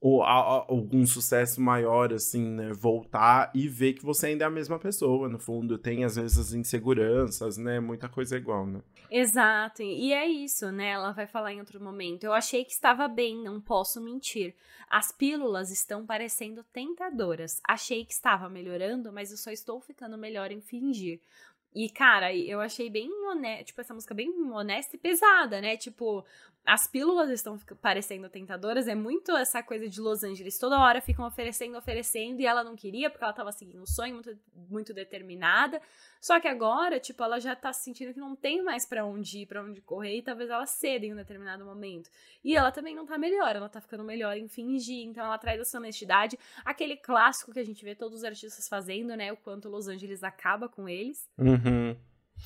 ou 0.01 0.23
algum 0.23 1.05
sucesso 1.05 1.61
maior, 1.61 2.11
assim, 2.11 2.43
né? 2.43 2.73
Voltar 2.73 3.51
e 3.53 3.67
ver 3.67 3.93
que 3.93 4.03
você 4.03 4.27
ainda 4.27 4.45
é 4.45 4.47
a 4.47 4.51
mesma 4.51 4.79
pessoa, 4.79 5.29
no 5.29 5.37
fundo. 5.37 5.77
Tem, 5.77 6.03
às 6.03 6.15
vezes, 6.15 6.39
as 6.39 6.53
inseguranças, 6.53 7.55
né? 7.55 7.79
Muita 7.79 8.09
coisa 8.09 8.35
igual, 8.35 8.65
né? 8.65 8.81
Exato. 9.13 9.83
E 9.83 10.13
é 10.13 10.25
isso, 10.25 10.71
né? 10.71 10.91
Ela 10.91 11.11
vai 11.11 11.27
falar 11.27 11.51
em 11.51 11.59
outro 11.59 11.83
momento. 11.83 12.23
Eu 12.23 12.31
achei 12.31 12.63
que 12.63 12.71
estava 12.71 13.09
bem, 13.09 13.43
não 13.43 13.59
posso 13.59 13.99
mentir. 13.99 14.55
As 14.89 15.11
pílulas 15.11 15.69
estão 15.69 16.05
parecendo 16.05 16.63
tentadoras. 16.71 17.59
Achei 17.67 18.05
que 18.05 18.13
estava 18.13 18.47
melhorando, 18.47 19.11
mas 19.11 19.29
eu 19.29 19.37
só 19.37 19.51
estou 19.51 19.81
ficando 19.81 20.17
melhor 20.17 20.49
em 20.49 20.61
fingir. 20.61 21.19
E, 21.75 21.89
cara, 21.89 22.33
eu 22.33 22.61
achei 22.61 22.89
bem 22.89 23.09
honesta, 23.27 23.63
tipo, 23.65 23.81
essa 23.81 23.93
música 23.93 24.13
bem 24.13 24.29
honesta 24.51 24.95
e 24.95 24.99
pesada, 24.99 25.61
né? 25.61 25.75
Tipo, 25.75 26.25
as 26.65 26.87
pílulas 26.87 27.29
estão 27.29 27.57
parecendo 27.81 28.29
tentadoras, 28.29 28.87
é 28.87 28.95
muito 28.95 29.35
essa 29.35 29.63
coisa 29.63 29.89
de 29.89 29.99
Los 29.99 30.23
Angeles. 30.23 30.57
Toda 30.57 30.79
hora 30.79 31.01
ficam 31.01 31.25
oferecendo, 31.25 31.77
oferecendo, 31.77 32.41
e 32.41 32.45
ela 32.45 32.63
não 32.63 32.75
queria, 32.75 33.09
porque 33.09 33.23
ela 33.23 33.33
tava 33.33 33.51
seguindo 33.51 33.81
um 33.81 33.85
sonho 33.85 34.15
muito, 34.15 34.37
muito 34.69 34.93
determinada. 34.93 35.81
Só 36.21 36.39
que 36.39 36.47
agora, 36.47 36.99
tipo, 36.99 37.23
ela 37.23 37.39
já 37.39 37.55
tá 37.55 37.73
sentindo 37.73 38.13
que 38.13 38.19
não 38.19 38.35
tem 38.35 38.61
mais 38.61 38.85
para 38.85 39.03
onde 39.03 39.39
ir, 39.39 39.47
pra 39.47 39.63
onde 39.63 39.81
correr, 39.81 40.17
e 40.17 40.21
talvez 40.21 40.51
ela 40.51 40.67
ceda 40.67 41.03
em 41.03 41.13
um 41.13 41.15
determinado 41.15 41.65
momento. 41.65 42.11
E 42.43 42.55
ela 42.55 42.71
também 42.71 42.95
não 42.95 43.07
tá 43.07 43.17
melhor, 43.17 43.55
ela 43.55 43.67
tá 43.67 43.81
ficando 43.81 44.03
melhor 44.03 44.37
em 44.37 44.47
fingir, 44.47 45.03
então 45.03 45.25
ela 45.25 45.39
traz 45.39 45.59
essa 45.59 45.79
honestidade, 45.79 46.37
aquele 46.63 46.95
clássico 46.95 47.51
que 47.51 47.59
a 47.59 47.65
gente 47.65 47.83
vê 47.83 47.95
todos 47.95 48.19
os 48.19 48.23
artistas 48.23 48.69
fazendo, 48.69 49.15
né? 49.15 49.33
O 49.33 49.37
quanto 49.37 49.67
Los 49.67 49.87
Angeles 49.87 50.23
acaba 50.23 50.69
com 50.69 50.87
eles. 50.87 51.27
Uhum. 51.39 51.97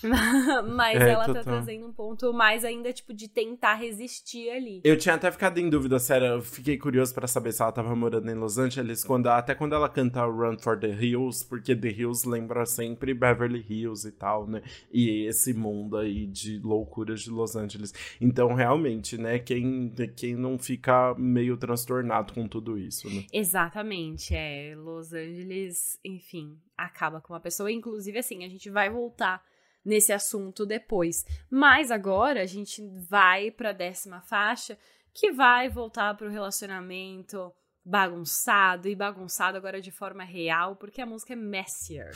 Mas 0.75 1.01
é, 1.01 1.11
ela 1.11 1.25
tá 1.25 1.35
total. 1.35 1.43
trazendo 1.43 1.87
um 1.87 1.93
ponto 1.93 2.33
mais 2.33 2.63
ainda, 2.63 2.91
tipo, 2.91 3.13
de 3.13 3.27
tentar 3.27 3.75
resistir 3.75 4.49
ali. 4.49 4.81
Eu 4.83 4.97
tinha 4.97 5.15
até 5.15 5.31
ficado 5.31 5.57
em 5.57 5.69
dúvida, 5.69 5.99
sério, 5.99 6.27
eu 6.27 6.41
fiquei 6.41 6.77
curioso 6.77 7.13
para 7.13 7.27
saber 7.27 7.51
se 7.51 7.61
ela 7.61 7.71
tava 7.71 7.95
morando 7.95 8.29
em 8.29 8.35
Los 8.35 8.57
Angeles, 8.57 9.03
quando, 9.03 9.27
até 9.27 9.55
quando 9.55 9.73
ela 9.73 9.89
canta 9.89 10.25
Run 10.25 10.57
for 10.59 10.77
the 10.79 10.89
Hills, 10.89 11.45
porque 11.47 11.75
The 11.75 11.89
Hills 11.89 12.27
lembra 12.27 12.65
sempre 12.65 13.13
Beverly 13.13 13.65
Hills 13.67 14.07
e 14.07 14.11
tal, 14.11 14.47
né? 14.47 14.61
E 14.91 15.25
esse 15.27 15.53
mundo 15.53 15.97
aí 15.97 16.25
de 16.25 16.59
loucuras 16.59 17.21
de 17.21 17.29
Los 17.29 17.55
Angeles. 17.55 17.93
Então, 18.19 18.53
realmente, 18.53 19.17
né, 19.17 19.39
quem, 19.39 19.93
quem 20.15 20.35
não 20.35 20.57
fica 20.57 21.13
meio 21.15 21.57
transtornado 21.57 22.33
com 22.33 22.47
tudo 22.47 22.77
isso, 22.77 23.09
né? 23.09 23.25
Exatamente, 23.31 24.35
é. 24.35 24.75
Los 24.75 25.13
Angeles, 25.13 25.99
enfim, 26.03 26.57
acaba 26.77 27.21
com 27.21 27.33
uma 27.33 27.39
pessoa. 27.39 27.71
Inclusive, 27.71 28.17
assim, 28.19 28.43
a 28.43 28.49
gente 28.49 28.69
vai 28.69 28.89
voltar 28.89 29.43
nesse 29.85 30.11
assunto 30.11 30.65
depois. 30.65 31.23
Mas 31.49 31.91
agora 31.91 32.41
a 32.41 32.45
gente 32.45 32.81
vai 33.07 33.51
para 33.51 33.69
a 33.69 33.73
décima 33.73 34.21
faixa, 34.21 34.77
que 35.13 35.31
vai 35.31 35.69
voltar 35.69 36.17
para 36.17 36.27
o 36.27 36.31
relacionamento 36.31 37.53
bagunçado 37.85 38.89
e 38.89 38.95
bagunçado 38.95 39.57
agora 39.57 39.79
de 39.79 39.91
forma 39.91 40.23
real, 40.23 40.75
porque 40.75 40.99
a 40.99 41.05
música 41.05 41.33
é 41.33 41.35
messier. 41.35 42.11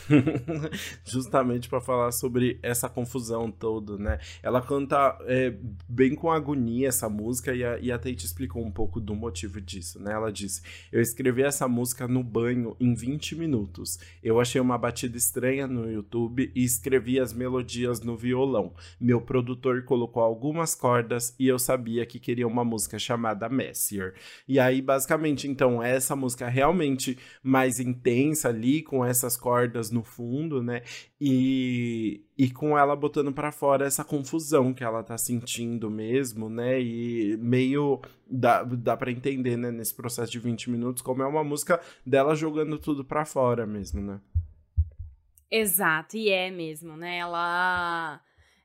Justamente 1.04 1.68
para 1.68 1.80
falar 1.80 2.10
sobre 2.10 2.58
essa 2.60 2.88
confusão 2.88 3.50
toda, 3.52 3.96
né? 3.96 4.18
Ela 4.42 4.60
canta 4.60 5.16
é, 5.26 5.54
bem 5.88 6.16
com 6.16 6.30
agonia 6.30 6.88
essa 6.88 7.08
música 7.08 7.54
e 7.54 7.64
a, 7.64 7.78
e 7.78 7.92
a 7.92 7.98
Tate 7.98 8.26
explicou 8.26 8.64
um 8.64 8.70
pouco 8.70 9.00
do 9.00 9.14
motivo 9.14 9.60
disso, 9.60 10.02
né? 10.02 10.12
Ela 10.12 10.32
disse: 10.32 10.60
Eu 10.90 11.00
escrevi 11.00 11.42
essa 11.42 11.68
música 11.68 12.08
no 12.08 12.24
banho 12.24 12.76
em 12.80 12.92
20 12.92 13.36
minutos. 13.36 14.00
Eu 14.22 14.40
achei 14.40 14.60
uma 14.60 14.76
batida 14.76 15.16
estranha 15.16 15.68
no 15.68 15.88
YouTube 15.88 16.50
e 16.52 16.64
escrevi 16.64 17.20
as 17.20 17.32
melodias 17.32 18.00
no 18.00 18.16
violão. 18.16 18.74
Meu 19.00 19.20
produtor 19.20 19.84
colocou 19.84 20.22
algumas 20.22 20.74
cordas 20.74 21.32
e 21.38 21.46
eu 21.46 21.58
sabia 21.60 22.04
que 22.04 22.18
queria 22.18 22.46
uma 22.46 22.64
música 22.64 22.98
chamada 22.98 23.48
Messier. 23.48 24.14
E 24.48 24.58
aí, 24.58 24.82
basicamente, 24.82 25.46
então, 25.60 25.82
essa 25.82 26.16
música 26.16 26.48
realmente 26.48 27.18
mais 27.42 27.78
intensa 27.78 28.48
ali, 28.48 28.82
com 28.82 29.04
essas 29.04 29.36
cordas 29.36 29.90
no 29.90 30.02
fundo, 30.02 30.62
né? 30.62 30.82
E, 31.20 32.24
e 32.38 32.50
com 32.50 32.78
ela 32.78 32.96
botando 32.96 33.30
para 33.30 33.52
fora 33.52 33.84
essa 33.84 34.02
confusão 34.02 34.72
que 34.72 34.82
ela 34.82 35.02
tá 35.02 35.18
sentindo 35.18 35.90
mesmo, 35.90 36.48
né? 36.48 36.80
E 36.80 37.36
meio 37.36 38.00
dá, 38.26 38.62
dá 38.62 38.96
para 38.96 39.12
entender, 39.12 39.58
né, 39.58 39.70
nesse 39.70 39.94
processo 39.94 40.32
de 40.32 40.38
20 40.38 40.70
minutos, 40.70 41.02
como 41.02 41.22
é 41.22 41.26
uma 41.26 41.44
música 41.44 41.78
dela 42.06 42.34
jogando 42.34 42.78
tudo 42.78 43.04
para 43.04 43.26
fora 43.26 43.66
mesmo, 43.66 44.00
né? 44.00 44.18
Exato, 45.50 46.16
e 46.16 46.30
é 46.30 46.50
mesmo, 46.50 46.96
né? 46.96 47.18
Ela. 47.18 48.18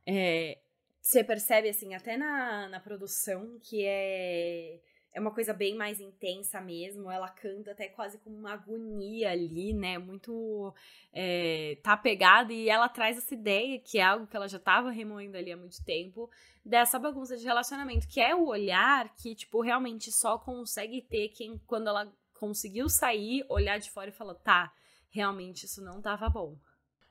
É, 0.07 0.59
você 1.01 1.25
percebe, 1.25 1.67
assim, 1.67 1.93
até 1.93 2.15
na, 2.15 2.69
na 2.69 2.79
produção, 2.79 3.59
que 3.61 3.83
é 3.83 4.79
é 5.15 5.19
uma 5.21 5.31
coisa 5.31 5.53
bem 5.53 5.75
mais 5.75 6.01
intensa 6.01 6.59
mesmo. 6.59 7.09
Ela 7.09 7.29
canta 7.29 7.71
até 7.71 7.87
quase 7.87 8.17
com 8.17 8.29
uma 8.29 8.51
agonia 8.51 9.31
ali, 9.31 9.73
né? 9.73 9.97
Muito. 9.97 10.73
É, 11.13 11.77
tá 11.81 11.95
pegada 11.95 12.51
e 12.51 12.67
ela 12.67 12.89
traz 12.89 13.17
essa 13.17 13.33
ideia, 13.33 13.79
que 13.79 13.97
é 13.97 14.03
algo 14.03 14.27
que 14.27 14.35
ela 14.35 14.49
já 14.49 14.59
tava 14.59 14.91
remoendo 14.91 15.37
ali 15.37 15.53
há 15.53 15.57
muito 15.57 15.81
tempo, 15.85 16.29
dessa 16.65 16.99
bagunça 16.99 17.37
de 17.37 17.45
relacionamento, 17.45 18.09
que 18.09 18.19
é 18.19 18.35
o 18.35 18.47
olhar 18.47 19.15
que, 19.15 19.33
tipo, 19.33 19.61
realmente 19.61 20.11
só 20.11 20.37
consegue 20.37 21.01
ter 21.01 21.29
quem, 21.29 21.57
quando 21.65 21.87
ela 21.87 22.11
conseguiu 22.33 22.89
sair, 22.89 23.45
olhar 23.47 23.79
de 23.79 23.89
fora 23.89 24.09
e 24.09 24.13
falar: 24.13 24.35
tá, 24.35 24.73
realmente 25.09 25.65
isso 25.65 25.81
não 25.81 26.01
tava 26.01 26.27
bom. 26.27 26.57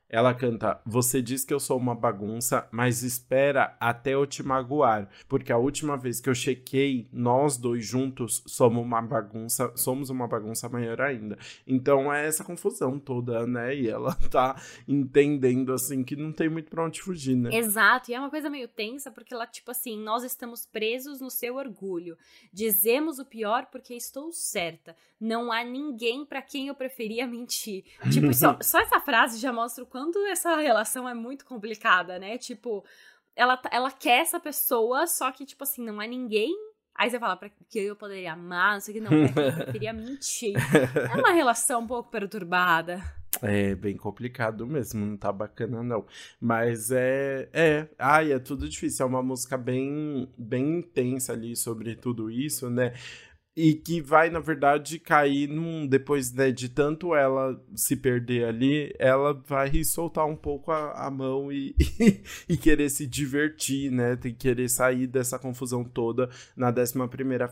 Ela 0.09 0.34
canta: 0.34 0.80
Você 0.84 1.20
diz 1.20 1.44
que 1.44 1.52
eu 1.52 1.61
sou 1.61 1.76
uma 1.78 1.94
bagunça, 1.94 2.68
mas 2.70 3.02
espera 3.02 3.76
até 3.80 4.14
eu 4.14 4.26
te 4.26 4.42
magoar, 4.42 5.09
porque 5.28 5.52
a 5.52 5.59
última 5.59 5.96
vez 5.96 6.20
que 6.20 6.28
eu 6.28 6.34
chequei, 6.34 7.09
nós 7.12 7.57
dois 7.57 7.84
juntos 7.84 8.42
somos 8.46 8.84
uma 8.84 9.00
bagunça, 9.02 9.72
somos 9.76 10.11
uma 10.11 10.28
bagunça 10.28 10.68
maior 10.68 11.00
ainda. 11.00 11.38
Então 11.66 12.12
é 12.12 12.26
essa 12.26 12.44
confusão 12.44 12.98
toda, 12.98 13.46
né? 13.46 13.74
E 13.74 13.88
ela 13.88 14.14
tá 14.30 14.61
entendendo 14.86 15.72
assim 15.72 16.05
que 16.05 16.16
não 16.16 16.32
tem 16.32 16.48
muito 16.48 16.70
pra 16.70 16.84
onde 16.84 17.00
fugir, 17.00 17.36
né? 17.36 17.50
Exato, 17.52 18.11
e 18.11 18.14
é 18.14 18.20
uma 18.20 18.30
coisa 18.30 18.50
meio 18.50 18.68
tensa, 18.68 19.11
porque 19.11 19.34
ela, 19.34 19.46
tipo 19.46 19.70
assim, 19.70 19.98
nós 19.98 20.22
estamos 20.22 20.66
presos 20.66 21.20
no 21.20 21.30
seu 21.30 21.57
orgulho. 21.57 22.16
Dizemos 22.52 23.18
o 23.18 23.24
pior 23.24 23.66
porque 23.66 23.94
estou 23.94 24.32
certa. 24.32 24.96
Não 25.20 25.50
há 25.50 25.64
ninguém 25.64 26.24
para 26.24 26.42
quem 26.42 26.68
eu 26.68 26.74
preferia 26.74 27.26
mentir. 27.26 27.84
Tipo, 28.12 28.32
só, 28.34 28.59
só 28.62 28.80
essa 28.80 29.00
frase 29.00 29.38
já 29.38 29.52
mostra 29.52 29.82
o 29.84 29.86
quanto 29.95 30.18
essa 30.26 30.57
relação 30.57 31.09
é 31.09 31.14
muito 31.14 31.45
complicada, 31.45 32.18
né? 32.18 32.36
Tipo, 32.36 32.84
ela, 33.36 33.62
ela 33.70 33.92
quer 33.92 34.22
essa 34.22 34.40
pessoa, 34.40 35.07
só 35.07 35.30
que, 35.30 35.47
tipo 35.47 35.62
assim, 35.62 35.84
não 35.84 36.03
é 36.03 36.09
ninguém. 36.09 36.53
Aí 36.97 37.09
você 37.09 37.16
fala, 37.16 37.36
pra 37.36 37.49
que 37.49 37.78
eu 37.78 37.95
poderia 37.95 38.32
amar, 38.32 38.72
não 38.72 38.80
sei 38.80 38.92
o 38.92 38.99
que, 38.99 39.09
não, 39.09 39.12
eu 39.12 39.72
queria 39.72 39.92
mentir. 39.95 40.57
É 41.12 41.16
uma 41.16 41.30
relação 41.30 41.82
um 41.82 41.86
pouco 41.86 42.11
perturbada. 42.11 43.01
É 43.40 43.76
bem 43.76 43.97
complicado 43.97 44.66
mesmo, 44.66 45.07
não 45.07 45.16
tá 45.16 45.30
bacana 45.30 45.80
não. 45.80 46.05
Mas 46.40 46.90
é, 46.90 47.49
é, 47.53 47.88
ai, 47.97 48.32
é 48.32 48.40
tudo 48.40 48.68
difícil, 48.68 49.07
é 49.07 49.09
uma 49.09 49.22
música 49.22 49.57
bem, 49.57 50.28
bem 50.36 50.78
intensa 50.78 51.34
ali 51.34 51.55
sobre 51.55 51.95
tudo 51.95 52.32
isso, 52.32 52.68
né? 52.68 52.95
E 53.57 53.74
que 53.74 54.00
vai, 54.00 54.30
na 54.30 54.40
verdade, 54.40 54.98
cair 54.98 55.48
num. 55.48 55.86
Depois 55.86 56.32
né, 56.32 56.50
de 56.50 56.68
tanto 56.68 57.14
ela 57.14 57.61
se 57.74 57.96
perder 57.96 58.46
ali, 58.46 58.92
ela 58.98 59.32
vai 59.32 59.84
soltar 59.84 60.26
um 60.26 60.34
pouco 60.36 60.72
a, 60.72 61.07
a 61.07 61.11
mão 61.11 61.52
e, 61.52 61.74
e, 62.00 62.20
e, 62.55 62.57
querer 62.57 62.90
se 62.90 63.07
divertir, 63.07 63.90
né? 63.92 64.16
Tem 64.16 64.32
que 64.32 64.38
querer 64.38 64.68
sair 64.68 65.07
dessa 65.07 65.38
confusão 65.38 65.84
toda 65.84 66.28
na 66.57 66.70
11 66.70 66.94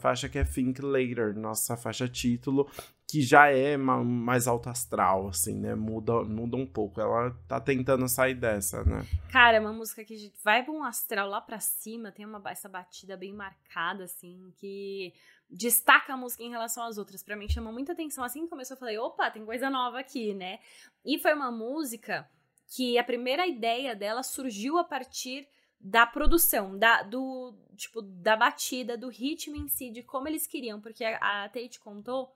faixa, 0.01 0.29
que 0.29 0.39
é 0.39 0.45
Think 0.45 0.83
Later, 0.83 1.37
nossa 1.37 1.77
faixa 1.77 2.09
título, 2.09 2.69
que 3.13 3.21
já 3.21 3.49
é 3.49 3.77
mais 3.77 4.49
alto 4.49 4.71
astral, 4.71 5.29
assim, 5.29 5.55
né? 5.55 5.75
Muda, 5.75 6.25
muda 6.25 6.57
um 6.57 6.67
pouco. 6.67 6.99
Ela 6.99 7.31
tá 7.47 7.61
tentando 7.61 8.09
sair 8.09 8.35
dessa, 8.35 8.83
né? 8.85 9.05
Cara, 9.31 9.59
é 9.59 9.61
uma 9.61 9.75
música 9.75 10.03
que 10.03 10.33
vai 10.43 10.63
pra 10.63 10.73
um 10.73 10.83
astral 10.83 11.29
lá 11.29 11.39
pra 11.39 11.61
cima, 11.61 12.11
tem 12.11 12.25
uma 12.25 12.43
essa 12.51 12.71
batida 12.71 13.15
bem 13.15 13.31
marcada, 13.35 14.05
assim, 14.05 14.51
que 14.57 15.13
destaca 15.51 16.15
a 16.15 16.17
música 16.17 16.43
em 16.43 16.49
relação 16.49 16.85
às 16.85 16.97
outras. 16.97 17.23
Para 17.23 17.37
mim 17.37 17.51
chamou 17.51 17.71
muita 17.71 17.93
atenção. 17.93 18.25
Assim 18.25 18.45
que 18.45 18.49
começou, 18.49 18.77
eu 18.77 18.81
falei, 18.81 18.97
opa, 18.97 19.31
tem 19.31 19.45
coisa 19.45 19.69
nova 19.69 20.01
aqui, 20.01 20.33
né? 20.33 20.59
E 21.05 21.19
foi 21.19 21.35
uma 21.35 21.53
música 21.53 22.27
que 22.67 22.97
a 22.97 23.05
primeira 23.05 23.47
ideia 23.47 23.95
dela 23.95 24.23
surgiu 24.23 24.79
a 24.79 24.85
partir 24.85 25.47
da 25.79 26.07
produção, 26.07 26.79
da, 26.79 27.03
do, 27.03 27.53
tipo, 27.77 28.01
da 28.01 28.37
batida, 28.37 28.97
do 28.97 29.11
ritmo 29.11 29.55
em 29.55 29.69
si, 29.69 29.91
de 29.91 30.03
como 30.03 30.29
eles 30.29 30.47
queriam, 30.47 30.81
porque 30.81 31.05
a, 31.05 31.45
a 31.45 31.49
Tate 31.51 31.79
contou 31.79 32.33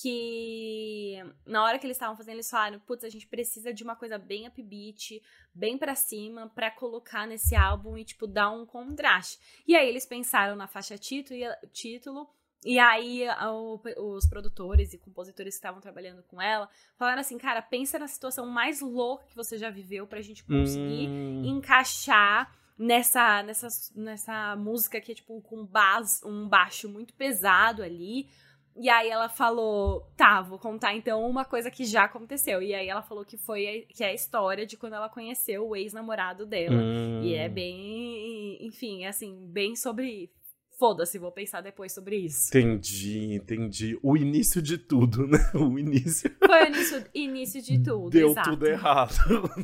que 0.00 1.16
na 1.46 1.64
hora 1.64 1.78
que 1.78 1.86
eles 1.86 1.96
estavam 1.96 2.16
fazendo, 2.16 2.34
eles 2.34 2.50
falaram, 2.50 2.78
putz, 2.80 3.04
a 3.04 3.08
gente 3.08 3.26
precisa 3.26 3.72
de 3.72 3.82
uma 3.82 3.96
coisa 3.96 4.18
bem 4.18 4.46
upbeat, 4.46 5.20
bem 5.54 5.76
para 5.76 5.94
cima, 5.94 6.48
para 6.48 6.70
colocar 6.70 7.26
nesse 7.26 7.56
álbum 7.56 7.96
e, 7.96 8.04
tipo, 8.04 8.26
dar 8.26 8.50
um 8.50 8.64
contraste. 8.64 9.38
E 9.66 9.74
aí 9.74 9.88
eles 9.88 10.06
pensaram 10.06 10.54
na 10.54 10.68
faixa 10.68 10.96
título, 10.96 11.40
título 11.72 12.28
e 12.64 12.78
aí, 12.78 13.24
o, 13.52 13.80
os 14.16 14.26
produtores 14.26 14.92
e 14.92 14.98
compositores 14.98 15.54
que 15.54 15.58
estavam 15.58 15.80
trabalhando 15.80 16.22
com 16.24 16.42
ela 16.42 16.68
falaram 16.96 17.20
assim: 17.20 17.38
cara, 17.38 17.62
pensa 17.62 17.98
na 17.98 18.08
situação 18.08 18.46
mais 18.46 18.80
louca 18.80 19.26
que 19.26 19.36
você 19.36 19.56
já 19.56 19.70
viveu 19.70 20.06
pra 20.06 20.20
gente 20.20 20.44
conseguir 20.44 21.08
hum. 21.08 21.44
encaixar 21.44 22.52
nessa, 22.76 23.42
nessa, 23.42 23.68
nessa 23.94 24.56
música 24.56 25.00
que 25.00 25.12
é 25.12 25.14
tipo 25.14 25.40
com 25.42 25.64
base, 25.64 26.26
um 26.26 26.48
baixo 26.48 26.88
muito 26.88 27.14
pesado 27.14 27.82
ali. 27.82 28.28
E 28.78 28.88
aí 28.88 29.10
ela 29.10 29.28
falou: 29.28 30.08
tá, 30.16 30.40
vou 30.40 30.58
contar 30.58 30.94
então 30.94 31.28
uma 31.28 31.44
coisa 31.44 31.70
que 31.70 31.84
já 31.84 32.04
aconteceu. 32.04 32.62
E 32.62 32.72
aí 32.72 32.88
ela 32.88 33.02
falou 33.02 33.24
que 33.24 33.36
foi 33.36 33.86
que 33.88 34.04
é 34.04 34.08
a 34.08 34.14
história 34.14 34.64
de 34.64 34.76
quando 34.76 34.94
ela 34.94 35.08
conheceu 35.08 35.68
o 35.68 35.74
ex-namorado 35.76 36.46
dela. 36.46 36.76
Hum. 36.76 37.22
E 37.22 37.34
é 37.34 37.48
bem, 37.48 38.64
enfim, 38.64 39.04
assim, 39.04 39.36
bem 39.50 39.74
sobre 39.74 40.30
foda-se, 40.78 41.18
vou 41.18 41.32
pensar 41.32 41.60
depois 41.60 41.92
sobre 41.92 42.16
isso. 42.16 42.48
Entendi, 42.56 43.34
entendi. 43.34 43.98
O 44.00 44.16
início 44.16 44.62
de 44.62 44.78
tudo, 44.78 45.26
né? 45.26 45.38
O 45.54 45.76
início. 45.76 46.30
Foi 46.38 46.62
o 46.62 46.66
início, 46.66 47.04
início 47.12 47.60
de 47.60 47.82
tudo. 47.82 48.10
Deu 48.10 48.30
exato. 48.30 48.50
tudo 48.50 48.66
errado. 48.66 49.14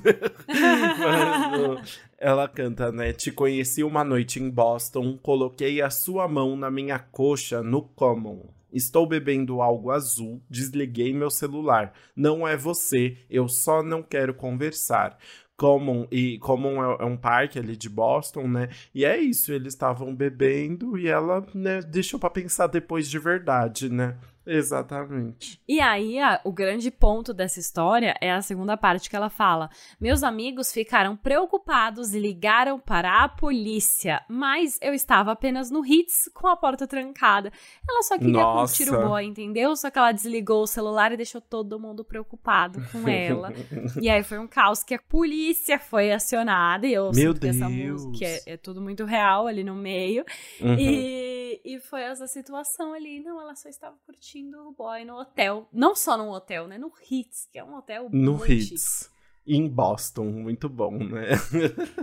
Mas, 0.48 2.00
ela 2.18 2.48
canta, 2.48 2.90
né? 2.90 3.12
Te 3.12 3.30
conheci 3.30 3.84
uma 3.84 4.02
noite 4.02 4.40
em 4.40 4.50
Boston, 4.50 5.16
coloquei 5.16 5.80
a 5.80 5.88
sua 5.88 6.26
mão 6.26 6.56
na 6.56 6.70
minha 6.70 6.98
coxa 6.98 7.62
no 7.62 7.82
Common. 7.82 8.48
Estou 8.75 9.07
bebendo 9.07 9.62
algo 9.62 9.93
azul, 9.93 10.43
desliguei 10.51 11.14
meu 11.14 11.31
celular. 11.31 11.95
Não 12.14 12.47
é 12.47 12.57
você, 12.57 13.16
eu 13.31 13.49
só 13.49 13.83
não 13.83 14.03
quero 14.03 14.35
conversar. 14.35 15.16
Common 15.57 16.09
e 16.11 16.39
Common 16.39 16.83
é, 16.83 17.03
é 17.03 17.05
um 17.05 17.16
parque 17.16 17.59
ali 17.59 17.77
de 17.77 17.89
Boston, 17.89 18.49
né? 18.49 18.68
E 18.93 19.05
é 19.05 19.16
isso, 19.16 19.53
eles 19.53 19.72
estavam 19.72 20.14
bebendo 20.14 20.99
e 20.99 21.07
ela, 21.07 21.47
né, 21.55 21.81
deixou 21.81 22.18
para 22.18 22.31
pensar 22.31 22.66
depois 22.66 23.09
de 23.09 23.18
verdade, 23.18 23.89
né? 23.89 24.18
Exatamente. 24.47 25.61
E 25.66 25.80
aí, 25.80 26.18
a, 26.18 26.40
o 26.45 26.53
grande 26.53 26.90
ponto 26.90 27.32
dessa 27.32 27.59
história 27.59 28.14
é 28.20 28.30
a 28.30 28.42
segunda 28.42 28.76
parte 28.76 29.09
que 29.09 29.16
ela 29.16 29.30
fala: 29.30 29.70
Meus 29.99 30.22
amigos 30.22 30.72
ficaram 30.72 31.16
preocupados 31.16 32.14
e 32.14 32.18
ligaram 32.18 32.78
para 32.78 33.22
a 33.24 33.28
polícia, 33.28 34.22
mas 34.28 34.78
eu 34.82 34.92
estava 34.92 35.32
apenas 35.32 35.70
no 35.70 35.84
Hits 35.84 36.30
com 36.34 36.47
a 36.47 36.57
porta 36.57 36.86
trancada. 36.86 37.51
Ela 37.88 38.03
só 38.03 38.18
queria 38.18 38.32
Nossa. 38.32 38.76
curtir 38.76 38.95
o 38.95 39.09
boy, 39.09 39.24
entendeu? 39.24 39.74
Só 39.76 39.90
que 39.90 39.99
ela 39.99 40.12
desligou 40.12 40.62
o 40.62 40.66
celular 40.66 41.12
e 41.12 41.16
deixou 41.16 41.40
todo 41.40 41.80
mundo 41.80 42.05
preocupado 42.05 42.82
com 42.92 43.09
ela. 43.09 43.53
e 44.01 44.11
aí 44.11 44.22
foi 44.22 44.38
um 44.38 44.47
caos 44.47 44.82
que 44.82 44.95
a 44.95 44.99
polícia 44.99 45.78
foi 45.78 46.12
acionada. 46.12 46.86
E 46.86 46.92
eu 46.92 47.11
Meu 47.14 47.32
sinto 47.32 47.40
que 47.40 47.49
essa 47.49 47.68
Deus. 47.68 48.05
música 48.05 48.26
é, 48.26 48.42
é 48.47 48.57
tudo 48.57 48.80
muito 48.80 49.05
real 49.05 49.47
ali 49.47 49.64
no 49.64 49.74
meio. 49.74 50.24
Uhum. 50.61 50.76
E, 50.78 51.61
e 51.64 51.80
foi 51.80 52.03
essa 52.03 52.26
situação 52.26 52.92
ali. 52.92 53.20
Não, 53.20 53.40
ela 53.40 53.55
só 53.55 53.68
estava 53.68 53.97
curtindo 54.05 54.34
o 54.43 54.72
boy 54.72 55.05
no 55.05 55.20
hotel. 55.20 55.68
Não 55.72 55.95
só 55.95 56.16
no 56.16 56.30
hotel, 56.30 56.66
né? 56.66 56.78
No 56.78 56.93
Hits, 57.09 57.49
que 57.53 57.59
é 57.59 57.64
um 57.64 57.76
hotel 57.76 58.09
No 58.11 58.35
muito 58.35 58.53
Hits. 58.53 59.11
Em 59.47 59.68
Boston, 59.68 60.24
muito 60.24 60.70
bom, 60.70 60.97
né? 60.97 61.28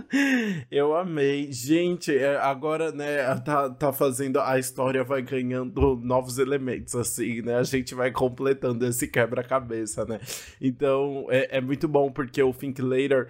Eu 0.70 0.94
amei. 0.94 1.50
Gente, 1.52 2.16
é, 2.16 2.36
agora, 2.36 2.92
né, 2.92 3.34
tá, 3.40 3.68
tá 3.68 3.92
fazendo. 3.92 4.40
A 4.40 4.60
história 4.60 5.02
vai 5.02 5.22
ganhando 5.22 5.96
novos 5.96 6.38
elementos, 6.38 6.94
assim, 6.94 7.42
né? 7.42 7.56
A 7.56 7.64
gente 7.64 7.96
vai 7.96 8.12
completando 8.12 8.86
esse 8.86 9.08
quebra-cabeça, 9.08 10.04
né? 10.04 10.20
Então, 10.60 11.26
é, 11.30 11.58
é 11.58 11.60
muito 11.60 11.88
bom 11.88 12.12
porque 12.12 12.40
o 12.40 12.52
Think 12.52 12.80
Later. 12.80 13.28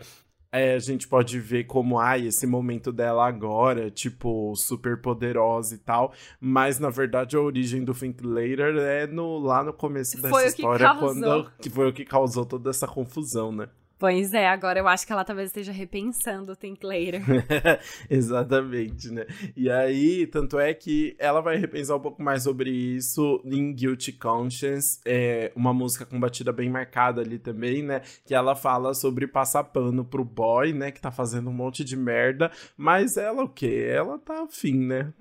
É, 0.52 0.74
a 0.74 0.78
gente 0.78 1.08
pode 1.08 1.40
ver 1.40 1.64
como, 1.64 1.98
ai, 1.98 2.26
esse 2.26 2.46
momento 2.46 2.92
dela 2.92 3.26
agora, 3.26 3.90
tipo, 3.90 4.54
super 4.54 5.00
poderosa 5.00 5.74
e 5.74 5.78
tal. 5.78 6.12
Mas, 6.38 6.78
na 6.78 6.90
verdade, 6.90 7.36
a 7.36 7.40
origem 7.40 7.82
do 7.82 7.94
Think 7.94 8.22
Later 8.22 8.76
é 8.76 9.06
no, 9.06 9.38
lá 9.38 9.64
no 9.64 9.72
começo 9.72 10.16
dessa 10.16 10.28
Foi 10.28 10.42
que 10.42 10.48
história, 10.48 10.86
causou. 10.86 11.08
quando 11.08 11.50
que 11.58 11.70
foi 11.70 11.88
o 11.88 11.92
que 11.92 12.04
causou 12.04 12.44
toda 12.44 12.68
essa 12.68 12.86
confusão, 12.86 13.50
né? 13.50 13.68
Pois 14.02 14.34
é, 14.34 14.48
agora 14.48 14.80
eu 14.80 14.88
acho 14.88 15.06
que 15.06 15.12
ela 15.12 15.24
talvez 15.24 15.50
esteja 15.50 15.70
repensando 15.70 16.50
o 16.50 16.56
Think 16.56 16.84
Later. 16.84 17.22
Exatamente, 18.10 19.08
né? 19.12 19.24
E 19.56 19.70
aí, 19.70 20.26
tanto 20.26 20.58
é 20.58 20.74
que 20.74 21.14
ela 21.20 21.40
vai 21.40 21.56
repensar 21.56 21.94
um 21.96 22.00
pouco 22.00 22.20
mais 22.20 22.42
sobre 22.42 22.68
isso 22.68 23.40
em 23.44 23.72
Guilty 23.72 24.10
Conscience, 24.10 24.98
é 25.06 25.52
uma 25.54 25.72
música 25.72 26.04
com 26.04 26.18
batida 26.18 26.50
bem 26.52 26.68
marcada 26.68 27.20
ali 27.20 27.38
também, 27.38 27.80
né? 27.80 28.00
Que 28.26 28.34
ela 28.34 28.56
fala 28.56 28.92
sobre 28.92 29.28
passar 29.28 29.62
pano 29.62 30.04
pro 30.04 30.24
boy, 30.24 30.72
né? 30.72 30.90
Que 30.90 31.00
tá 31.00 31.12
fazendo 31.12 31.48
um 31.48 31.54
monte 31.54 31.84
de 31.84 31.96
merda, 31.96 32.50
mas 32.76 33.16
ela 33.16 33.44
o 33.44 33.48
quê? 33.48 33.86
Ela 33.88 34.18
tá 34.18 34.42
afim, 34.42 34.78
né? 34.84 35.12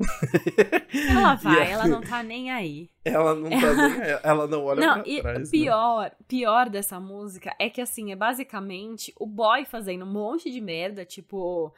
Ela 1.08 1.36
vai, 1.38 1.62
aí- 1.62 1.72
ela 1.72 1.88
não 1.88 2.02
tá 2.02 2.24
nem 2.24 2.50
aí. 2.50 2.90
Ela 3.04 3.34
não 3.36 3.50
tá 3.50 3.74
nem. 3.74 4.02
Ela 4.24 4.48
não 4.48 4.64
olha 4.66 4.80
Não, 4.86 4.94
pra 5.02 5.12
e 5.12 5.22
trás. 5.22 5.40
né? 5.40 5.46
pior, 5.50 6.12
pior 6.28 6.70
dessa 6.70 7.00
música 7.00 7.56
é 7.60 7.70
que 7.70 7.82
assim, 7.82 8.12
é 8.12 8.16
basicamente 8.16 9.14
o 9.20 9.26
boy 9.26 9.66
fazendo 9.66 10.06
um 10.06 10.12
monte 10.12 10.52
de 10.52 10.62
merda, 10.62 11.04
tipo, 11.04 11.74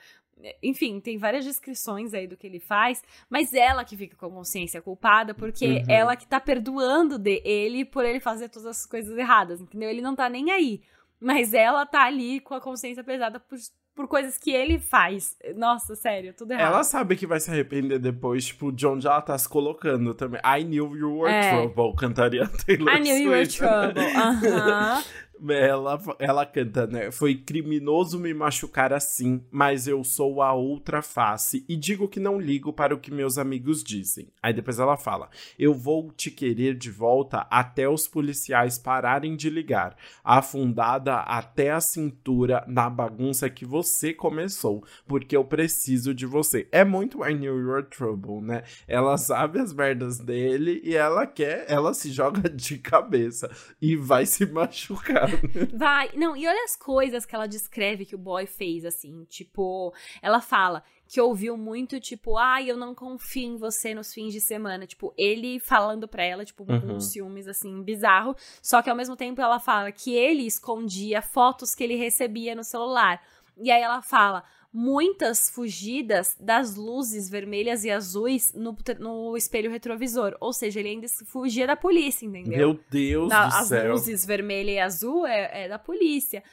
enfim, 0.62 1.00
tem 1.00 1.18
várias 1.18 1.46
descrições 1.46 2.14
aí 2.14 2.28
do 2.28 2.36
que 2.36 2.46
ele 2.46 2.60
faz, 2.60 3.02
mas 3.30 3.54
ela 3.54 3.86
que 3.86 3.96
fica 3.96 4.18
com 4.18 4.26
a 4.26 4.30
consciência 4.30 4.82
culpada, 4.82 5.34
porque 5.34 5.66
Uhum. 5.66 5.84
ela 5.88 6.16
que 6.18 6.28
tá 6.28 6.40
perdoando 6.40 7.18
de 7.18 7.42
ele 7.46 7.86
por 7.86 8.04
ele 8.04 8.20
fazer 8.20 8.50
todas 8.50 8.66
as 8.68 8.86
coisas 8.86 9.18
erradas, 9.18 9.62
entendeu? 9.62 9.90
Ele 9.90 10.02
não 10.02 10.16
tá 10.16 10.28
nem 10.28 10.52
aí. 10.52 10.82
Mas 11.22 11.54
ela 11.54 11.86
tá 11.86 12.04
ali 12.04 12.42
com 12.42 12.54
a 12.54 12.60
consciência 12.60 13.02
pesada 13.02 13.40
por, 13.40 13.58
por 13.96 14.08
coisas 14.08 14.38
que 14.38 14.52
ele 14.52 14.80
faz. 14.80 15.38
Nossa, 15.56 15.96
sério, 15.96 16.34
tudo 16.34 16.52
errado. 16.52 16.74
Ela 16.74 16.84
sabe 16.84 17.16
que 17.16 17.28
vai 17.28 17.40
se 17.40 17.50
arrepender 17.52 18.00
depois, 18.00 18.46
tipo, 18.46 18.72
de 18.72 18.86
onde 18.88 19.06
ela 19.08 19.22
tá 19.22 19.38
se 19.38 19.48
colocando 19.48 20.14
também. 20.14 20.42
I 20.46 20.64
knew 20.64 20.96
you 20.96 21.20
were 21.20 21.32
É. 21.34 21.52
trouble, 21.68 21.96
cantaria 21.96 22.48
Taylor 22.66 22.94
I 22.96 23.00
knew 23.00 23.18
you 23.18 23.30
were 23.30 23.46
Swift, 23.46 23.58
trouble. 23.60 24.02
Aham. 24.16 25.04
Ela, 25.50 26.00
ela 26.20 26.46
canta, 26.46 26.88
né? 26.88 27.12
Foi 27.12 27.36
criminoso 27.36 28.18
me 28.20 28.34
machucar 28.34 28.94
assim, 28.94 29.44
mas 29.52 29.88
eu 29.88 30.04
sou 30.04 30.42
a 30.42 30.54
outra 30.54 31.02
face 31.02 31.66
e 31.68 31.76
digo 31.76 32.08
que 32.08 32.20
não 32.20 32.40
ligo 32.40 32.72
para 32.72 32.96
o 32.96 33.00
que 33.00 33.12
meus 33.12 33.38
amigos 33.38 33.84
dizem. 33.84 34.30
Aí 34.42 34.54
depois 34.54 34.80
ela 34.80 34.96
fala: 34.96 35.30
Eu 35.60 35.74
vou 35.74 36.12
te 36.12 36.32
querer 36.32 36.76
de 36.76 36.90
volta 36.90 37.46
até 37.50 37.90
os 37.90 38.08
policiais 38.08 38.78
pararem 38.78 39.36
de 39.36 39.50
ligar, 39.50 39.98
afundada 40.24 41.16
até 41.18 41.72
a 41.72 41.82
cintura 41.82 42.64
na 42.68 42.90
bagunça 42.90 43.50
que 43.50 43.66
você 43.66 44.14
começou, 44.14 44.84
porque 45.08 45.36
eu 45.36 45.44
preciso 45.44 46.14
de 46.14 46.26
você. 46.26 46.68
É 46.72 46.86
muito 46.86 47.26
I 47.26 47.34
Knew 47.34 47.60
You 47.60 47.70
Were 47.70 47.86
Trouble, 47.86 48.42
né? 48.42 48.64
Ela 48.88 49.18
sabe 49.18 49.60
as 49.60 49.74
merdas 49.74 50.20
dele 50.20 50.82
e 50.84 50.96
ela 50.96 51.28
quer, 51.28 51.66
ela 51.68 51.94
se 51.94 52.12
joga 52.12 52.50
de 52.50 52.78
cabeça 52.78 53.50
e 53.82 53.96
vai 53.96 54.26
se 54.26 54.46
machucar. 54.52 55.33
Vai. 55.74 56.10
Não, 56.16 56.36
e 56.36 56.48
olha 56.48 56.64
as 56.64 56.76
coisas 56.76 57.26
que 57.26 57.36
ela 57.36 57.48
descreve 57.48 58.06
que 58.06 58.16
o 58.16 58.18
boy 58.18 58.46
fez, 58.46 58.86
assim. 58.86 59.24
Tipo, 59.26 59.94
ela 60.22 60.42
fala 60.42 60.84
que 61.08 61.20
ouviu 61.22 61.56
muito, 61.58 62.00
tipo, 62.00 62.38
ai, 62.38 62.70
eu 62.72 62.78
não 62.78 62.96
confio 62.96 63.44
em 63.54 63.58
você 63.58 63.94
nos 63.94 64.14
fins 64.14 64.34
de 64.34 64.42
semana. 64.42 64.88
Tipo, 64.88 65.14
ele 65.18 65.60
falando 65.60 66.08
pra 66.08 66.24
ela, 66.24 66.44
tipo, 66.46 66.66
com 66.66 66.74
Uhum. 66.74 67.00
ciúmes, 67.00 67.48
assim, 67.48 67.84
bizarro. 67.84 68.36
Só 68.62 68.82
que 68.82 68.90
ao 68.90 68.96
mesmo 68.96 69.16
tempo 69.16 69.42
ela 69.42 69.60
fala 69.60 69.92
que 69.92 70.14
ele 70.16 70.46
escondia 70.46 71.22
fotos 71.22 71.76
que 71.76 71.84
ele 71.84 71.96
recebia 71.96 72.56
no 72.56 72.64
celular. 72.64 73.22
E 73.58 73.70
aí 73.72 73.82
ela 73.82 74.02
fala. 74.02 74.44
Muitas 74.76 75.52
fugidas 75.52 76.36
das 76.40 76.76
luzes 76.76 77.30
vermelhas 77.30 77.84
e 77.86 77.92
azuis 77.92 78.52
no, 78.54 78.76
no 79.00 79.38
espelho 79.38 79.70
retrovisor. 79.70 80.36
Ou 80.42 80.52
seja, 80.52 80.80
ele 80.80 80.90
ainda 80.90 81.08
fugia 81.26 81.68
da 81.68 81.76
polícia, 81.76 82.26
entendeu? 82.26 82.58
Meu 82.58 82.80
Deus 82.90 83.30
Na- 83.30 83.48
do 83.50 83.56
as 83.56 83.68
céu. 83.68 83.92
luzes 83.92 84.26
vermelha 84.26 84.72
e 84.72 84.80
azul 84.80 85.28
é, 85.28 85.66
é 85.66 85.70
da 85.70 85.78
polícia. 85.78 86.44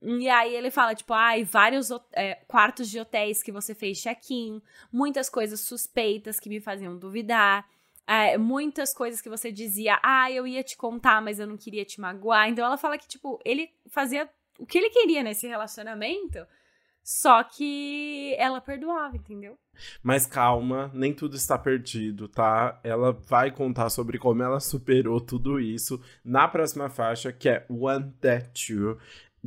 E 0.00 0.28
aí 0.28 0.54
ele 0.54 0.70
fala, 0.70 0.94
tipo, 0.94 1.12
ai, 1.12 1.42
vários 1.42 1.90
ho- 1.90 2.00
é, 2.12 2.36
quartos 2.46 2.88
de 2.88 3.00
hotéis 3.00 3.42
que 3.42 3.50
você 3.50 3.74
fez 3.74 3.98
check-in, 4.00 4.62
muitas 4.92 5.28
coisas 5.28 5.58
suspeitas 5.58 6.38
que 6.38 6.48
me 6.48 6.60
faziam 6.60 6.96
duvidar. 6.96 7.66
é, 8.08 8.38
muitas 8.38 8.94
coisas 8.94 9.20
que 9.20 9.28
você 9.28 9.50
dizia, 9.50 9.98
ah, 10.00 10.30
eu 10.30 10.46
ia 10.46 10.62
te 10.62 10.76
contar, 10.76 11.20
mas 11.20 11.40
eu 11.40 11.46
não 11.48 11.56
queria 11.56 11.84
te 11.84 12.00
magoar. 12.00 12.48
Então 12.48 12.64
ela 12.64 12.76
fala 12.76 12.96
que, 12.96 13.08
tipo, 13.08 13.40
ele 13.44 13.68
fazia 13.88 14.30
o 14.60 14.64
que 14.64 14.78
ele 14.78 14.90
queria 14.90 15.24
nesse 15.24 15.48
relacionamento, 15.48 16.46
só 17.06 17.40
que 17.44 18.34
ela 18.36 18.60
perdoava, 18.60 19.16
entendeu? 19.16 19.56
Mas 20.02 20.26
calma, 20.26 20.90
nem 20.92 21.14
tudo 21.14 21.36
está 21.36 21.56
perdido, 21.56 22.26
tá? 22.26 22.80
Ela 22.82 23.12
vai 23.12 23.52
contar 23.52 23.90
sobre 23.90 24.18
como 24.18 24.42
ela 24.42 24.58
superou 24.58 25.20
tudo 25.20 25.60
isso 25.60 26.02
na 26.24 26.48
próxima 26.48 26.90
faixa, 26.90 27.32
que 27.32 27.48
é 27.48 27.64
One 27.70 28.10
That 28.20 28.72
You. 28.72 28.98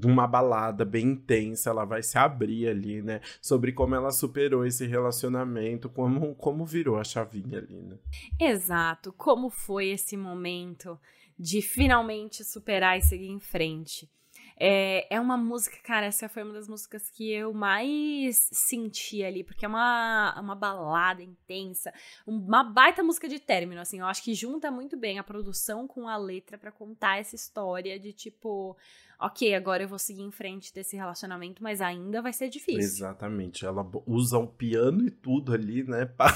Uma 0.02 0.26
balada 0.26 0.86
bem 0.86 1.08
intensa, 1.08 1.70
ela 1.70 1.84
vai 1.84 2.02
se 2.02 2.18
abrir 2.18 2.70
ali, 2.70 3.02
né? 3.02 3.20
Sobre 3.42 3.74
como 3.74 3.94
ela 3.94 4.14
superou 4.14 4.66
esse 4.66 4.88
relacionamento, 4.88 5.90
como, 5.90 6.34
como 6.36 6.66
virou 6.66 6.98
a 6.98 7.04
chavinha 7.04 7.58
ali, 7.58 7.82
né? 7.82 7.98
Exato. 8.40 9.12
Como 9.12 9.50
foi 9.50 9.90
esse 9.90 10.16
momento 10.16 10.98
de 11.38 11.62
finalmente 11.62 12.42
superar 12.42 12.98
e 12.98 13.02
seguir 13.02 13.28
em 13.28 13.40
frente? 13.42 14.10
É, 14.62 15.08
é 15.16 15.20
uma 15.22 15.38
música, 15.38 15.78
cara, 15.82 16.08
essa 16.08 16.28
foi 16.28 16.44
uma 16.44 16.54
das 16.54 16.68
músicas 16.68 17.10
que 17.10 17.32
eu 17.32 17.54
mais 17.54 18.50
senti 18.52 19.24
ali, 19.24 19.42
porque 19.42 19.64
é 19.64 19.68
uma, 19.70 20.38
uma 20.38 20.54
balada 20.54 21.24
intensa, 21.24 21.94
uma 22.28 22.62
baita 22.62 23.02
música 23.02 23.30
de 23.30 23.40
término, 23.40 23.80
assim, 23.80 24.00
eu 24.02 24.06
acho 24.06 24.22
que 24.22 24.34
junta 24.34 24.70
muito 24.70 24.98
bem 24.98 25.18
a 25.18 25.24
produção 25.24 25.88
com 25.88 26.10
a 26.10 26.18
letra 26.18 26.58
pra 26.58 26.74
contar 26.74 27.20
essa 27.20 27.36
história 27.36 27.98
de 27.98 28.12
tipo, 28.12 28.76
ok, 29.20 29.54
agora 29.54 29.84
eu 29.84 29.88
vou 29.88 30.00
seguir 30.00 30.22
em 30.22 30.32
frente 30.32 30.74
desse 30.74 30.96
relacionamento, 30.96 31.62
mas 31.62 31.82
ainda 31.82 32.22
vai 32.22 32.32
ser 32.32 32.50
difícil. 32.50 32.80
Exatamente. 32.80 33.66
Ela 33.66 33.86
usa 34.06 34.38
o 34.38 34.48
piano 34.48 35.06
e 35.06 35.12
tudo 35.12 35.54
ali, 35.54 35.84
né? 35.84 36.06
Pra, 36.16 36.34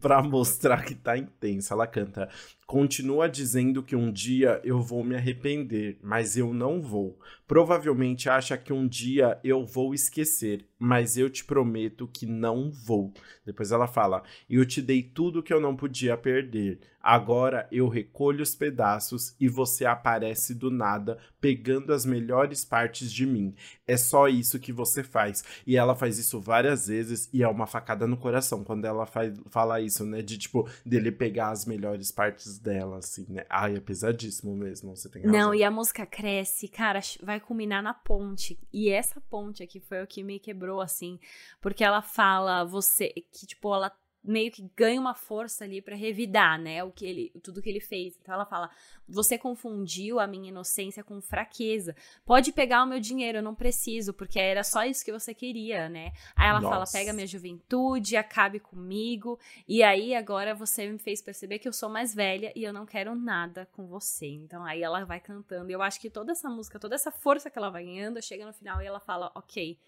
pra 0.00 0.22
mostrar 0.22 0.84
que 0.84 0.94
tá 0.94 1.16
intensa. 1.16 1.74
Ela 1.74 1.86
canta. 1.86 2.28
Continua 2.66 3.28
dizendo 3.28 3.82
que 3.82 3.94
um 3.94 4.12
dia 4.12 4.60
eu 4.64 4.80
vou 4.80 5.04
me 5.04 5.14
arrepender, 5.14 5.98
mas 6.02 6.36
eu 6.36 6.52
não 6.52 6.82
vou. 6.82 7.18
Provavelmente 7.46 8.28
acha 8.28 8.58
que 8.58 8.72
um 8.72 8.86
dia 8.86 9.38
eu 9.44 9.64
vou 9.64 9.94
esquecer. 9.94 10.66
Mas 10.78 11.16
eu 11.16 11.30
te 11.30 11.44
prometo 11.44 12.06
que 12.06 12.26
não 12.26 12.70
vou. 12.70 13.12
Depois 13.44 13.72
ela 13.72 13.86
fala: 13.86 14.22
Eu 14.48 14.64
te 14.66 14.82
dei 14.82 15.02
tudo 15.02 15.42
que 15.42 15.52
eu 15.52 15.60
não 15.60 15.76
podia 15.76 16.16
perder. 16.16 16.80
Agora 17.06 17.68
eu 17.70 17.86
recolho 17.86 18.42
os 18.42 18.56
pedaços 18.56 19.36
e 19.38 19.48
você 19.48 19.84
aparece 19.86 20.52
do 20.52 20.72
nada, 20.72 21.18
pegando 21.40 21.92
as 21.92 22.04
melhores 22.04 22.64
partes 22.64 23.12
de 23.12 23.24
mim. 23.24 23.54
É 23.86 23.96
só 23.96 24.26
isso 24.26 24.58
que 24.58 24.72
você 24.72 25.04
faz. 25.04 25.44
E 25.64 25.76
ela 25.76 25.94
faz 25.94 26.18
isso 26.18 26.40
várias 26.40 26.88
vezes 26.88 27.30
e 27.32 27.44
é 27.44 27.48
uma 27.48 27.68
facada 27.68 28.08
no 28.08 28.16
coração 28.16 28.64
quando 28.64 28.86
ela 28.86 29.06
faz, 29.06 29.32
fala 29.48 29.80
isso, 29.80 30.04
né? 30.04 30.20
De 30.20 30.36
tipo, 30.36 30.68
dele 30.84 31.12
pegar 31.12 31.50
as 31.50 31.64
melhores 31.64 32.10
partes 32.10 32.58
dela, 32.58 32.98
assim, 32.98 33.24
né? 33.28 33.44
Ai, 33.48 33.76
é 33.76 33.80
pesadíssimo 33.80 34.56
mesmo, 34.56 34.96
você 34.96 35.08
tem 35.08 35.22
razão. 35.22 35.38
Não, 35.38 35.54
e 35.54 35.62
a 35.62 35.70
música 35.70 36.04
cresce, 36.04 36.66
cara, 36.66 36.98
vai 37.22 37.38
culminar 37.38 37.84
na 37.84 37.94
ponte. 37.94 38.58
E 38.72 38.90
essa 38.90 39.20
ponte 39.20 39.62
aqui 39.62 39.78
foi 39.78 40.02
o 40.02 40.08
que 40.08 40.24
me 40.24 40.40
quebrou, 40.40 40.65
assim, 40.80 41.18
porque 41.60 41.84
ela 41.84 42.02
fala, 42.02 42.64
você, 42.64 43.08
que, 43.32 43.46
tipo, 43.46 43.74
ela 43.74 43.90
meio 44.26 44.50
que 44.50 44.68
ganha 44.76 45.00
uma 45.00 45.14
força 45.14 45.64
ali 45.64 45.80
para 45.80 45.94
revidar, 45.94 46.58
né, 46.60 46.82
o 46.82 46.90
que 46.90 47.06
ele, 47.06 47.30
tudo 47.42 47.62
que 47.62 47.68
ele 47.68 47.80
fez. 47.80 48.18
Então 48.20 48.34
ela 48.34 48.44
fala: 48.44 48.70
"Você 49.08 49.38
confundiu 49.38 50.18
a 50.18 50.26
minha 50.26 50.48
inocência 50.48 51.04
com 51.04 51.20
fraqueza. 51.20 51.94
Pode 52.24 52.52
pegar 52.52 52.82
o 52.82 52.86
meu 52.86 52.98
dinheiro, 52.98 53.38
eu 53.38 53.42
não 53.42 53.54
preciso, 53.54 54.12
porque 54.12 54.38
era 54.38 54.64
só 54.64 54.84
isso 54.84 55.04
que 55.04 55.12
você 55.12 55.32
queria, 55.32 55.88
né?" 55.88 56.12
Aí 56.34 56.48
ela 56.48 56.60
Nossa. 56.60 56.74
fala: 56.74 56.86
"Pega 56.92 57.12
minha 57.12 57.26
juventude, 57.26 58.16
acabe 58.16 58.58
comigo, 58.58 59.38
e 59.68 59.82
aí 59.82 60.14
agora 60.14 60.54
você 60.54 60.88
me 60.88 60.98
fez 60.98 61.22
perceber 61.22 61.58
que 61.58 61.68
eu 61.68 61.72
sou 61.72 61.88
mais 61.88 62.14
velha 62.14 62.52
e 62.56 62.64
eu 62.64 62.72
não 62.72 62.84
quero 62.84 63.14
nada 63.14 63.66
com 63.72 63.86
você." 63.86 64.26
Então 64.26 64.64
aí 64.64 64.82
ela 64.82 65.04
vai 65.04 65.20
cantando. 65.20 65.70
E 65.70 65.72
eu 65.72 65.82
acho 65.82 66.00
que 66.00 66.10
toda 66.10 66.32
essa 66.32 66.48
música, 66.48 66.80
toda 66.80 66.94
essa 66.94 67.12
força 67.12 67.50
que 67.50 67.58
ela 67.58 67.70
vai 67.70 67.84
ganhando, 67.84 68.20
chega 68.20 68.44
no 68.44 68.52
final 68.52 68.82
e 68.82 68.86
ela 68.86 69.00
fala: 69.00 69.30
"OK, 69.34 69.78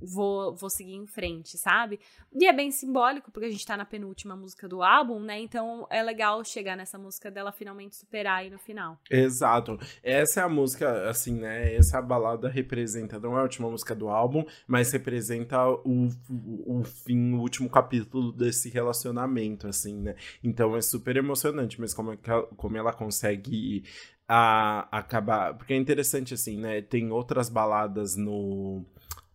vou, 0.00 0.54
vou 0.54 0.70
seguir 0.70 0.94
em 0.94 1.06
frente, 1.06 1.56
sabe? 1.56 2.00
E 2.32 2.46
é 2.46 2.52
bem 2.52 2.70
simbólico, 2.70 3.30
porque 3.30 3.46
a 3.46 3.50
gente 3.50 3.66
tá 3.66 3.76
na 3.76 3.84
penúltima 3.84 4.34
música 4.34 4.68
do 4.68 4.82
álbum, 4.82 5.20
né? 5.20 5.40
Então 5.40 5.86
é 5.90 6.02
legal 6.02 6.44
chegar 6.44 6.76
nessa 6.76 6.98
música 6.98 7.30
dela 7.30 7.52
finalmente 7.52 7.96
superar 7.96 8.38
aí 8.38 8.50
no 8.50 8.58
final. 8.58 8.98
Exato. 9.10 9.78
Essa 10.02 10.40
é 10.40 10.42
a 10.44 10.48
música, 10.48 11.08
assim, 11.08 11.34
né? 11.34 11.74
Essa 11.74 12.00
balada 12.00 12.48
representa, 12.48 13.18
não 13.18 13.36
é 13.36 13.40
a 13.40 13.42
última 13.42 13.70
música 13.70 13.94
do 13.94 14.08
álbum, 14.08 14.44
mas 14.66 14.92
representa 14.92 15.68
o, 15.68 16.08
o, 16.28 16.80
o 16.80 16.84
fim, 16.84 17.34
o 17.34 17.40
último 17.40 17.68
capítulo 17.68 18.32
desse 18.32 18.68
relacionamento, 18.70 19.66
assim, 19.66 20.00
né? 20.00 20.14
Então 20.42 20.76
é 20.76 20.80
super 20.80 21.16
emocionante, 21.16 21.80
mas 21.80 21.94
como, 21.94 22.12
é 22.12 22.18
ela, 22.24 22.42
como 22.56 22.76
ela 22.76 22.92
consegue 22.92 23.84
a, 24.28 24.88
acabar. 24.90 25.54
Porque 25.54 25.74
é 25.74 25.76
interessante, 25.76 26.34
assim, 26.34 26.56
né? 26.56 26.80
Tem 26.80 27.10
outras 27.10 27.48
baladas 27.48 28.16
no 28.16 28.84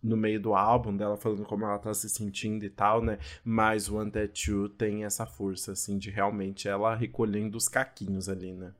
no 0.02 0.16
meio 0.16 0.40
do 0.40 0.54
álbum 0.54 0.96
dela 0.96 1.16
falando 1.16 1.44
como 1.44 1.64
ela 1.64 1.78
tá 1.78 1.92
se 1.92 2.08
sentindo 2.08 2.64
e 2.64 2.70
tal, 2.70 3.02
né? 3.02 3.18
Mas 3.44 3.88
o 3.88 3.96
One 3.96 4.10
That 4.10 4.50
You 4.50 4.68
tem 4.68 5.04
essa 5.04 5.26
força, 5.26 5.72
assim, 5.72 5.98
de 5.98 6.10
realmente 6.10 6.68
ela 6.68 6.94
recolhendo 6.94 7.58
os 7.58 7.68
caquinhos 7.68 8.28
ali, 8.28 8.52
né? 8.52 8.72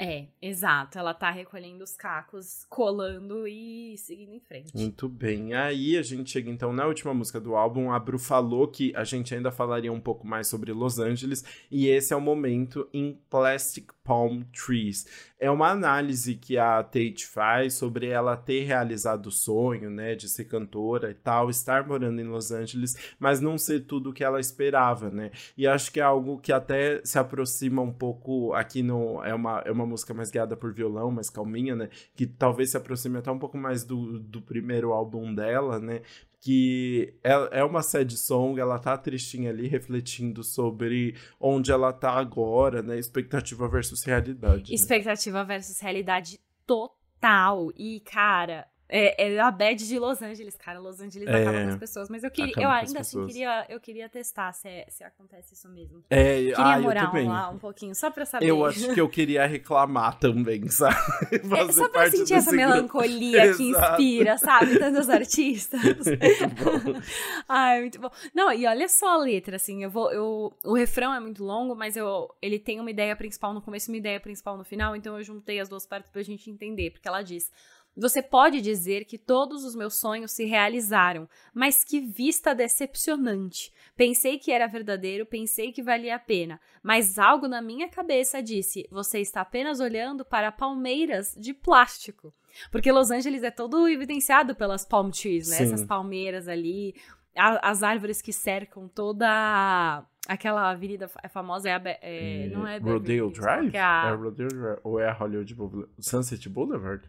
É, 0.00 0.28
exato. 0.40 0.96
Ela 0.96 1.12
tá 1.12 1.28
recolhendo 1.28 1.82
os 1.82 1.96
cacos, 1.96 2.64
colando 2.70 3.48
e 3.48 3.96
seguindo 3.98 4.32
em 4.32 4.38
frente. 4.38 4.72
Muito 4.72 5.08
bem. 5.08 5.54
Aí 5.54 5.96
a 5.96 6.02
gente 6.02 6.30
chega 6.30 6.48
então 6.48 6.72
na 6.72 6.86
última 6.86 7.12
música 7.12 7.40
do 7.40 7.56
álbum. 7.56 7.90
A 7.90 7.98
Bru 7.98 8.16
falou 8.16 8.68
que 8.68 8.94
a 8.94 9.02
gente 9.02 9.34
ainda 9.34 9.50
falaria 9.50 9.92
um 9.92 10.00
pouco 10.00 10.24
mais 10.24 10.46
sobre 10.46 10.72
Los 10.72 11.00
Angeles. 11.00 11.44
E 11.68 11.88
esse 11.88 12.14
é 12.14 12.16
o 12.16 12.20
momento 12.20 12.88
em 12.92 13.20
Plastic 13.28 13.90
Palm 14.04 14.42
Trees. 14.52 15.04
É 15.38 15.50
uma 15.50 15.68
análise 15.68 16.34
que 16.34 16.56
a 16.56 16.82
Tate 16.82 17.26
faz 17.26 17.74
sobre 17.74 18.08
ela 18.08 18.36
ter 18.36 18.64
realizado 18.64 19.26
o 19.26 19.30
sonho, 19.30 19.90
né, 19.90 20.16
de 20.16 20.28
ser 20.28 20.46
cantora 20.46 21.10
e 21.10 21.14
tal, 21.14 21.48
estar 21.48 21.86
morando 21.86 22.20
em 22.20 22.24
Los 22.24 22.50
Angeles, 22.50 22.96
mas 23.20 23.40
não 23.40 23.56
ser 23.56 23.80
tudo 23.80 24.10
o 24.10 24.12
que 24.12 24.24
ela 24.24 24.40
esperava, 24.40 25.10
né? 25.10 25.30
E 25.56 25.66
acho 25.66 25.92
que 25.92 26.00
é 26.00 26.02
algo 26.02 26.38
que 26.38 26.52
até 26.52 27.00
se 27.04 27.18
aproxima 27.18 27.82
um 27.82 27.92
pouco 27.92 28.52
aqui 28.54 28.82
no 28.82 29.22
é 29.22 29.34
uma, 29.34 29.62
é 29.64 29.70
uma 29.70 29.86
música 29.88 30.14
mais 30.14 30.30
guiada 30.30 30.56
por 30.56 30.72
violão, 30.72 31.10
mais 31.10 31.30
calminha, 31.30 31.74
né? 31.74 31.88
Que 32.14 32.26
talvez 32.26 32.70
se 32.70 32.76
aproxime 32.76 33.18
até 33.18 33.30
um 33.30 33.38
pouco 33.38 33.56
mais 33.56 33.84
do, 33.84 34.18
do 34.18 34.40
primeiro 34.40 34.92
álbum 34.92 35.34
dela, 35.34 35.78
né? 35.78 36.02
que 36.40 37.14
é, 37.24 37.60
é 37.60 37.64
uma 37.64 37.82
sad 37.82 38.16
song, 38.16 38.60
ela 38.60 38.78
tá 38.78 38.96
tristinha 38.96 39.50
ali, 39.50 39.66
refletindo 39.66 40.44
sobre 40.44 41.16
onde 41.40 41.72
ela 41.72 41.92
tá 41.92 42.12
agora, 42.12 42.82
né? 42.82 42.98
Expectativa 42.98 43.68
versus 43.68 44.04
realidade. 44.04 44.70
Né? 44.70 44.74
Expectativa 44.74 45.44
versus 45.44 45.80
realidade 45.80 46.38
total. 46.64 47.72
E, 47.76 48.00
cara, 48.00 48.68
é, 48.88 49.34
é, 49.34 49.38
a 49.38 49.50
bad 49.50 49.86
de 49.86 49.98
Los 49.98 50.22
Angeles, 50.22 50.56
cara. 50.56 50.78
Los 50.80 50.98
Angeles 50.98 51.28
é, 51.28 51.42
acaba 51.42 51.62
com 51.62 51.68
as 51.68 51.76
pessoas. 51.76 52.08
Mas 52.08 52.24
eu 52.24 52.30
queria, 52.30 52.54
eu 52.56 52.70
ainda 52.70 53.00
assim 53.00 53.26
queria, 53.26 53.66
eu 53.68 53.78
queria 53.78 54.08
testar 54.08 54.52
se, 54.52 54.66
é, 54.66 54.86
se 54.88 55.04
acontece 55.04 55.52
isso 55.52 55.68
mesmo. 55.68 56.02
É, 56.08 56.36
queria 56.36 56.56
ah, 56.56 56.80
morar 56.80 57.12
lá 57.12 57.50
um 57.50 57.58
pouquinho, 57.58 57.94
só 57.94 58.10
pra 58.10 58.24
saber. 58.24 58.46
Eu 58.46 58.64
acho 58.64 58.94
que 58.94 59.00
eu 59.00 59.08
queria 59.08 59.46
reclamar 59.46 60.18
também, 60.18 60.66
sabe? 60.70 60.96
É, 61.32 61.72
só 61.72 61.88
pra 61.88 62.10
sentir 62.10 62.34
essa 62.34 62.50
melancolia 62.50 63.44
Exato. 63.44 63.58
que 63.58 63.70
inspira, 63.70 64.38
sabe? 64.38 64.78
Tantos 64.78 65.10
artistas. 65.10 65.80
muito 65.84 66.64
bom. 66.64 67.00
Ai, 67.46 67.80
muito 67.82 68.00
bom. 68.00 68.10
Não, 68.34 68.50
e 68.50 68.66
olha 68.66 68.88
só 68.88 69.14
a 69.14 69.18
letra, 69.18 69.56
assim, 69.56 69.84
eu 69.84 69.90
vou. 69.90 70.10
Eu, 70.10 70.56
o 70.64 70.74
refrão 70.74 71.12
é 71.12 71.20
muito 71.20 71.44
longo, 71.44 71.74
mas 71.74 71.94
eu, 71.94 72.34
ele 72.40 72.58
tem 72.58 72.80
uma 72.80 72.90
ideia 72.90 73.14
principal 73.14 73.52
no 73.52 73.60
começo 73.60 73.90
e 73.90 73.92
uma 73.92 73.98
ideia 73.98 74.18
principal 74.18 74.56
no 74.56 74.64
final, 74.64 74.96
então 74.96 75.18
eu 75.18 75.22
juntei 75.22 75.60
as 75.60 75.68
duas 75.68 75.84
partes 75.84 76.10
pra 76.10 76.22
gente 76.22 76.50
entender, 76.50 76.90
porque 76.90 77.06
ela 77.06 77.20
diz. 77.20 77.50
Você 77.98 78.22
pode 78.22 78.60
dizer 78.60 79.04
que 79.04 79.18
todos 79.18 79.64
os 79.64 79.74
meus 79.74 79.94
sonhos 79.98 80.30
se 80.30 80.44
realizaram, 80.44 81.28
mas 81.52 81.82
que 81.82 82.00
vista 82.00 82.54
decepcionante. 82.54 83.72
Pensei 83.96 84.38
que 84.38 84.52
era 84.52 84.68
verdadeiro, 84.68 85.26
pensei 85.26 85.72
que 85.72 85.82
valia 85.82 86.14
a 86.14 86.18
pena, 86.18 86.60
mas 86.80 87.18
algo 87.18 87.48
na 87.48 87.60
minha 87.60 87.88
cabeça 87.88 88.40
disse: 88.40 88.86
você 88.90 89.18
está 89.18 89.40
apenas 89.40 89.80
olhando 89.80 90.24
para 90.24 90.52
palmeiras 90.52 91.34
de 91.36 91.52
plástico. 91.52 92.32
Porque 92.70 92.92
Los 92.92 93.10
Angeles 93.10 93.42
é 93.42 93.50
todo 93.50 93.88
evidenciado 93.88 94.54
pelas 94.54 94.84
palm 94.84 95.10
trees, 95.10 95.48
né? 95.48 95.56
Sim. 95.56 95.64
Essas 95.64 95.84
palmeiras 95.84 96.46
ali, 96.46 96.94
a, 97.36 97.70
as 97.70 97.82
árvores 97.82 98.22
que 98.22 98.32
cercam 98.32 98.88
toda 98.88 100.04
aquela 100.28 100.70
avenida 100.70 101.08
famosa 101.30 101.68
é, 101.68 101.74
a, 101.74 101.82
é, 102.02 102.48
não 102.52 102.66
é 102.66 102.78
Rodeo 102.78 103.30
Drive? 103.30 103.74
É, 103.74 103.80
a... 103.80 104.08
é 104.08 104.14
Rodeo 104.14 104.48
Drive 104.48 104.78
ou 104.84 105.00
é 105.00 105.08
a 105.08 105.12
Hollywood 105.12 105.54
Boulevard? 105.54 105.90
Sunset 105.98 106.48
Boulevard? 106.48 107.08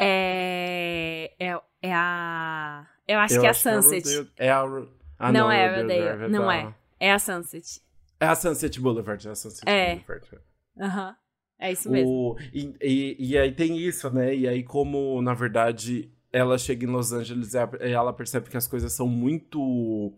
É, 0.00 1.32
é, 1.38 1.60
é 1.82 1.94
a. 1.94 2.86
Eu 3.06 3.18
acho 3.18 3.34
eu 3.34 3.40
que 3.40 3.46
é 3.46 3.50
a 3.50 3.54
Sunset. 3.54 4.30
É 4.36 4.50
a. 4.50 4.62
Ah, 5.18 5.32
não, 5.32 5.40
não 5.42 5.52
é 5.52 5.66
a 5.66 5.76
Rodeo. 5.76 6.28
Não 6.30 6.50
é. 6.50 6.74
É 6.98 7.12
a 7.12 7.18
Sunset. 7.18 7.82
É 8.18 8.26
a 8.26 8.34
Sunset 8.34 8.80
Boulevard. 8.80 9.28
É 9.28 9.30
a 9.30 9.34
Sunset 9.34 9.68
é. 9.68 9.96
Boulevard. 9.96 10.26
É. 10.32 10.84
Aham. 10.84 11.08
Uhum. 11.08 11.14
É 11.62 11.72
isso 11.72 11.90
mesmo. 11.90 12.10
O, 12.10 12.38
e, 12.54 12.74
e, 12.80 13.16
e, 13.18 13.38
aí 13.38 13.52
tem 13.52 13.78
isso, 13.78 14.08
né? 14.10 14.34
E 14.34 14.48
aí, 14.48 14.62
como, 14.62 15.20
na 15.20 15.34
verdade, 15.34 16.10
ela 16.32 16.56
chega 16.56 16.86
em 16.86 16.88
Los 16.88 17.12
Angeles 17.12 17.52
e 17.52 17.92
ela 17.92 18.14
percebe 18.14 18.48
que 18.48 18.56
as 18.56 18.66
coisas 18.66 18.94
são 18.94 19.06
muito 19.06 20.14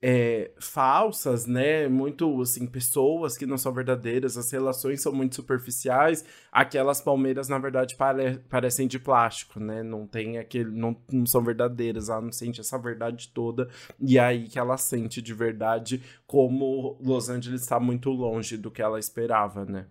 é, 0.00 0.52
falsas, 0.60 1.46
né? 1.46 1.88
Muito, 1.88 2.40
assim, 2.40 2.66
pessoas 2.66 3.36
que 3.36 3.46
não 3.46 3.58
são 3.58 3.72
verdadeiras, 3.72 4.36
as 4.36 4.50
relações 4.50 5.02
são 5.02 5.12
muito 5.12 5.34
superficiais. 5.34 6.24
Aquelas 6.52 7.00
palmeiras, 7.00 7.48
na 7.48 7.58
verdade, 7.58 7.96
pare 7.96 8.38
parecem 8.48 8.86
de 8.86 8.98
plástico, 8.98 9.58
né? 9.58 9.82
Não 9.82 10.06
tem 10.06 10.38
aquele. 10.38 10.70
Não, 10.70 10.96
não 11.12 11.26
são 11.26 11.42
verdadeiras, 11.42 12.08
ela 12.08 12.20
não 12.20 12.32
sente 12.32 12.60
essa 12.60 12.78
verdade 12.78 13.28
toda. 13.28 13.68
E 14.00 14.18
é 14.18 14.20
aí 14.20 14.48
que 14.48 14.58
ela 14.58 14.76
sente 14.76 15.20
de 15.20 15.34
verdade 15.34 16.02
como 16.26 16.96
Los 17.00 17.28
Angeles 17.28 17.62
está 17.62 17.80
muito 17.80 18.10
longe 18.10 18.56
do 18.56 18.70
que 18.70 18.82
ela 18.82 18.98
esperava, 18.98 19.64
né? 19.64 19.86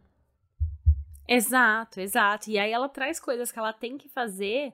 Exato, 1.28 2.00
exato. 2.00 2.50
E 2.50 2.58
aí 2.58 2.72
ela 2.72 2.88
traz 2.88 3.20
coisas 3.20 3.52
que 3.52 3.60
ela 3.60 3.74
tem 3.74 3.98
que 3.98 4.08
fazer 4.08 4.74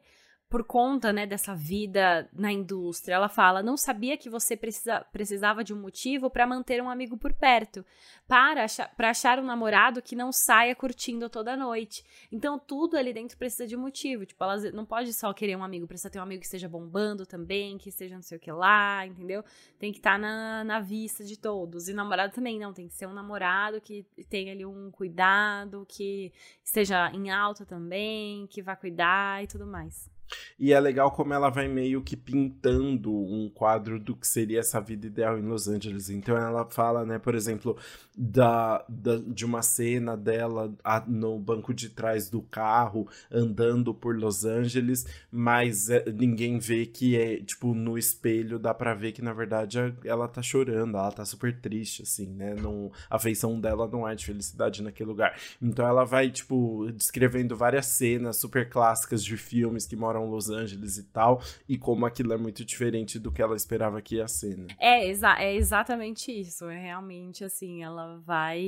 por 0.53 0.63
conta, 0.63 1.11
né, 1.11 1.25
dessa 1.25 1.55
vida 1.55 2.29
na 2.31 2.51
indústria. 2.51 3.15
Ela 3.15 3.27
fala: 3.27 3.63
"Não 3.63 3.75
sabia 3.75 4.15
que 4.15 4.29
você 4.29 4.55
precisa, 4.55 4.99
precisava 5.11 5.63
de 5.63 5.73
um 5.73 5.81
motivo 5.81 6.29
para 6.29 6.45
manter 6.45 6.79
um 6.79 6.91
amigo 6.91 7.17
por 7.17 7.33
perto, 7.33 7.83
para 8.27 8.65
achar, 8.65 8.95
para 8.95 9.09
achar 9.09 9.39
um 9.39 9.43
namorado 9.43 9.99
que 9.99 10.15
não 10.15 10.31
saia 10.31 10.75
curtindo 10.75 11.27
toda 11.27 11.57
noite. 11.57 12.03
Então 12.31 12.59
tudo 12.59 12.95
ali 12.95 13.11
dentro 13.11 13.35
precisa 13.35 13.65
de 13.65 13.75
motivo. 13.75 14.27
Tipo, 14.27 14.43
ela 14.43 14.57
não 14.71 14.85
pode 14.85 15.11
só 15.13 15.33
querer 15.33 15.55
um 15.55 15.63
amigo, 15.63 15.87
precisa 15.87 16.11
ter 16.11 16.19
um 16.19 16.21
amigo 16.21 16.41
que 16.41 16.45
esteja 16.45 16.69
bombando 16.69 17.25
também, 17.25 17.79
que 17.79 17.89
esteja 17.89 18.13
não 18.13 18.21
sei 18.21 18.37
o 18.37 18.39
que 18.39 18.51
lá, 18.51 19.07
entendeu? 19.07 19.43
Tem 19.79 19.91
que 19.91 19.97
estar 19.97 20.11
tá 20.11 20.17
na, 20.19 20.63
na 20.63 20.79
vista 20.79 21.23
de 21.23 21.35
todos. 21.35 21.87
E 21.89 21.93
namorado 21.95 22.31
também 22.31 22.59
não, 22.59 22.71
tem 22.71 22.87
que 22.87 22.93
ser 22.93 23.07
um 23.07 23.13
namorado 23.13 23.81
que 23.81 24.05
tenha 24.29 24.51
ali 24.51 24.67
um 24.67 24.91
cuidado, 24.91 25.83
que 25.89 26.31
esteja 26.63 27.09
em 27.11 27.31
alta 27.31 27.65
também, 27.65 28.45
que 28.45 28.61
vá 28.61 28.75
cuidar 28.75 29.43
e 29.43 29.47
tudo 29.47 29.65
mais. 29.65 30.12
E 30.59 30.73
é 30.73 30.79
legal 30.79 31.11
como 31.11 31.33
ela 31.33 31.49
vai 31.49 31.67
meio 31.67 32.01
que 32.01 32.15
pintando 32.15 33.13
um 33.13 33.49
quadro 33.49 33.99
do 33.99 34.15
que 34.15 34.27
seria 34.27 34.59
essa 34.59 34.79
vida 34.79 35.07
ideal 35.07 35.37
em 35.37 35.41
Los 35.41 35.67
Angeles. 35.67 36.09
Então 36.09 36.37
ela 36.37 36.65
fala, 36.65 37.05
né, 37.05 37.19
por 37.19 37.35
exemplo, 37.35 37.77
da, 38.15 38.83
da 38.87 39.17
de 39.17 39.45
uma 39.45 39.61
cena 39.61 40.15
dela 40.15 40.73
a, 40.83 41.03
no 41.05 41.39
banco 41.39 41.73
de 41.73 41.89
trás 41.89 42.29
do 42.29 42.41
carro 42.41 43.07
andando 43.31 43.93
por 43.93 44.17
Los 44.17 44.45
Angeles, 44.45 45.05
mas 45.31 45.89
é, 45.89 46.05
ninguém 46.11 46.59
vê 46.59 46.85
que 46.85 47.17
é, 47.17 47.37
tipo, 47.37 47.73
no 47.73 47.97
espelho 47.97 48.59
dá 48.59 48.73
pra 48.73 48.93
ver 48.93 49.11
que 49.11 49.21
na 49.21 49.33
verdade 49.33 49.79
ela 50.05 50.27
tá 50.27 50.41
chorando, 50.41 50.97
ela 50.97 51.11
tá 51.11 51.25
super 51.25 51.59
triste, 51.59 52.03
assim, 52.03 52.27
né? 52.27 52.55
Não, 52.55 52.91
a 53.09 53.17
feição 53.17 53.59
dela 53.59 53.87
não 53.87 54.07
é 54.07 54.15
de 54.15 54.25
felicidade 54.25 54.83
naquele 54.83 55.09
lugar. 55.09 55.37
Então 55.61 55.87
ela 55.87 56.03
vai, 56.03 56.29
tipo, 56.29 56.91
descrevendo 56.91 57.55
várias 57.55 57.87
cenas 57.87 58.37
super 58.37 58.69
clássicas 58.69 59.23
de 59.23 59.37
filmes 59.37 59.85
que 59.85 59.95
moram 59.95 60.22
Los 60.29 60.49
Angeles 60.49 60.97
e 60.97 61.03
tal, 61.03 61.41
e 61.67 61.77
como 61.77 62.05
aquilo 62.05 62.33
é 62.33 62.37
muito 62.37 62.63
diferente 62.65 63.19
do 63.19 63.31
que 63.31 63.41
ela 63.41 63.55
esperava 63.55 64.01
que 64.01 64.15
ia 64.15 64.27
ser, 64.27 64.57
né? 64.57 64.67
É, 64.79 65.07
exa 65.07 65.35
é 65.39 65.55
exatamente 65.55 66.31
isso. 66.31 66.69
É 66.69 66.79
realmente 66.79 67.43
assim, 67.43 67.83
ela 67.83 68.19
vai. 68.25 68.61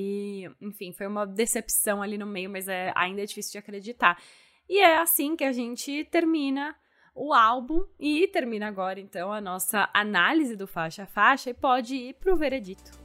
Enfim, 0.61 0.91
foi 0.91 1.07
uma 1.07 1.25
decepção 1.25 2.01
ali 2.01 2.17
no 2.17 2.25
meio, 2.25 2.49
mas 2.49 2.67
é, 2.67 2.91
ainda 2.95 3.21
é 3.21 3.25
difícil 3.25 3.53
de 3.53 3.57
acreditar. 3.57 4.21
E 4.67 4.79
é 4.79 4.97
assim 4.99 5.35
que 5.35 5.43
a 5.43 5.51
gente 5.51 6.03
termina 6.05 6.75
o 7.13 7.33
álbum 7.33 7.85
e 7.99 8.27
termina 8.27 8.67
agora 8.67 8.99
então 8.99 9.31
a 9.31 9.39
nossa 9.39 9.89
análise 9.93 10.55
do 10.55 10.67
faixa 10.67 11.03
a 11.03 11.07
faixa 11.07 11.49
e 11.49 11.53
pode 11.53 11.95
ir 11.95 12.13
pro 12.15 12.35
veredito. 12.35 13.04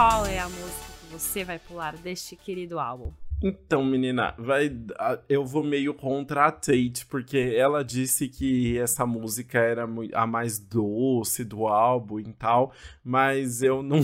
Qual 0.00 0.24
é 0.24 0.38
a 0.38 0.48
música 0.48 0.92
que 0.98 1.12
você 1.12 1.44
vai 1.44 1.58
pular 1.58 1.94
deste 1.94 2.34
querido 2.34 2.80
álbum? 2.80 3.12
Então, 3.42 3.82
menina, 3.82 4.34
vai, 4.38 4.70
eu 5.26 5.46
vou 5.46 5.64
meio 5.64 5.94
contra 5.94 6.44
a 6.44 6.52
Tate, 6.52 7.06
porque 7.08 7.38
ela 7.56 7.82
disse 7.82 8.28
que 8.28 8.76
essa 8.78 9.06
música 9.06 9.58
era 9.58 9.88
a 10.12 10.26
mais 10.26 10.58
doce 10.58 11.42
do 11.42 11.66
álbum 11.66 12.20
e 12.20 12.32
tal, 12.34 12.70
mas 13.02 13.62
eu 13.62 13.80
não 13.82 14.00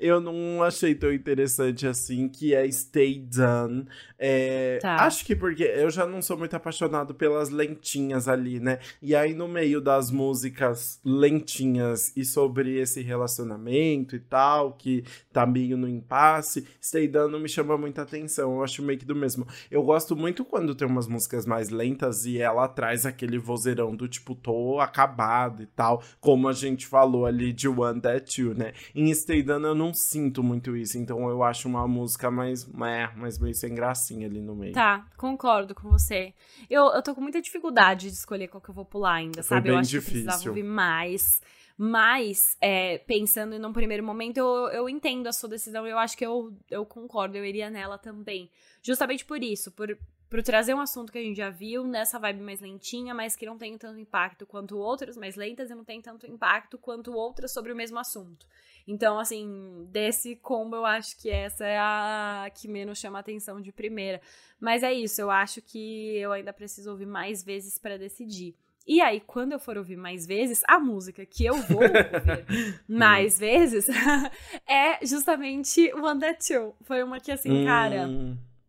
eu 0.00 0.20
não 0.22 0.62
achei 0.62 0.94
tão 0.94 1.12
interessante 1.12 1.86
assim, 1.86 2.26
que 2.26 2.54
é 2.54 2.70
Stay 2.70 3.18
Done. 3.18 3.86
É, 4.18 4.78
tá. 4.80 5.04
Acho 5.04 5.22
que 5.24 5.36
porque 5.36 5.64
eu 5.64 5.90
já 5.90 6.06
não 6.06 6.22
sou 6.22 6.38
muito 6.38 6.56
apaixonado 6.56 7.14
pelas 7.14 7.50
lentinhas 7.50 8.26
ali, 8.26 8.58
né? 8.58 8.78
E 9.02 9.14
aí 9.14 9.34
no 9.34 9.46
meio 9.46 9.82
das 9.82 10.10
músicas 10.10 10.98
lentinhas 11.04 12.10
e 12.16 12.24
sobre 12.24 12.78
esse 12.78 13.02
relacionamento 13.02 14.16
e 14.16 14.20
tal, 14.20 14.72
que 14.72 15.04
tá 15.30 15.44
meio 15.44 15.76
no 15.76 15.86
impasse, 15.86 16.66
Stay 16.82 17.06
Done 17.06 17.30
não 17.30 17.38
me 17.38 17.48
chama 17.50 17.76
muita 17.76 18.00
atenção 18.00 18.13
atenção, 18.16 18.54
eu 18.56 18.64
acho 18.64 18.82
meio 18.82 18.98
que 18.98 19.04
do 19.04 19.14
mesmo. 19.14 19.46
Eu 19.70 19.82
gosto 19.82 20.16
muito 20.16 20.44
quando 20.44 20.74
tem 20.74 20.86
umas 20.86 21.06
músicas 21.06 21.44
mais 21.46 21.68
lentas 21.70 22.24
e 22.24 22.38
ela 22.38 22.68
traz 22.68 23.04
aquele 23.04 23.38
vozeirão 23.38 23.94
do 23.94 24.08
tipo, 24.08 24.34
tô 24.34 24.80
acabado 24.80 25.62
e 25.62 25.66
tal, 25.66 26.02
como 26.20 26.48
a 26.48 26.52
gente 26.52 26.86
falou 26.86 27.26
ali 27.26 27.52
de 27.52 27.68
One 27.68 28.00
That 28.00 28.40
You, 28.40 28.54
né? 28.54 28.72
Em 28.94 29.12
Stay 29.14 29.42
Done 29.42 29.64
eu 29.64 29.74
não 29.74 29.92
sinto 29.92 30.42
muito 30.42 30.76
isso, 30.76 30.98
então 30.98 31.28
eu 31.28 31.42
acho 31.42 31.68
uma 31.68 31.86
música 31.86 32.30
mais, 32.30 32.64
mais 32.66 33.38
meio 33.38 33.54
sem 33.54 33.74
gracinha 33.74 34.26
ali 34.26 34.40
no 34.40 34.54
meio. 34.54 34.72
Tá, 34.72 35.06
concordo 35.16 35.74
com 35.74 35.88
você. 35.90 36.32
Eu, 36.70 36.86
eu 36.92 37.02
tô 37.02 37.14
com 37.14 37.20
muita 37.20 37.40
dificuldade 37.42 38.08
de 38.08 38.14
escolher 38.14 38.48
qual 38.48 38.60
que 38.60 38.70
eu 38.70 38.74
vou 38.74 38.84
pular 38.84 39.14
ainda, 39.14 39.42
Foi 39.42 39.56
sabe? 39.56 39.68
eu 39.70 39.76
acho 39.76 39.90
difícil. 39.90 40.12
que 40.12 40.18
eu 40.18 40.24
precisava 40.24 40.48
ouvir 40.50 40.62
mais. 40.64 41.40
Mas, 41.76 42.56
é, 42.60 42.98
pensando 42.98 43.58
num 43.58 43.72
primeiro 43.72 44.04
momento, 44.04 44.38
eu, 44.38 44.68
eu 44.68 44.88
entendo 44.88 45.26
a 45.26 45.32
sua 45.32 45.48
decisão. 45.48 45.86
Eu 45.86 45.98
acho 45.98 46.16
que 46.16 46.24
eu, 46.24 46.56
eu 46.70 46.86
concordo, 46.86 47.36
eu 47.36 47.44
iria 47.44 47.68
nela 47.68 47.98
também. 47.98 48.48
Justamente 48.80 49.24
por 49.24 49.42
isso, 49.42 49.72
por, 49.72 49.98
por 50.30 50.42
trazer 50.42 50.72
um 50.72 50.80
assunto 50.80 51.10
que 51.10 51.18
a 51.18 51.22
gente 51.22 51.36
já 51.36 51.50
viu 51.50 51.84
nessa 51.84 52.18
vibe 52.18 52.42
mais 52.42 52.60
lentinha, 52.60 53.12
mas 53.12 53.34
que 53.34 53.44
não 53.44 53.58
tem 53.58 53.76
tanto 53.76 53.98
impacto 53.98 54.46
quanto 54.46 54.78
outras 54.78 55.16
mais 55.16 55.34
lentas 55.34 55.68
e 55.68 55.74
não 55.74 55.84
tem 55.84 56.00
tanto 56.00 56.26
impacto 56.26 56.78
quanto 56.78 57.12
outras 57.12 57.52
sobre 57.52 57.72
o 57.72 57.76
mesmo 57.76 57.98
assunto. 57.98 58.46
Então, 58.86 59.18
assim, 59.18 59.88
desse 59.90 60.36
combo 60.36 60.76
eu 60.76 60.84
acho 60.84 61.16
que 61.20 61.28
essa 61.28 61.64
é 61.64 61.78
a 61.78 62.50
que 62.54 62.68
menos 62.68 62.98
chama 62.98 63.18
atenção 63.18 63.60
de 63.60 63.72
primeira. 63.72 64.20
Mas 64.60 64.84
é 64.84 64.92
isso, 64.92 65.20
eu 65.20 65.30
acho 65.30 65.60
que 65.60 66.16
eu 66.18 66.30
ainda 66.30 66.52
preciso 66.52 66.90
ouvir 66.90 67.06
mais 67.06 67.42
vezes 67.42 67.78
para 67.78 67.98
decidir. 67.98 68.54
E 68.86 69.00
aí, 69.00 69.20
quando 69.20 69.52
eu 69.52 69.58
for 69.58 69.78
ouvir 69.78 69.96
mais 69.96 70.26
vezes, 70.26 70.62
a 70.68 70.78
música 70.78 71.24
que 71.24 71.44
eu 71.46 71.54
vou 71.54 71.82
ouvir 71.82 72.84
mais 72.86 73.38
vezes 73.38 73.88
é 74.68 75.04
justamente 75.04 75.92
One 75.94 76.20
That 76.20 76.46
Two. 76.46 76.74
Foi 76.82 77.02
uma 77.02 77.18
que, 77.18 77.32
assim, 77.32 77.50
hum. 77.50 77.64
cara, 77.64 78.06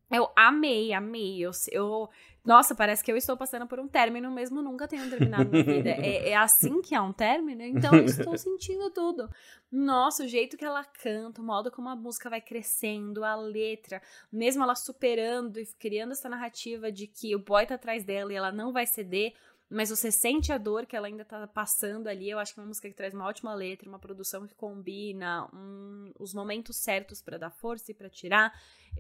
eu 0.10 0.30
amei, 0.36 0.94
amei. 0.94 1.40
Eu, 1.40 1.52
eu, 1.72 2.10
nossa, 2.46 2.76
parece 2.76 3.04
que 3.04 3.12
eu 3.12 3.18
estou 3.18 3.36
passando 3.36 3.68
por 3.68 3.80
um 3.80 3.88
término, 3.88 4.32
mesmo 4.32 4.62
nunca 4.62 4.88
tendo 4.88 5.10
terminado 5.10 5.50
minha 5.50 5.64
vida. 5.64 5.90
É, 5.90 6.30
é 6.30 6.36
assim 6.36 6.82
que 6.82 6.94
é 6.94 7.02
um 7.02 7.12
término? 7.12 7.64
Então 7.64 7.94
eu 7.96 8.06
estou 8.06 8.38
sentindo 8.38 8.90
tudo. 8.92 9.28
Nossa, 9.72 10.24
o 10.24 10.28
jeito 10.28 10.56
que 10.56 10.64
ela 10.64 10.86
canta, 10.86 11.42
o 11.42 11.46
modo 11.46 11.72
como 11.72 11.90
a 11.90 11.96
música 11.96 12.30
vai 12.30 12.40
crescendo, 12.40 13.26
a 13.26 13.36
letra, 13.36 14.02
mesmo 14.32 14.64
ela 14.64 14.76
superando 14.76 15.60
e 15.60 15.66
criando 15.80 16.12
essa 16.12 16.30
narrativa 16.30 16.92
de 16.92 17.08
que 17.08 17.36
o 17.36 17.40
boy 17.40 17.66
tá 17.66 17.76
atrás 17.76 18.04
dela 18.04 18.32
e 18.32 18.36
ela 18.36 18.52
não 18.52 18.72
vai 18.72 18.86
ceder 18.86 19.34
mas 19.76 19.90
você 19.90 20.10
sente 20.10 20.54
a 20.54 20.58
dor 20.58 20.86
que 20.86 20.96
ela 20.96 21.08
ainda 21.08 21.26
tá 21.26 21.46
passando 21.48 22.08
ali. 22.08 22.30
Eu 22.30 22.40
acho 22.40 22.54
que 22.54 22.60
é 22.60 22.64
uma 22.64 22.68
música 22.68 22.88
que 22.88 22.96
traz 22.96 23.14
uma 23.14 23.26
ótima 23.26 23.54
letra, 23.54 23.90
uma 23.90 24.00
produção 24.00 24.48
que 24.48 24.56
combina, 24.56 25.50
um, 25.54 26.14
os 26.18 26.34
momentos 26.34 26.78
certos 26.78 27.22
para 27.22 27.38
dar 27.38 27.52
força 27.52 27.92
e 27.92 27.94
para 27.94 28.10
tirar 28.10 28.54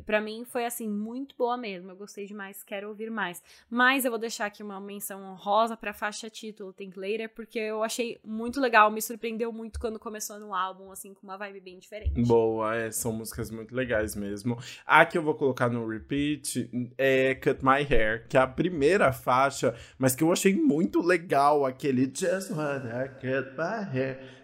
para 0.03 0.21
mim 0.21 0.43
foi 0.45 0.65
assim 0.65 0.87
muito 0.87 1.35
boa 1.37 1.57
mesmo. 1.57 1.91
Eu 1.91 1.95
gostei 1.95 2.25
demais, 2.25 2.63
quero 2.63 2.89
ouvir 2.89 3.09
mais. 3.09 3.41
Mas 3.69 4.05
eu 4.05 4.11
vou 4.11 4.19
deixar 4.19 4.45
aqui 4.45 4.63
uma 4.63 4.79
menção 4.79 5.21
honrosa 5.21 5.75
para 5.77 5.93
faixa 5.93 6.29
título 6.29 6.73
Think 6.73 6.99
Later, 6.99 7.29
porque 7.29 7.59
eu 7.59 7.83
achei 7.83 8.19
muito 8.23 8.59
legal, 8.59 8.91
me 8.91 9.01
surpreendeu 9.01 9.51
muito 9.51 9.79
quando 9.79 9.99
começou 9.99 10.39
no 10.39 10.53
álbum 10.53 10.91
assim 10.91 11.13
com 11.13 11.23
uma 11.23 11.37
vibe 11.37 11.59
bem 11.59 11.79
diferente. 11.79 12.21
Boa, 12.23 12.75
é, 12.75 12.91
são 12.91 13.11
músicas 13.11 13.49
muito 13.49 13.75
legais 13.75 14.15
mesmo. 14.15 14.57
A 14.85 15.05
que 15.05 15.17
eu 15.17 15.23
vou 15.23 15.35
colocar 15.35 15.69
no 15.69 15.87
repeat 15.87 16.69
é 16.97 17.35
Cut 17.35 17.63
My 17.63 17.81
Hair, 17.81 18.27
que 18.27 18.37
é 18.37 18.39
a 18.39 18.47
primeira 18.47 19.11
faixa, 19.11 19.75
mas 19.97 20.15
que 20.15 20.23
eu 20.23 20.31
achei 20.31 20.55
muito 20.55 21.01
legal 21.01 21.65
aquele 21.65 22.11
Just 22.13 22.51
Wanna 22.51 23.07
Cut 23.09 23.51
My 23.57 23.97
Hair. 23.97 24.34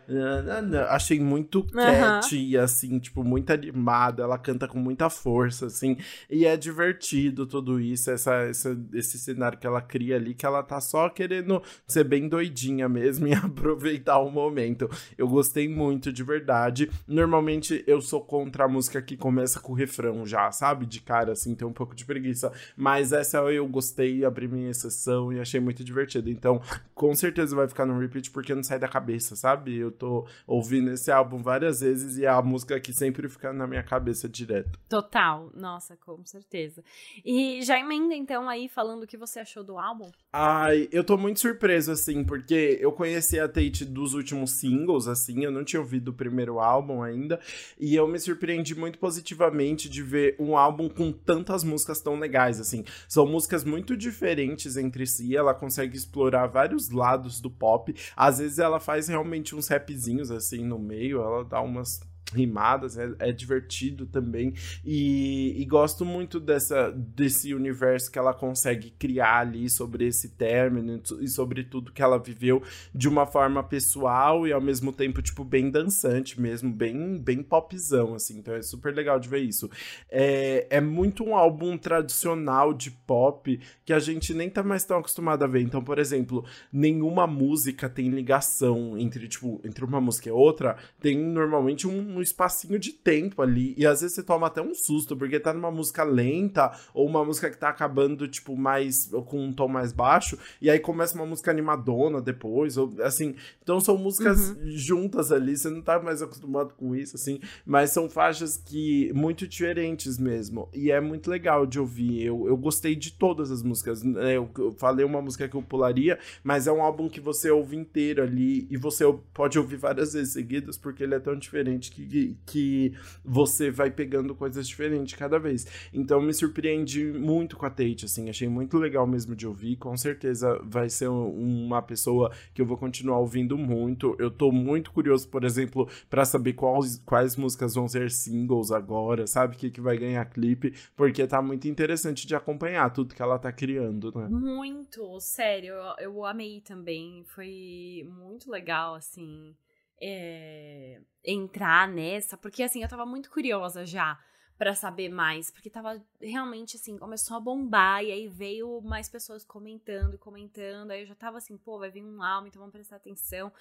Achei 0.89 1.19
muito 1.19 1.63
cat, 1.63 2.35
uhum. 2.35 2.63
assim, 2.63 2.99
tipo, 2.99 3.23
muito 3.23 3.51
animada. 3.51 4.23
Ela 4.23 4.37
canta 4.37 4.67
com 4.67 4.77
muita 4.77 5.09
força, 5.09 5.67
assim. 5.67 5.97
E 6.29 6.45
é 6.45 6.57
divertido 6.57 7.45
tudo 7.45 7.79
isso, 7.79 8.11
essa, 8.11 8.33
essa, 8.43 8.77
esse 8.93 9.17
cenário 9.17 9.57
que 9.57 9.67
ela 9.67 9.81
cria 9.81 10.15
ali, 10.15 10.33
que 10.33 10.45
ela 10.45 10.63
tá 10.63 10.79
só 10.81 11.09
querendo 11.09 11.61
ser 11.87 12.03
bem 12.03 12.27
doidinha 12.27 12.89
mesmo 12.89 13.27
e 13.27 13.33
aproveitar 13.33 14.19
o 14.19 14.29
momento. 14.29 14.89
Eu 15.17 15.27
gostei 15.27 15.67
muito, 15.67 16.11
de 16.11 16.23
verdade. 16.23 16.89
Normalmente 17.07 17.83
eu 17.87 18.01
sou 18.01 18.21
contra 18.21 18.65
a 18.65 18.67
música 18.67 19.01
que 19.01 19.15
começa 19.15 19.59
com 19.59 19.71
o 19.71 19.75
refrão 19.75 20.25
já, 20.25 20.51
sabe? 20.51 20.85
De 20.85 21.01
cara, 21.01 21.33
assim, 21.33 21.55
tem 21.55 21.67
um 21.67 21.73
pouco 21.73 21.95
de 21.95 22.05
preguiça. 22.05 22.51
Mas 22.75 23.11
essa 23.11 23.37
eu 23.51 23.67
gostei, 23.67 24.25
abri 24.25 24.47
minha 24.47 24.69
exceção 24.69 25.31
e 25.31 25.39
achei 25.39 25.59
muito 25.59 25.83
divertido. 25.83 26.29
Então, 26.29 26.61
com 26.93 27.13
certeza 27.15 27.55
vai 27.55 27.67
ficar 27.67 27.85
no 27.85 27.99
repeat 27.99 28.31
porque 28.31 28.53
não 28.53 28.63
sai 28.63 28.79
da 28.79 28.87
cabeça, 28.87 29.35
sabe? 29.35 29.77
Eu 29.77 29.90
tô 29.91 30.27
ouvindo 30.47 30.91
esse 30.91 31.11
álbum 31.11 31.41
várias 31.41 31.81
vezes 31.81 32.17
e 32.17 32.25
é 32.25 32.29
a 32.29 32.41
música 32.41 32.79
que 32.79 32.93
sempre 32.93 33.27
fica 33.29 33.53
na 33.53 33.67
minha 33.67 33.83
cabeça 33.83 34.27
direto. 34.27 34.79
Total, 34.89 35.51
nossa, 35.55 35.95
com 35.97 36.25
certeza. 36.25 36.83
E 37.25 37.61
já 37.61 37.79
emenda 37.79 38.13
então 38.13 38.47
aí 38.49 38.67
falando 38.67 39.03
o 39.03 39.07
que 39.07 39.17
você 39.17 39.39
achou 39.39 39.63
do 39.63 39.77
álbum? 39.77 40.09
Ai, 40.33 40.87
eu 40.91 41.03
tô 41.03 41.17
muito 41.17 41.39
surpreso, 41.39 41.91
assim, 41.91 42.23
porque 42.23 42.77
eu 42.79 42.91
conheci 42.91 43.37
a 43.39 43.47
Tate 43.47 43.83
dos 43.83 44.13
últimos 44.13 44.51
singles, 44.51 45.07
assim, 45.07 45.43
eu 45.43 45.51
não 45.51 45.63
tinha 45.63 45.81
ouvido 45.81 46.09
o 46.09 46.13
primeiro 46.13 46.59
álbum 46.59 47.03
ainda, 47.03 47.39
e 47.77 47.95
eu 47.95 48.07
me 48.07 48.17
surpreendi 48.17 48.73
muito 48.73 48.97
positivamente 48.97 49.89
de 49.89 50.01
ver 50.01 50.35
um 50.39 50.55
álbum 50.55 50.87
com 50.87 51.11
tantas 51.11 51.63
músicas 51.63 51.99
tão 51.99 52.17
legais, 52.17 52.61
assim. 52.61 52.85
São 53.09 53.25
músicas 53.25 53.65
muito 53.65 53.97
diferentes 53.97 54.77
entre 54.77 55.05
si, 55.05 55.35
ela 55.35 55.53
consegue 55.53 55.97
explorar 55.97 56.47
vários 56.47 56.89
lados 56.89 57.41
do 57.41 57.49
pop, 57.49 57.93
às 58.15 58.39
vezes 58.39 58.57
ela 58.59 58.79
faz 58.79 59.09
realmente 59.09 59.53
uns 59.53 59.67
rap 59.67 59.80
rapzinhos 59.82 60.32
assim 60.32 60.63
no 60.65 60.79
meio, 60.79 61.21
ela 61.21 61.43
dá 61.43 61.61
umas 61.61 61.99
rimadas, 62.34 62.97
é, 62.97 63.11
é, 63.19 63.32
divertido 63.32 64.05
também. 64.05 64.53
E, 64.86 65.61
e, 65.61 65.65
gosto 65.65 66.05
muito 66.05 66.39
dessa, 66.39 66.91
desse 66.91 67.53
universo 67.53 68.11
que 68.11 68.17
ela 68.17 68.34
consegue 68.34 68.91
criar 68.91 69.39
ali 69.39 69.69
sobre 69.69 70.07
esse 70.07 70.30
término 70.30 71.01
e 71.19 71.28
sobre 71.28 71.63
tudo 71.63 71.91
que 71.91 72.01
ela 72.01 72.17
viveu 72.17 72.63
de 72.93 73.07
uma 73.07 73.26
forma 73.26 73.63
pessoal 73.63 74.47
e 74.47 74.53
ao 74.53 74.61
mesmo 74.61 74.91
tempo, 74.91 75.22
tipo, 75.22 75.43
bem 75.43 75.69
dançante 75.69 76.39
mesmo, 76.39 76.72
bem, 76.72 77.17
bem 77.17 77.43
popzão, 77.43 78.15
assim. 78.15 78.38
Então 78.38 78.53
é 78.53 78.61
super 78.61 78.93
legal 78.93 79.19
de 79.19 79.30
ver 79.30 79.39
isso. 79.39 79.69
É, 80.09 80.67
é 80.69 80.82
muito 80.82 81.24
um 81.24 81.36
álbum 81.36 81.78
tradicional 81.78 82.74
de 82.74 82.91
pop 82.91 83.59
que 83.86 83.93
a 83.93 83.99
gente 83.99 84.34
nem 84.34 84.49
tá 84.49 84.63
mais 84.63 84.84
tão 84.84 84.99
acostumado 84.99 85.43
a 85.43 85.47
ver. 85.47 85.61
Então, 85.61 85.84
por 85.84 85.99
exemplo, 85.99 86.45
nenhuma 86.72 87.28
música 87.28 87.89
tem 87.89 88.09
ligação 88.09 88.97
entre, 88.97 89.28
tipo, 89.28 89.61
entre 89.63 89.84
uma 89.84 89.99
música 89.99 90.30
e 90.30 90.32
outra. 90.32 90.78
Tem 90.99 91.17
normalmente 91.17 91.88
um 91.88 92.11
um 92.18 92.22
espacinho 92.22 92.80
de 92.80 92.91
tempo 92.91 93.41
ali. 93.41 93.74
E 93.78 93.86
às 93.86 94.01
vezes 94.01 94.16
você 94.16 94.24
toma 94.24 94.47
até 94.47 94.62
um 94.62 94.74
susto, 94.74 95.16
porque 95.16 95.39
tá 95.39 95.53
numa 95.53 95.72
música 95.72 96.03
lenta, 96.03 96.72
ou 96.93 97.07
uma 97.07 97.24
música 97.24 97.49
que 97.49 97.57
tá 97.57 97.70
acabando, 97.70 98.28
tipo, 98.28 98.55
mais. 98.55 99.09
com 99.26 99.45
um 99.45 99.53
tom 99.53 99.68
mais 99.68 99.91
baixo, 99.91 100.38
e 100.62 100.70
aí 100.70 100.80
começa 100.80 101.16
uma 101.16 101.26
música 101.26 101.51
animadona 101.51 102.22
depois, 102.22 102.78
ou 102.78 102.93
assim. 103.01 103.36
Então 103.62 103.80
são 103.80 103.97
músicas 103.97 104.49
uhum. 104.49 104.72
juntas 104.72 105.32
ali, 105.32 105.57
você 105.57 105.70
não 105.70 105.82
tá 105.82 105.99
mais 105.99 106.22
acostumado 106.22 106.74
com 106.76 106.95
isso, 106.95 107.16
assim. 107.16 107.39
Mas 107.66 107.91
são 107.91 108.09
faixas 108.09 108.57
que. 108.57 109.12
muito 109.14 109.47
diferentes 109.47 110.18
mesmo. 110.18 110.70
E 110.74 110.91
é 110.91 110.99
muito 110.99 111.30
legal 111.30 111.66
de 111.66 111.80
ouvir. 111.80 112.24
Eu, 112.24 112.47
eu 112.47 112.57
gostei 112.57 112.95
de 112.95 113.14
todas 113.14 113.51
as 113.51 113.64
músicas. 113.64 114.03
Né? 114.03 114.38
Eu, 114.38 114.49
eu 114.57 114.72
falei 114.74 115.05
uma 115.05 115.22
música 115.22 115.47
que 115.47 115.55
eu 115.55 115.62
pularia, 115.62 116.20
mas 116.43 116.68
é 116.68 116.72
um 116.72 116.82
álbum 116.82 117.09
que 117.09 117.20
você 117.20 117.49
ouve 117.49 117.76
inteiro 117.76 118.24
ali, 118.24 118.68
e 118.70 118.78
você 118.78 119.05
pode 119.34 119.57
ouvir 119.57 119.78
várias 119.78 120.14
vezes 120.14 120.34
seguidas, 120.34 120.78
porque 120.78 121.03
ele 121.03 121.16
é 121.16 121.20
tão 121.20 121.36
diferente 121.36 121.91
que 121.91 122.00
que, 122.45 122.93
você 123.23 123.69
vai 123.71 123.91
pegando 123.91 124.35
coisas 124.35 124.67
diferentes 124.67 125.15
cada 125.15 125.37
vez. 125.37 125.65
Então 125.93 126.21
me 126.21 126.33
surpreendi 126.33 127.05
muito 127.05 127.57
com 127.57 127.65
a 127.65 127.69
Tate, 127.69 128.05
assim, 128.05 128.29
achei 128.29 128.47
muito 128.47 128.77
legal 128.77 129.05
mesmo 129.05 129.35
de 129.35 129.47
ouvir. 129.47 129.75
Com 129.77 129.95
certeza 129.95 130.59
vai 130.63 130.89
ser 130.89 131.07
uma 131.07 131.81
pessoa 131.81 132.31
que 132.53 132.61
eu 132.61 132.65
vou 132.65 132.77
continuar 132.77 133.19
ouvindo 133.19 133.57
muito. 133.57 134.15
Eu 134.19 134.31
tô 134.31 134.51
muito 134.51 134.91
curioso, 134.91 135.27
por 135.29 135.43
exemplo, 135.43 135.87
para 136.09 136.25
saber 136.25 136.53
quais, 136.53 137.01
quais 137.05 137.35
músicas 137.35 137.75
vão 137.75 137.87
ser 137.87 138.11
singles 138.11 138.71
agora, 138.71 139.27
sabe? 139.27 139.55
O 139.55 139.59
que, 139.59 139.69
que 139.69 139.81
vai 139.81 139.97
ganhar 139.97 140.25
clipe, 140.25 140.73
porque 140.95 141.25
tá 141.27 141.41
muito 141.41 141.67
interessante 141.67 142.27
de 142.27 142.35
acompanhar 142.35 142.91
tudo 142.91 143.15
que 143.15 143.21
ela 143.21 143.39
tá 143.39 143.51
criando, 143.51 144.11
né? 144.15 144.27
Muito, 144.29 145.19
sério, 145.19 145.73
eu, 145.73 146.11
eu 146.11 146.25
amei 146.25 146.61
também. 146.61 147.23
Foi 147.25 148.07
muito 148.09 148.49
legal, 148.49 148.95
assim 148.95 149.55
é, 150.01 150.90
entrar 151.24 151.88
nessa, 151.88 152.38
porque 152.38 152.63
assim, 152.63 152.82
eu 152.82 152.89
tava 152.89 153.05
muito 153.05 153.30
curiosa 153.30 153.86
já 153.86 154.19
para 154.61 154.76
saber 154.76 155.09
mais, 155.09 155.49
porque 155.49 155.72
tava 155.72 155.99
realmente 156.22 156.76
assim, 156.76 156.95
começou 156.95 157.36
a 157.36 157.39
bombar, 157.39 158.03
e 158.03 158.11
aí 158.11 158.28
veio 158.28 158.80
mais 158.82 159.09
pessoas 159.09 159.43
comentando, 159.43 160.19
comentando, 160.19 160.91
aí 160.91 161.01
eu 161.01 161.07
já 161.07 161.15
tava 161.15 161.39
assim, 161.39 161.57
pô, 161.57 161.80
vai 161.80 161.89
vir 161.89 162.03
um 162.03 162.22
álbum, 162.22 162.45
então 162.45 162.59
vamos 162.59 162.72
prestar 162.72 162.97
atenção. 162.97 163.51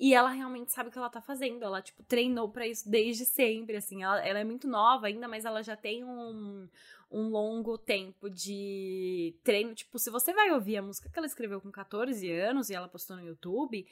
E 0.00 0.14
ela 0.14 0.30
realmente 0.30 0.72
sabe 0.72 0.88
o 0.88 0.92
que 0.92 0.96
ela 0.96 1.10
tá 1.10 1.20
fazendo, 1.20 1.62
ela, 1.62 1.82
tipo, 1.82 2.02
treinou 2.04 2.48
para 2.48 2.66
isso 2.66 2.88
desde 2.88 3.26
sempre, 3.26 3.76
assim, 3.76 4.02
ela, 4.02 4.26
ela 4.26 4.38
é 4.38 4.44
muito 4.44 4.66
nova 4.66 5.08
ainda, 5.08 5.28
mas 5.28 5.44
ela 5.44 5.62
já 5.62 5.76
tem 5.76 6.02
um, 6.02 6.66
um 7.10 7.28
longo 7.28 7.76
tempo 7.76 8.30
de 8.30 9.34
treino, 9.44 9.74
tipo, 9.74 9.98
se 9.98 10.08
você 10.08 10.32
vai 10.32 10.50
ouvir 10.52 10.78
a 10.78 10.82
música 10.82 11.10
que 11.10 11.18
ela 11.18 11.26
escreveu 11.26 11.60
com 11.60 11.70
14 11.70 12.30
anos 12.32 12.70
e 12.70 12.74
ela 12.74 12.88
postou 12.88 13.14
no 13.14 13.22
YouTube, 13.22 13.86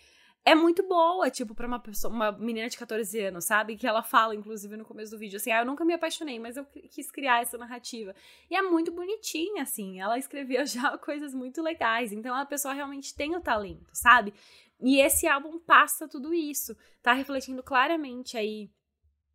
é 0.44 0.54
muito 0.54 0.86
boa, 0.86 1.30
tipo, 1.30 1.54
pra 1.54 1.66
uma 1.66 1.80
pessoa, 1.80 2.12
uma 2.12 2.30
menina 2.32 2.68
de 2.68 2.76
14 2.76 3.18
anos, 3.20 3.46
sabe? 3.46 3.76
Que 3.76 3.86
ela 3.86 4.02
fala, 4.02 4.34
inclusive, 4.34 4.76
no 4.76 4.84
começo 4.84 5.10
do 5.12 5.18
vídeo, 5.18 5.38
assim, 5.38 5.50
ah, 5.50 5.60
eu 5.60 5.64
nunca 5.66 5.84
me 5.84 5.94
apaixonei, 5.94 6.38
mas 6.38 6.56
eu 6.56 6.66
quis 6.90 7.10
criar 7.10 7.40
essa 7.40 7.56
narrativa. 7.56 8.14
E 8.50 8.54
é 8.54 8.60
muito 8.60 8.92
bonitinha, 8.92 9.62
assim, 9.62 10.00
ela 10.00 10.18
escreveu 10.18 10.66
já 10.66 10.98
coisas 10.98 11.34
muito 11.34 11.62
legais, 11.62 12.12
então 12.12 12.34
a 12.34 12.44
pessoa 12.44 12.74
realmente 12.74 13.14
tem 13.14 13.34
o 13.34 13.40
talento, 13.40 13.88
sabe? 13.92 14.34
E 14.80 15.00
esse 15.00 15.26
álbum 15.26 15.58
passa 15.58 16.06
tudo 16.06 16.34
isso, 16.34 16.76
tá 17.02 17.14
refletindo 17.14 17.62
claramente 17.62 18.36
aí 18.36 18.70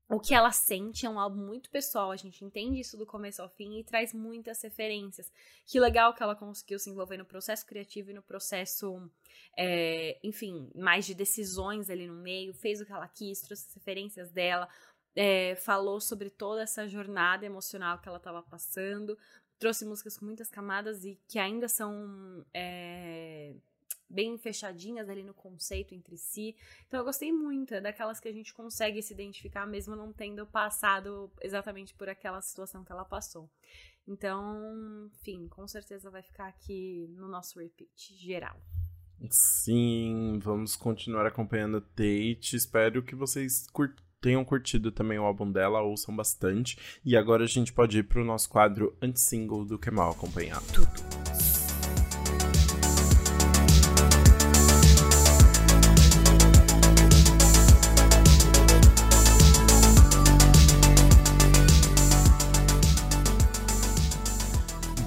o 0.10 0.20
que 0.20 0.34
ela 0.34 0.52
sente 0.52 1.06
é 1.06 1.10
um 1.10 1.20
álbum 1.20 1.46
muito 1.46 1.70
pessoal, 1.70 2.10
a 2.10 2.16
gente 2.16 2.44
entende 2.44 2.80
isso 2.80 2.98
do 2.98 3.06
começo 3.06 3.44
ao 3.44 3.50
fim 3.50 3.78
e 3.78 3.84
traz 3.84 4.12
muitas 4.12 4.60
referências. 4.64 5.32
Que 5.68 5.80
legal 5.80 6.16
que 6.16 6.24
ela 6.24 6.36
conseguiu 6.36 6.80
se 6.80 6.90
envolver 6.90 7.18
no 7.18 7.26
processo 7.26 7.64
criativo 7.64 8.10
e 8.10 8.14
no 8.16 8.24
processo, 8.24 9.08
é, 9.56 10.20
enfim, 10.24 10.72
mais 10.74 11.06
de 11.06 11.14
decisões 11.14 11.92
ali 11.92 12.08
no 12.08 12.16
meio, 12.16 12.56
fez 12.56 12.82
o 12.82 12.86
que 12.88 12.92
ela 12.92 13.08
quis, 13.08 13.42
trouxe 13.42 13.68
as 13.68 13.74
referências 13.76 14.32
dela, 14.32 14.68
é, 15.16 15.56
falou 15.58 16.02
sobre 16.02 16.32
toda 16.32 16.64
essa 16.64 16.88
jornada 16.88 17.46
emocional 17.46 18.00
que 18.00 18.08
ela 18.08 18.18
estava 18.18 18.42
passando, 18.42 19.16
trouxe 19.60 19.86
músicas 19.86 20.18
com 20.18 20.26
muitas 20.26 20.50
camadas 20.50 21.06
e 21.06 21.20
que 21.28 21.38
ainda 21.38 21.68
são. 21.68 22.44
É, 22.52 23.54
bem 24.10 24.38
fechadinhas 24.38 25.08
ali 25.08 25.24
no 25.24 25.34
conceito 25.34 25.94
entre 25.94 26.18
si. 26.18 26.56
Então 26.88 27.00
eu 27.00 27.06
gostei 27.06 27.32
muito, 27.32 27.74
é 27.74 27.82
daquelas 27.82 28.20
que 28.20 28.28
a 28.28 28.34
gente 28.34 28.54
consegue 28.54 29.02
se 29.02 29.14
identificar 29.14 29.66
mesmo 29.66 29.96
não 29.96 30.12
tendo 30.12 30.46
passado 30.48 31.32
exatamente 31.42 31.94
por 31.94 32.10
aquela 32.10 32.42
situação 32.42 32.84
que 32.84 32.92
ela 32.92 33.06
passou. 33.06 33.50
Então, 34.08 35.10
enfim, 35.14 35.48
com 35.48 35.68
certeza 35.68 36.10
vai 36.10 36.24
ficar 36.24 36.48
aqui 36.48 37.08
no 37.12 37.28
nosso 37.28 37.60
repeat 37.60 38.16
geral. 38.18 38.60
Sim, 39.30 40.40
vamos 40.42 40.76
continuar 40.76 41.26
acompanhando 41.26 41.82
Tate. 41.82 42.56
Espero 42.56 43.04
que 43.04 43.14
vocês 43.14 43.68
tenham 44.22 44.44
curtido 44.44 44.92
também 44.92 45.20
o 45.20 45.24
álbum 45.24 45.52
dela, 45.52 45.82
ouçam 45.82 46.16
bastante. 46.16 46.78
E 47.06 47.16
agora 47.16 47.44
a 47.44 47.48
gente 47.48 47.74
pode 47.74 48.00
ir 48.00 48.04
para 48.04 48.22
o 48.22 48.26
nosso 48.26 48.50
quadro 48.50 48.98
anti-single 49.02 49.66
do 49.66 49.78
Que 49.78 49.92
Mal 49.92 50.12
Acompanhado. 50.12 50.66
Tudo. 50.74 51.29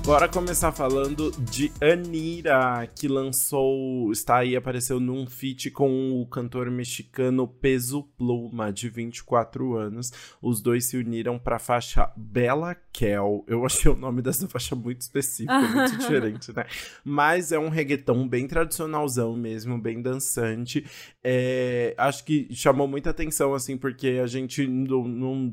Bora 0.04 0.28
começar 0.28 0.72
falando 0.72 1.30
de 1.38 1.70
Anira, 1.80 2.88
que 2.92 3.06
lançou, 3.06 4.10
está 4.10 4.38
aí, 4.38 4.56
apareceu 4.56 4.98
num 4.98 5.28
feat 5.28 5.70
com 5.70 6.20
o 6.20 6.26
cantor 6.26 6.68
mexicano 6.72 7.46
Peso 7.46 8.02
Pluma, 8.18 8.72
de 8.72 8.88
24 8.88 9.76
anos. 9.76 10.12
Os 10.42 10.60
dois 10.60 10.86
se 10.86 10.96
uniram 10.96 11.38
para 11.38 11.56
a 11.56 11.60
faixa 11.60 12.10
Bela 12.16 12.74
Kel. 12.92 13.44
Eu 13.46 13.64
achei 13.64 13.90
o 13.92 13.96
nome 13.96 14.20
dessa 14.22 14.48
faixa 14.48 14.74
muito 14.74 15.02
específico, 15.02 15.54
muito 15.54 15.94
diferente, 15.96 16.52
né? 16.54 16.66
Mas 17.04 17.52
é 17.52 17.58
um 17.58 17.68
reggaeton 17.68 18.26
bem 18.26 18.48
tradicionalzão 18.48 19.36
mesmo, 19.36 19.78
bem 19.78 20.02
dançante. 20.02 20.84
É, 21.22 21.94
acho 21.96 22.24
que 22.24 22.48
chamou 22.52 22.88
muita 22.88 23.10
atenção, 23.10 23.54
assim, 23.54 23.76
porque 23.78 24.20
a 24.22 24.26
gente 24.26 24.66
não, 24.66 25.06
não, 25.06 25.52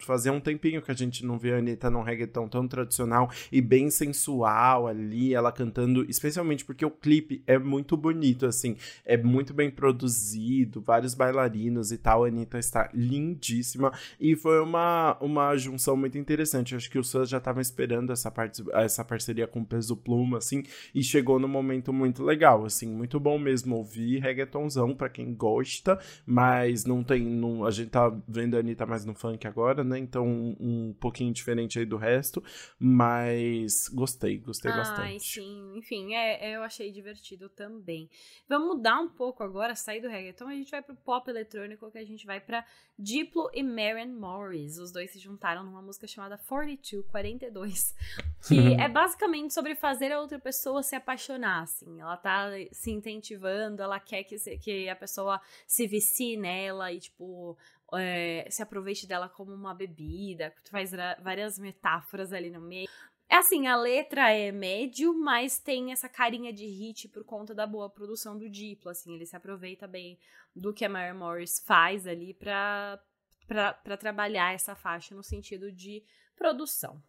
fazia 0.00 0.32
um 0.32 0.40
tempinho 0.40 0.82
que 0.82 0.90
a 0.90 0.94
gente 0.94 1.24
não 1.24 1.38
vê 1.38 1.54
a 1.54 1.58
Anitta 1.58 1.88
num 1.88 2.02
reggaeton 2.02 2.48
tão 2.48 2.66
tradicional 2.66 3.30
e 3.52 3.60
bem 3.60 3.83
sensual 3.90 4.86
ali, 4.86 5.34
ela 5.34 5.52
cantando, 5.52 6.04
especialmente 6.08 6.64
porque 6.64 6.84
o 6.84 6.90
clipe 6.90 7.42
é 7.46 7.58
muito 7.58 7.96
bonito, 7.96 8.46
assim, 8.46 8.76
é 9.04 9.16
muito 9.16 9.52
bem 9.52 9.70
produzido, 9.70 10.80
vários 10.80 11.14
bailarinos 11.14 11.92
e 11.92 11.98
tal, 11.98 12.24
a 12.24 12.28
Anitta 12.28 12.58
está 12.58 12.90
lindíssima 12.92 13.92
e 14.20 14.36
foi 14.36 14.60
uma, 14.60 15.16
uma 15.20 15.56
junção 15.56 15.96
muito 15.96 16.18
interessante, 16.18 16.74
acho 16.74 16.90
que 16.90 16.98
os 16.98 17.10
fãs 17.10 17.28
já 17.28 17.38
estavam 17.38 17.60
esperando 17.60 18.12
essa, 18.12 18.30
parte, 18.30 18.62
essa 18.72 19.04
parceria 19.04 19.46
com 19.46 19.60
o 19.60 19.66
Peso 19.66 19.96
Pluma, 19.96 20.38
assim, 20.38 20.62
e 20.94 21.02
chegou 21.02 21.38
num 21.38 21.48
momento 21.48 21.92
muito 21.92 22.22
legal, 22.22 22.64
assim, 22.64 22.88
muito 22.88 23.20
bom 23.20 23.38
mesmo 23.38 23.76
ouvir 23.76 24.20
reggaetonzão 24.20 24.94
para 24.94 25.08
quem 25.08 25.34
gosta, 25.34 25.98
mas 26.26 26.84
não 26.84 27.02
tem. 27.02 27.24
Não, 27.24 27.64
a 27.64 27.70
gente 27.70 27.90
tá 27.90 28.12
vendo 28.26 28.56
a 28.56 28.60
Anitta 28.60 28.86
mais 28.86 29.04
no 29.04 29.14
funk 29.14 29.46
agora, 29.46 29.84
né? 29.84 29.98
Então, 29.98 30.26
um, 30.26 30.56
um 30.60 30.94
pouquinho 30.98 31.32
diferente 31.32 31.78
aí 31.78 31.84
do 31.84 31.96
resto. 31.96 32.42
Mas 32.78 33.73
gostei, 33.92 34.38
gostei 34.38 34.70
Ai, 34.70 34.76
bastante. 34.78 35.00
Ai, 35.00 35.20
sim. 35.20 35.72
Enfim, 35.76 36.14
é, 36.14 36.50
é, 36.50 36.56
eu 36.56 36.62
achei 36.62 36.90
divertido 36.90 37.48
também. 37.48 38.08
Vamos 38.48 38.76
mudar 38.76 38.98
um 39.00 39.08
pouco 39.08 39.42
agora, 39.42 39.74
sair 39.74 40.00
do 40.00 40.08
reggaeton, 40.08 40.48
a 40.48 40.54
gente 40.54 40.70
vai 40.70 40.82
pro 40.82 40.96
pop 40.96 41.28
eletrônico, 41.28 41.90
que 41.90 41.98
a 41.98 42.04
gente 42.04 42.26
vai 42.26 42.40
pra 42.40 42.64
Diplo 42.98 43.50
e 43.52 43.62
Maren 43.62 44.12
Morris. 44.12 44.78
Os 44.78 44.92
dois 44.92 45.10
se 45.10 45.18
juntaram 45.18 45.64
numa 45.64 45.82
música 45.82 46.06
chamada 46.06 46.38
42, 46.38 47.04
42. 47.10 47.94
Que 48.46 48.74
é 48.74 48.90
basicamente 48.90 49.54
sobre 49.54 49.74
fazer 49.74 50.12
a 50.12 50.20
outra 50.20 50.38
pessoa 50.38 50.82
se 50.82 50.94
apaixonar, 50.94 51.62
assim. 51.62 51.98
Ela 51.98 52.14
tá 52.14 52.50
se 52.72 52.90
incentivando, 52.90 53.82
ela 53.82 53.98
quer 53.98 54.22
que, 54.24 54.36
que 54.58 54.86
a 54.86 54.94
pessoa 54.94 55.40
se 55.66 55.86
vicie 55.86 56.36
nela 56.36 56.92
e, 56.92 57.00
tipo, 57.00 57.56
é, 57.94 58.46
se 58.50 58.62
aproveite 58.62 59.06
dela 59.06 59.28
como 59.28 59.52
uma 59.52 59.74
bebida, 59.74 60.52
faz 60.70 60.92
várias 61.22 61.58
metáforas 61.58 62.32
ali 62.32 62.50
no 62.50 62.60
meio. 62.60 62.88
É 63.28 63.36
assim, 63.36 63.66
a 63.66 63.76
letra 63.76 64.30
é 64.30 64.52
médio, 64.52 65.14
mas 65.14 65.58
tem 65.58 65.92
essa 65.92 66.08
carinha 66.08 66.52
de 66.52 66.66
hit 66.66 67.08
por 67.08 67.24
conta 67.24 67.54
da 67.54 67.66
boa 67.66 67.88
produção 67.88 68.38
do 68.38 68.48
Diplo, 68.48 68.90
assim, 68.90 69.14
ele 69.14 69.26
se 69.26 69.34
aproveita 69.34 69.86
bem 69.86 70.18
do 70.54 70.72
que 70.72 70.84
a 70.84 70.88
Mary 70.88 71.16
Morris 71.16 71.60
faz 71.66 72.06
ali 72.06 72.34
pra 72.34 73.00
para 73.46 73.96
trabalhar 73.98 74.54
essa 74.54 74.74
faixa 74.74 75.14
no 75.14 75.22
sentido 75.22 75.70
de 75.70 76.02
produção. 76.34 77.02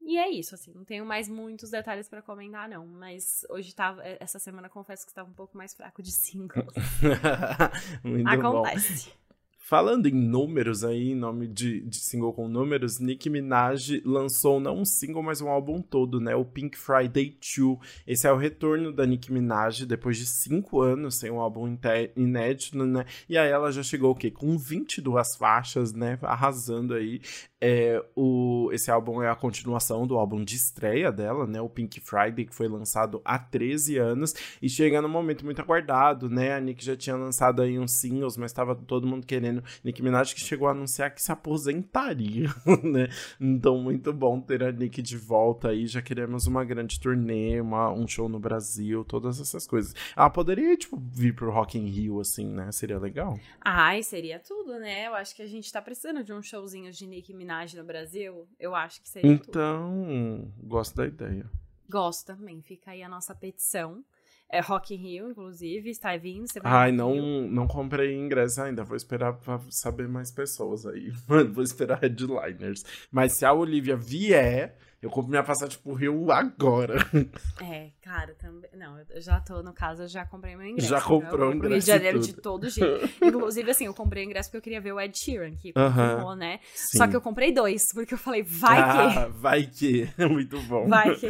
E 0.00 0.16
é 0.16 0.30
isso, 0.30 0.54
assim, 0.54 0.72
não 0.72 0.84
tenho 0.84 1.04
mais 1.04 1.28
muitos 1.28 1.70
detalhes 1.70 2.08
para 2.08 2.22
comentar, 2.22 2.68
não. 2.68 2.86
Mas 2.86 3.44
hoje 3.50 3.74
tava. 3.74 4.02
É, 4.06 4.16
essa 4.20 4.38
semana 4.38 4.68
confesso 4.68 5.04
que 5.04 5.10
estava 5.10 5.28
um 5.28 5.34
pouco 5.34 5.56
mais 5.56 5.74
fraco 5.74 6.02
de 6.02 6.12
singles. 6.12 6.64
Acontece. 8.26 9.10
Bom. 9.10 9.27
Falando 9.68 10.06
em 10.06 10.14
números 10.14 10.82
aí, 10.82 11.10
em 11.10 11.14
nome 11.14 11.46
de, 11.46 11.82
de, 11.82 11.96
single 11.96 12.32
com 12.32 12.48
números, 12.48 12.98
Nicki 12.98 13.28
Minaj 13.28 14.00
lançou 14.02 14.58
não 14.58 14.78
um 14.78 14.84
single, 14.86 15.22
mas 15.22 15.42
um 15.42 15.48
álbum 15.50 15.82
todo, 15.82 16.18
né? 16.18 16.34
O 16.34 16.42
Pink 16.42 16.78
Friday 16.78 17.36
2. 17.54 17.78
Esse 18.06 18.26
é 18.26 18.32
o 18.32 18.38
retorno 18.38 18.90
da 18.90 19.04
Nicki 19.04 19.30
Minaj 19.30 19.84
depois 19.84 20.16
de 20.16 20.24
cinco 20.24 20.80
anos 20.80 21.16
sem 21.16 21.30
um 21.30 21.38
álbum 21.38 21.76
inédito, 22.16 22.82
né? 22.82 23.04
E 23.28 23.36
aí 23.36 23.50
ela 23.50 23.70
já 23.70 23.82
chegou 23.82 24.12
o 24.12 24.14
quê? 24.14 24.30
Com 24.30 24.56
22 24.56 25.36
faixas, 25.36 25.92
né? 25.92 26.18
Arrasando 26.22 26.94
aí. 26.94 27.20
É, 27.60 28.00
o, 28.14 28.70
esse 28.72 28.88
álbum 28.88 29.20
é 29.20 29.28
a 29.28 29.34
continuação 29.34 30.06
do 30.06 30.16
álbum 30.16 30.44
de 30.44 30.54
estreia 30.54 31.10
dela, 31.10 31.44
né? 31.44 31.60
O 31.60 31.68
Pink 31.68 32.00
Friday, 32.00 32.46
que 32.46 32.54
foi 32.54 32.68
lançado 32.68 33.20
há 33.24 33.36
13 33.38 33.98
anos 33.98 34.32
e 34.62 34.68
chega 34.68 35.02
num 35.02 35.08
momento 35.08 35.44
muito 35.44 35.60
aguardado, 35.60 36.30
né? 36.30 36.54
A 36.54 36.60
Nick 36.60 36.84
já 36.84 36.96
tinha 36.96 37.16
lançado 37.16 37.60
aí 37.60 37.78
uns 37.78 37.92
singles, 37.92 38.36
mas 38.36 38.52
estava 38.52 38.76
todo 38.76 39.06
mundo 39.06 39.26
querendo. 39.26 39.57
Nick 39.84 40.02
Minaj 40.02 40.34
que 40.34 40.40
chegou 40.40 40.68
a 40.68 40.72
anunciar 40.72 41.14
que 41.14 41.22
se 41.22 41.30
aposentaria, 41.32 42.48
né? 42.82 43.08
Então, 43.40 43.78
muito 43.78 44.12
bom 44.12 44.40
ter 44.40 44.62
a 44.62 44.72
Nick 44.72 45.00
de 45.02 45.16
volta 45.16 45.68
aí. 45.68 45.86
Já 45.86 46.00
queremos 46.02 46.46
uma 46.46 46.64
grande 46.64 46.98
turnê, 47.00 47.60
uma, 47.60 47.90
um 47.92 48.06
show 48.06 48.28
no 48.28 48.38
Brasil, 48.38 49.04
todas 49.04 49.40
essas 49.40 49.66
coisas. 49.66 49.94
Ela 50.16 50.30
poderia, 50.30 50.76
tipo, 50.76 50.96
vir 50.98 51.34
pro 51.34 51.50
Rock 51.50 51.78
in 51.78 51.86
Rio, 51.86 52.20
assim, 52.20 52.46
né? 52.46 52.70
Seria 52.72 52.98
legal. 52.98 53.38
Ai, 53.60 54.02
seria 54.02 54.38
tudo, 54.38 54.78
né? 54.78 55.06
Eu 55.06 55.14
acho 55.14 55.34
que 55.34 55.42
a 55.42 55.46
gente 55.46 55.72
tá 55.72 55.80
precisando 55.82 56.22
de 56.24 56.32
um 56.32 56.42
showzinho 56.42 56.90
de 56.92 57.06
Nick 57.06 57.32
Minaj 57.34 57.74
no 57.76 57.84
Brasil, 57.84 58.46
eu 58.58 58.74
acho 58.74 59.00
que 59.02 59.08
seria 59.08 59.30
Então, 59.32 60.50
tudo. 60.56 60.66
gosto 60.68 60.96
da 60.96 61.06
ideia. 61.06 61.46
Gosto 61.90 62.26
também. 62.26 62.60
Fica 62.60 62.90
aí 62.90 63.02
a 63.02 63.08
nossa 63.08 63.34
petição. 63.34 64.04
É 64.50 64.60
Rock 64.60 64.94
in 64.94 64.98
Rio, 64.98 65.30
inclusive, 65.30 65.90
está 65.90 66.16
vindo. 66.16 66.46
Você 66.48 66.58
vai 66.58 66.72
Ai, 66.72 66.92
não, 66.92 67.14
não 67.42 67.66
comprei 67.66 68.16
ingresso 68.16 68.62
ainda. 68.62 68.82
Vou 68.82 68.96
esperar 68.96 69.34
pra 69.34 69.60
saber 69.70 70.08
mais 70.08 70.32
pessoas 70.32 70.86
aí. 70.86 71.10
Vou 71.52 71.62
esperar 71.62 72.00
headliners. 72.00 72.82
Mas 73.10 73.36
se 73.36 73.44
a 73.44 73.52
Olivia 73.52 73.94
vier, 73.94 74.74
eu 75.02 75.10
compro 75.10 75.30
minha 75.30 75.44
passagem 75.44 75.78
pro 75.78 75.92
Rio 75.92 76.32
agora. 76.32 76.96
É, 77.60 77.90
cara, 78.00 78.34
também. 78.34 78.70
Não, 78.72 78.98
eu 79.10 79.20
já 79.20 79.40
tô, 79.40 79.62
no 79.62 79.72
caso, 79.72 80.02
eu 80.02 80.08
já 80.08 80.24
comprei 80.24 80.56
meu 80.56 80.66
ingresso. 80.66 80.88
Já 80.88 81.00
comprou 81.00 81.50
o 81.50 81.54
ingresso. 81.54 81.72
Rio 81.72 81.80
de 81.80 81.86
Janeiro 81.86 82.18
de 82.20 82.32
todo 82.32 82.70
jeito. 82.70 83.08
Inclusive, 83.22 83.70
assim, 83.70 83.86
eu 83.86 83.94
comprei 83.94 84.24
o 84.24 84.26
ingresso 84.26 84.48
porque 84.48 84.58
eu 84.58 84.62
queria 84.62 84.80
ver 84.80 84.92
o 84.92 85.00
Ed 85.00 85.16
Sheeran, 85.18 85.54
que 85.56 85.70
uh 85.70 85.74
-huh. 85.74 86.36
né? 86.36 86.60
Sim. 86.74 86.98
Só 86.98 87.06
que 87.06 87.14
eu 87.14 87.20
comprei 87.20 87.52
dois, 87.52 87.82
porque 87.92 88.14
eu 88.14 88.18
falei, 88.18 88.42
vai 88.42 88.80
ah, 88.80 89.26
que. 89.26 89.38
Vai 89.38 89.66
que. 89.66 90.08
Muito 90.30 90.60
bom. 90.62 90.88
Vai 90.88 91.14
que. 91.16 91.28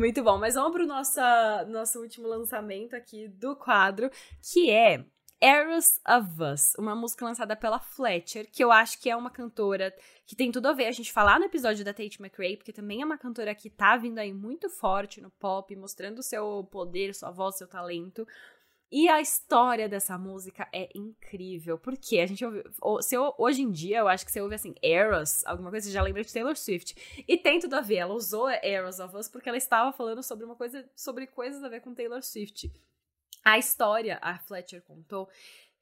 Muito 0.00 0.22
bom. 0.22 0.38
Mas 0.38 0.54
vamos 0.54 0.72
pro 0.72 0.86
nosso, 0.86 1.20
nosso 1.68 2.00
último 2.00 2.26
lançamento 2.26 2.96
aqui 2.96 3.28
do 3.28 3.54
quadro, 3.54 4.10
que 4.40 4.70
é 4.70 5.04
Eras 5.38 6.00
of 6.08 6.42
Us, 6.42 6.74
uma 6.78 6.94
música 6.94 7.22
lançada 7.22 7.54
pela 7.54 7.78
Fletcher, 7.78 8.48
que 8.50 8.64
eu 8.64 8.72
acho 8.72 8.98
que 8.98 9.10
é 9.10 9.14
uma 9.16 9.28
cantora 9.28 9.94
que 10.26 10.34
tem 10.34 10.50
tudo 10.50 10.68
a 10.68 10.72
ver 10.72 10.86
a 10.86 10.90
gente 10.90 11.12
falar 11.12 11.38
no 11.38 11.44
episódio 11.44 11.84
da 11.84 11.92
Tate 11.92 12.18
McRae, 12.18 12.56
porque 12.56 12.72
também 12.72 13.02
é 13.02 13.04
uma 13.04 13.18
cantora 13.18 13.54
que 13.54 13.68
tá 13.68 13.94
vindo 13.98 14.18
aí 14.18 14.32
muito 14.32 14.70
forte 14.70 15.20
no 15.20 15.30
pop, 15.32 15.76
mostrando 15.76 16.22
seu 16.22 16.66
poder, 16.72 17.14
sua 17.14 17.30
voz, 17.30 17.58
seu 17.58 17.68
talento. 17.68 18.26
E 18.92 19.08
a 19.08 19.20
história 19.20 19.88
dessa 19.88 20.18
música 20.18 20.68
é 20.72 20.88
incrível, 20.94 21.78
porque 21.78 22.18
a 22.18 22.26
gente 22.26 22.44
ouve, 22.44 22.64
se 23.02 23.14
eu, 23.14 23.32
hoje 23.38 23.62
em 23.62 23.70
dia 23.70 23.98
eu 23.98 24.08
acho 24.08 24.26
que 24.26 24.32
você 24.32 24.40
ouve 24.40 24.56
assim, 24.56 24.74
Eras, 24.82 25.46
alguma 25.46 25.70
coisa, 25.70 25.86
você 25.86 25.92
já 25.92 26.02
lembra 26.02 26.24
de 26.24 26.32
Taylor 26.32 26.56
Swift. 26.56 27.24
E 27.26 27.36
tem 27.36 27.60
tudo 27.60 27.74
a 27.74 27.80
ver, 27.80 27.96
ela 27.96 28.14
usou 28.14 28.48
Eras 28.48 28.98
of 28.98 29.16
Us 29.16 29.28
porque 29.28 29.48
ela 29.48 29.58
estava 29.58 29.92
falando 29.92 30.22
sobre 30.24 30.44
uma 30.44 30.56
coisa, 30.56 30.90
sobre 30.96 31.28
coisas 31.28 31.62
a 31.62 31.68
ver 31.68 31.80
com 31.80 31.94
Taylor 31.94 32.20
Swift. 32.22 32.72
A 33.44 33.58
história, 33.58 34.18
a 34.20 34.38
Fletcher 34.38 34.82
contou 34.82 35.28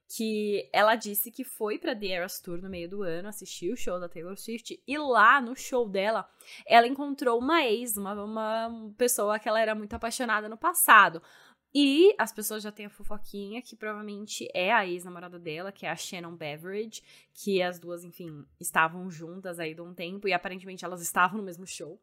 que 0.09 0.69
ela 0.73 0.95
disse 0.95 1.31
que 1.31 1.45
foi 1.45 1.79
para 1.79 1.95
The 1.95 2.07
Eras 2.07 2.41
Tour 2.41 2.63
no 2.63 2.71
meio 2.71 2.89
do 2.89 3.03
ano, 3.03 3.29
assistiu 3.29 3.75
o 3.75 3.77
show 3.77 4.01
da 4.01 4.09
Taylor 4.09 4.37
Swift 4.39 4.83
e 4.87 4.99
lá 4.99 5.39
no 5.39 5.55
show 5.55 5.87
dela, 5.87 6.27
ela 6.67 6.87
encontrou 6.87 7.39
uma 7.39 7.63
ex, 7.65 7.97
uma, 7.97 8.15
uma 8.25 8.95
pessoa 8.97 9.39
que 9.39 9.47
ela 9.47 9.61
era 9.61 9.75
muito 9.75 9.93
apaixonada 9.93 10.49
no 10.49 10.57
passado. 10.57 11.23
E 11.75 12.14
as 12.19 12.33
pessoas 12.33 12.62
já 12.62 12.73
têm 12.73 12.87
a 12.87 12.91
fofoquinha, 12.91 13.61
que 13.61 13.77
provavelmente 13.77 14.49
é 14.55 14.73
a 14.73 14.87
ex-namorada 14.87 15.39
dela, 15.39 15.71
que 15.71 15.85
é 15.85 15.91
a 15.91 15.97
Shannon 15.97 16.35
Beveridge, 16.35 17.03
que 17.35 17.61
as 17.61 17.79
duas, 17.79 18.05
enfim, 18.05 18.47
estavam 18.59 19.11
juntas 19.11 19.59
aí 19.59 19.75
de 19.75 19.83
um 19.83 19.93
tempo 19.93 20.27
e 20.27 20.33
aparentemente 20.33 20.85
elas 20.85 21.03
estavam 21.03 21.39
no 21.39 21.45
mesmo 21.45 21.66
show. 21.66 22.01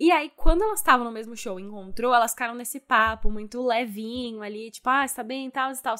E 0.00 0.10
aí, 0.10 0.30
quando 0.34 0.62
elas 0.62 0.80
estavam 0.80 1.04
no 1.04 1.12
mesmo 1.12 1.36
show 1.36 1.60
encontrou, 1.60 2.14
elas 2.14 2.32
ficaram 2.32 2.54
nesse 2.54 2.80
papo 2.80 3.30
muito 3.30 3.62
levinho 3.62 4.42
ali, 4.42 4.70
tipo, 4.70 4.88
ah, 4.88 5.04
está 5.04 5.22
bem, 5.22 5.50
tal 5.50 5.70
e 5.72 5.82
tal. 5.82 5.96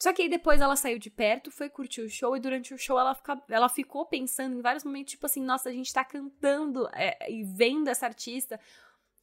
Só 0.00 0.12
que 0.12 0.22
aí 0.22 0.28
depois 0.28 0.60
ela 0.60 0.76
saiu 0.76 0.96
de 0.96 1.10
perto, 1.10 1.50
foi 1.50 1.68
curtir 1.68 2.02
o 2.02 2.08
show, 2.08 2.36
e 2.36 2.40
durante 2.40 2.72
o 2.72 2.78
show 2.78 2.98
ela, 3.00 3.16
fica, 3.16 3.42
ela 3.48 3.68
ficou 3.68 4.06
pensando 4.06 4.56
em 4.56 4.62
vários 4.62 4.84
momentos, 4.84 5.10
tipo 5.10 5.26
assim, 5.26 5.42
nossa, 5.42 5.68
a 5.68 5.72
gente 5.72 5.92
tá 5.92 6.04
cantando 6.04 6.88
é, 6.94 7.28
e 7.28 7.42
vendo 7.42 7.88
essa 7.88 8.06
artista 8.06 8.60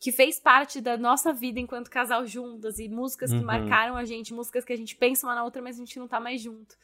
que 0.05 0.11
fez 0.11 0.39
parte 0.39 0.79
da 0.79 0.95
nossa 0.95 1.33
vida 1.33 1.59
enquanto 1.59 1.89
casal 1.89 2.27
juntas, 2.27 2.77
e 2.77 2.87
músicas 2.87 3.31
que 3.31 3.37
uhum. 3.37 3.43
marcaram 3.43 3.97
a 3.97 4.05
gente, 4.05 4.35
músicas 4.35 4.63
que 4.63 4.71
a 4.71 4.75
gente 4.75 4.95
pensa 4.95 5.25
uma 5.25 5.33
na 5.33 5.43
outra, 5.43 5.63
mas 5.63 5.77
a 5.77 5.79
gente 5.79 5.97
não 5.97 6.07
tá 6.07 6.19
mais 6.19 6.39
junto. 6.39 6.77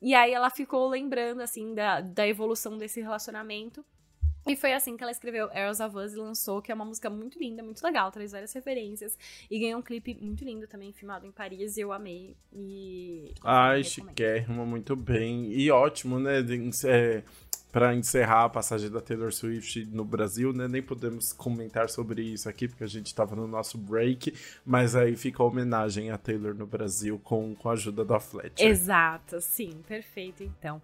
E 0.00 0.14
aí 0.14 0.32
ela 0.32 0.48
ficou 0.48 0.88
lembrando, 0.88 1.40
assim, 1.40 1.74
da, 1.74 2.00
da 2.00 2.24
evolução 2.28 2.78
desse 2.78 3.00
relacionamento. 3.00 3.84
E 4.46 4.54
foi 4.54 4.74
assim 4.74 4.96
que 4.96 5.02
ela 5.02 5.10
escreveu 5.10 5.50
Arrows 5.52 5.80
of 5.80 5.96
Us 5.96 6.12
e 6.12 6.18
lançou, 6.18 6.62
que 6.62 6.70
é 6.70 6.74
uma 6.76 6.84
música 6.84 7.10
muito 7.10 7.36
linda, 7.36 7.64
muito 7.64 7.82
legal, 7.82 8.12
traz 8.12 8.30
várias 8.30 8.52
referências. 8.52 9.18
E 9.50 9.58
ganhou 9.58 9.80
um 9.80 9.82
clipe 9.82 10.16
muito 10.20 10.44
lindo 10.44 10.68
também, 10.68 10.92
filmado 10.92 11.26
em 11.26 11.32
Paris, 11.32 11.76
e 11.76 11.80
eu 11.80 11.92
amei. 11.92 12.36
E. 12.52 13.34
Ai, 13.42 13.82
chiquérrimo, 13.82 14.64
muito 14.64 14.94
bem. 14.94 15.50
E 15.52 15.68
ótimo, 15.68 16.20
né? 16.20 16.38
É, 16.84 17.24
para 17.70 17.94
encerrar 17.94 18.44
a 18.44 18.48
passagem 18.48 18.90
da 18.90 19.00
Taylor 19.00 19.32
Swift 19.32 19.84
no 19.86 20.04
Brasil, 20.04 20.52
né? 20.52 20.66
Nem 20.66 20.82
podemos 20.82 21.32
comentar 21.32 21.88
sobre 21.90 22.22
isso 22.22 22.48
aqui, 22.48 22.66
porque 22.66 22.84
a 22.84 22.88
gente 22.88 23.06
estava 23.06 23.36
no 23.36 23.46
nosso 23.46 23.76
break, 23.76 24.32
mas 24.64 24.96
aí 24.96 25.16
fica 25.16 25.42
a 25.42 25.46
homenagem 25.46 26.10
a 26.10 26.18
Taylor 26.18 26.54
no 26.54 26.66
Brasil 26.66 27.20
com, 27.22 27.54
com 27.54 27.68
a 27.68 27.72
ajuda 27.72 28.04
da 28.04 28.18
Fletcher. 28.18 28.66
Exato, 28.66 29.40
sim, 29.40 29.82
perfeito 29.86 30.42
então. 30.42 30.80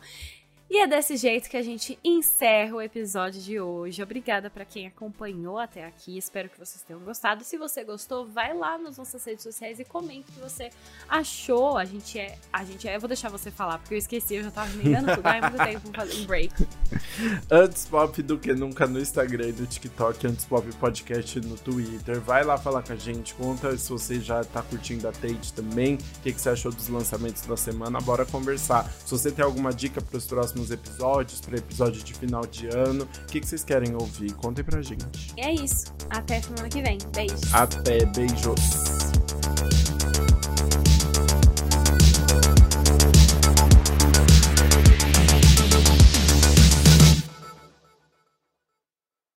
E 0.70 0.78
é 0.78 0.86
desse 0.86 1.16
jeito 1.18 1.48
que 1.50 1.58
a 1.58 1.62
gente 1.62 1.98
encerra 2.02 2.76
o 2.76 2.80
episódio 2.80 3.40
de 3.40 3.60
hoje. 3.60 4.02
Obrigada 4.02 4.48
para 4.48 4.64
quem 4.64 4.86
acompanhou 4.86 5.58
até 5.58 5.84
aqui. 5.84 6.16
Espero 6.16 6.48
que 6.48 6.58
vocês 6.58 6.82
tenham 6.82 7.00
gostado. 7.02 7.44
Se 7.44 7.58
você 7.58 7.84
gostou, 7.84 8.26
vai 8.26 8.56
lá 8.56 8.78
nas 8.78 8.96
nossas 8.96 9.22
redes 9.24 9.42
sociais 9.42 9.78
e 9.78 9.84
comente 9.84 10.30
o 10.30 10.32
que 10.32 10.40
você 10.40 10.70
achou. 11.06 11.76
A 11.76 11.84
gente 11.84 12.18
é, 12.18 12.38
a 12.50 12.64
gente 12.64 12.88
é, 12.88 12.96
eu 12.96 13.00
vou 13.00 13.08
deixar 13.08 13.28
você 13.28 13.50
falar 13.50 13.78
porque 13.78 13.94
eu 13.94 13.98
esqueci, 13.98 14.36
eu 14.36 14.42
já 14.42 14.50
tava 14.50 14.70
me 14.70 14.84
tudo 14.84 15.26
há 15.26 15.50
muito 15.50 15.64
tempo 15.64 15.94
fazer 15.94 16.22
um 16.22 16.26
break. 16.26 16.54
Antes 17.50 17.84
pop 17.86 18.22
do 18.22 18.38
que 18.38 18.54
nunca 18.54 18.86
no 18.86 18.98
Instagram 18.98 19.48
e 19.48 19.52
no 19.52 19.66
TikTok, 19.66 20.26
antes 20.26 20.44
pop 20.44 20.66
podcast 20.76 21.40
no 21.40 21.56
Twitter. 21.56 22.20
Vai 22.20 22.42
lá 22.42 22.56
falar 22.56 22.82
com 22.82 22.92
a 22.92 22.96
gente, 22.96 23.34
conta 23.34 23.76
se 23.76 23.90
você 23.90 24.18
já 24.18 24.42
tá 24.42 24.62
curtindo 24.62 25.06
a 25.06 25.12
Tate 25.12 25.52
também, 25.52 25.96
o 25.96 25.98
que, 26.22 26.32
que 26.32 26.40
você 26.40 26.48
achou 26.48 26.72
dos 26.72 26.88
lançamentos 26.88 27.42
da 27.42 27.56
semana. 27.56 28.00
Bora 28.00 28.24
conversar. 28.24 28.90
Se 29.04 29.10
você 29.10 29.30
tem 29.30 29.44
alguma 29.44 29.72
dica 29.72 30.00
para 30.00 30.16
os 30.16 30.26
próximos 30.26 30.53
próximos 30.54 30.70
episódios, 30.70 31.40
para 31.40 31.58
episódio 31.58 32.02
de 32.02 32.14
final 32.14 32.46
de 32.46 32.68
ano. 32.68 33.04
O 33.04 33.26
que, 33.26 33.40
que 33.40 33.46
vocês 33.46 33.64
querem 33.64 33.94
ouvir? 33.94 34.32
Contem 34.34 34.64
pra 34.64 34.80
gente. 34.80 35.34
É 35.36 35.52
isso. 35.52 35.92
Até 36.08 36.40
semana 36.40 36.68
que 36.68 36.80
vem. 36.80 36.98
Beijos. 37.12 37.52
Até. 37.52 38.06
Beijos. 38.06 39.73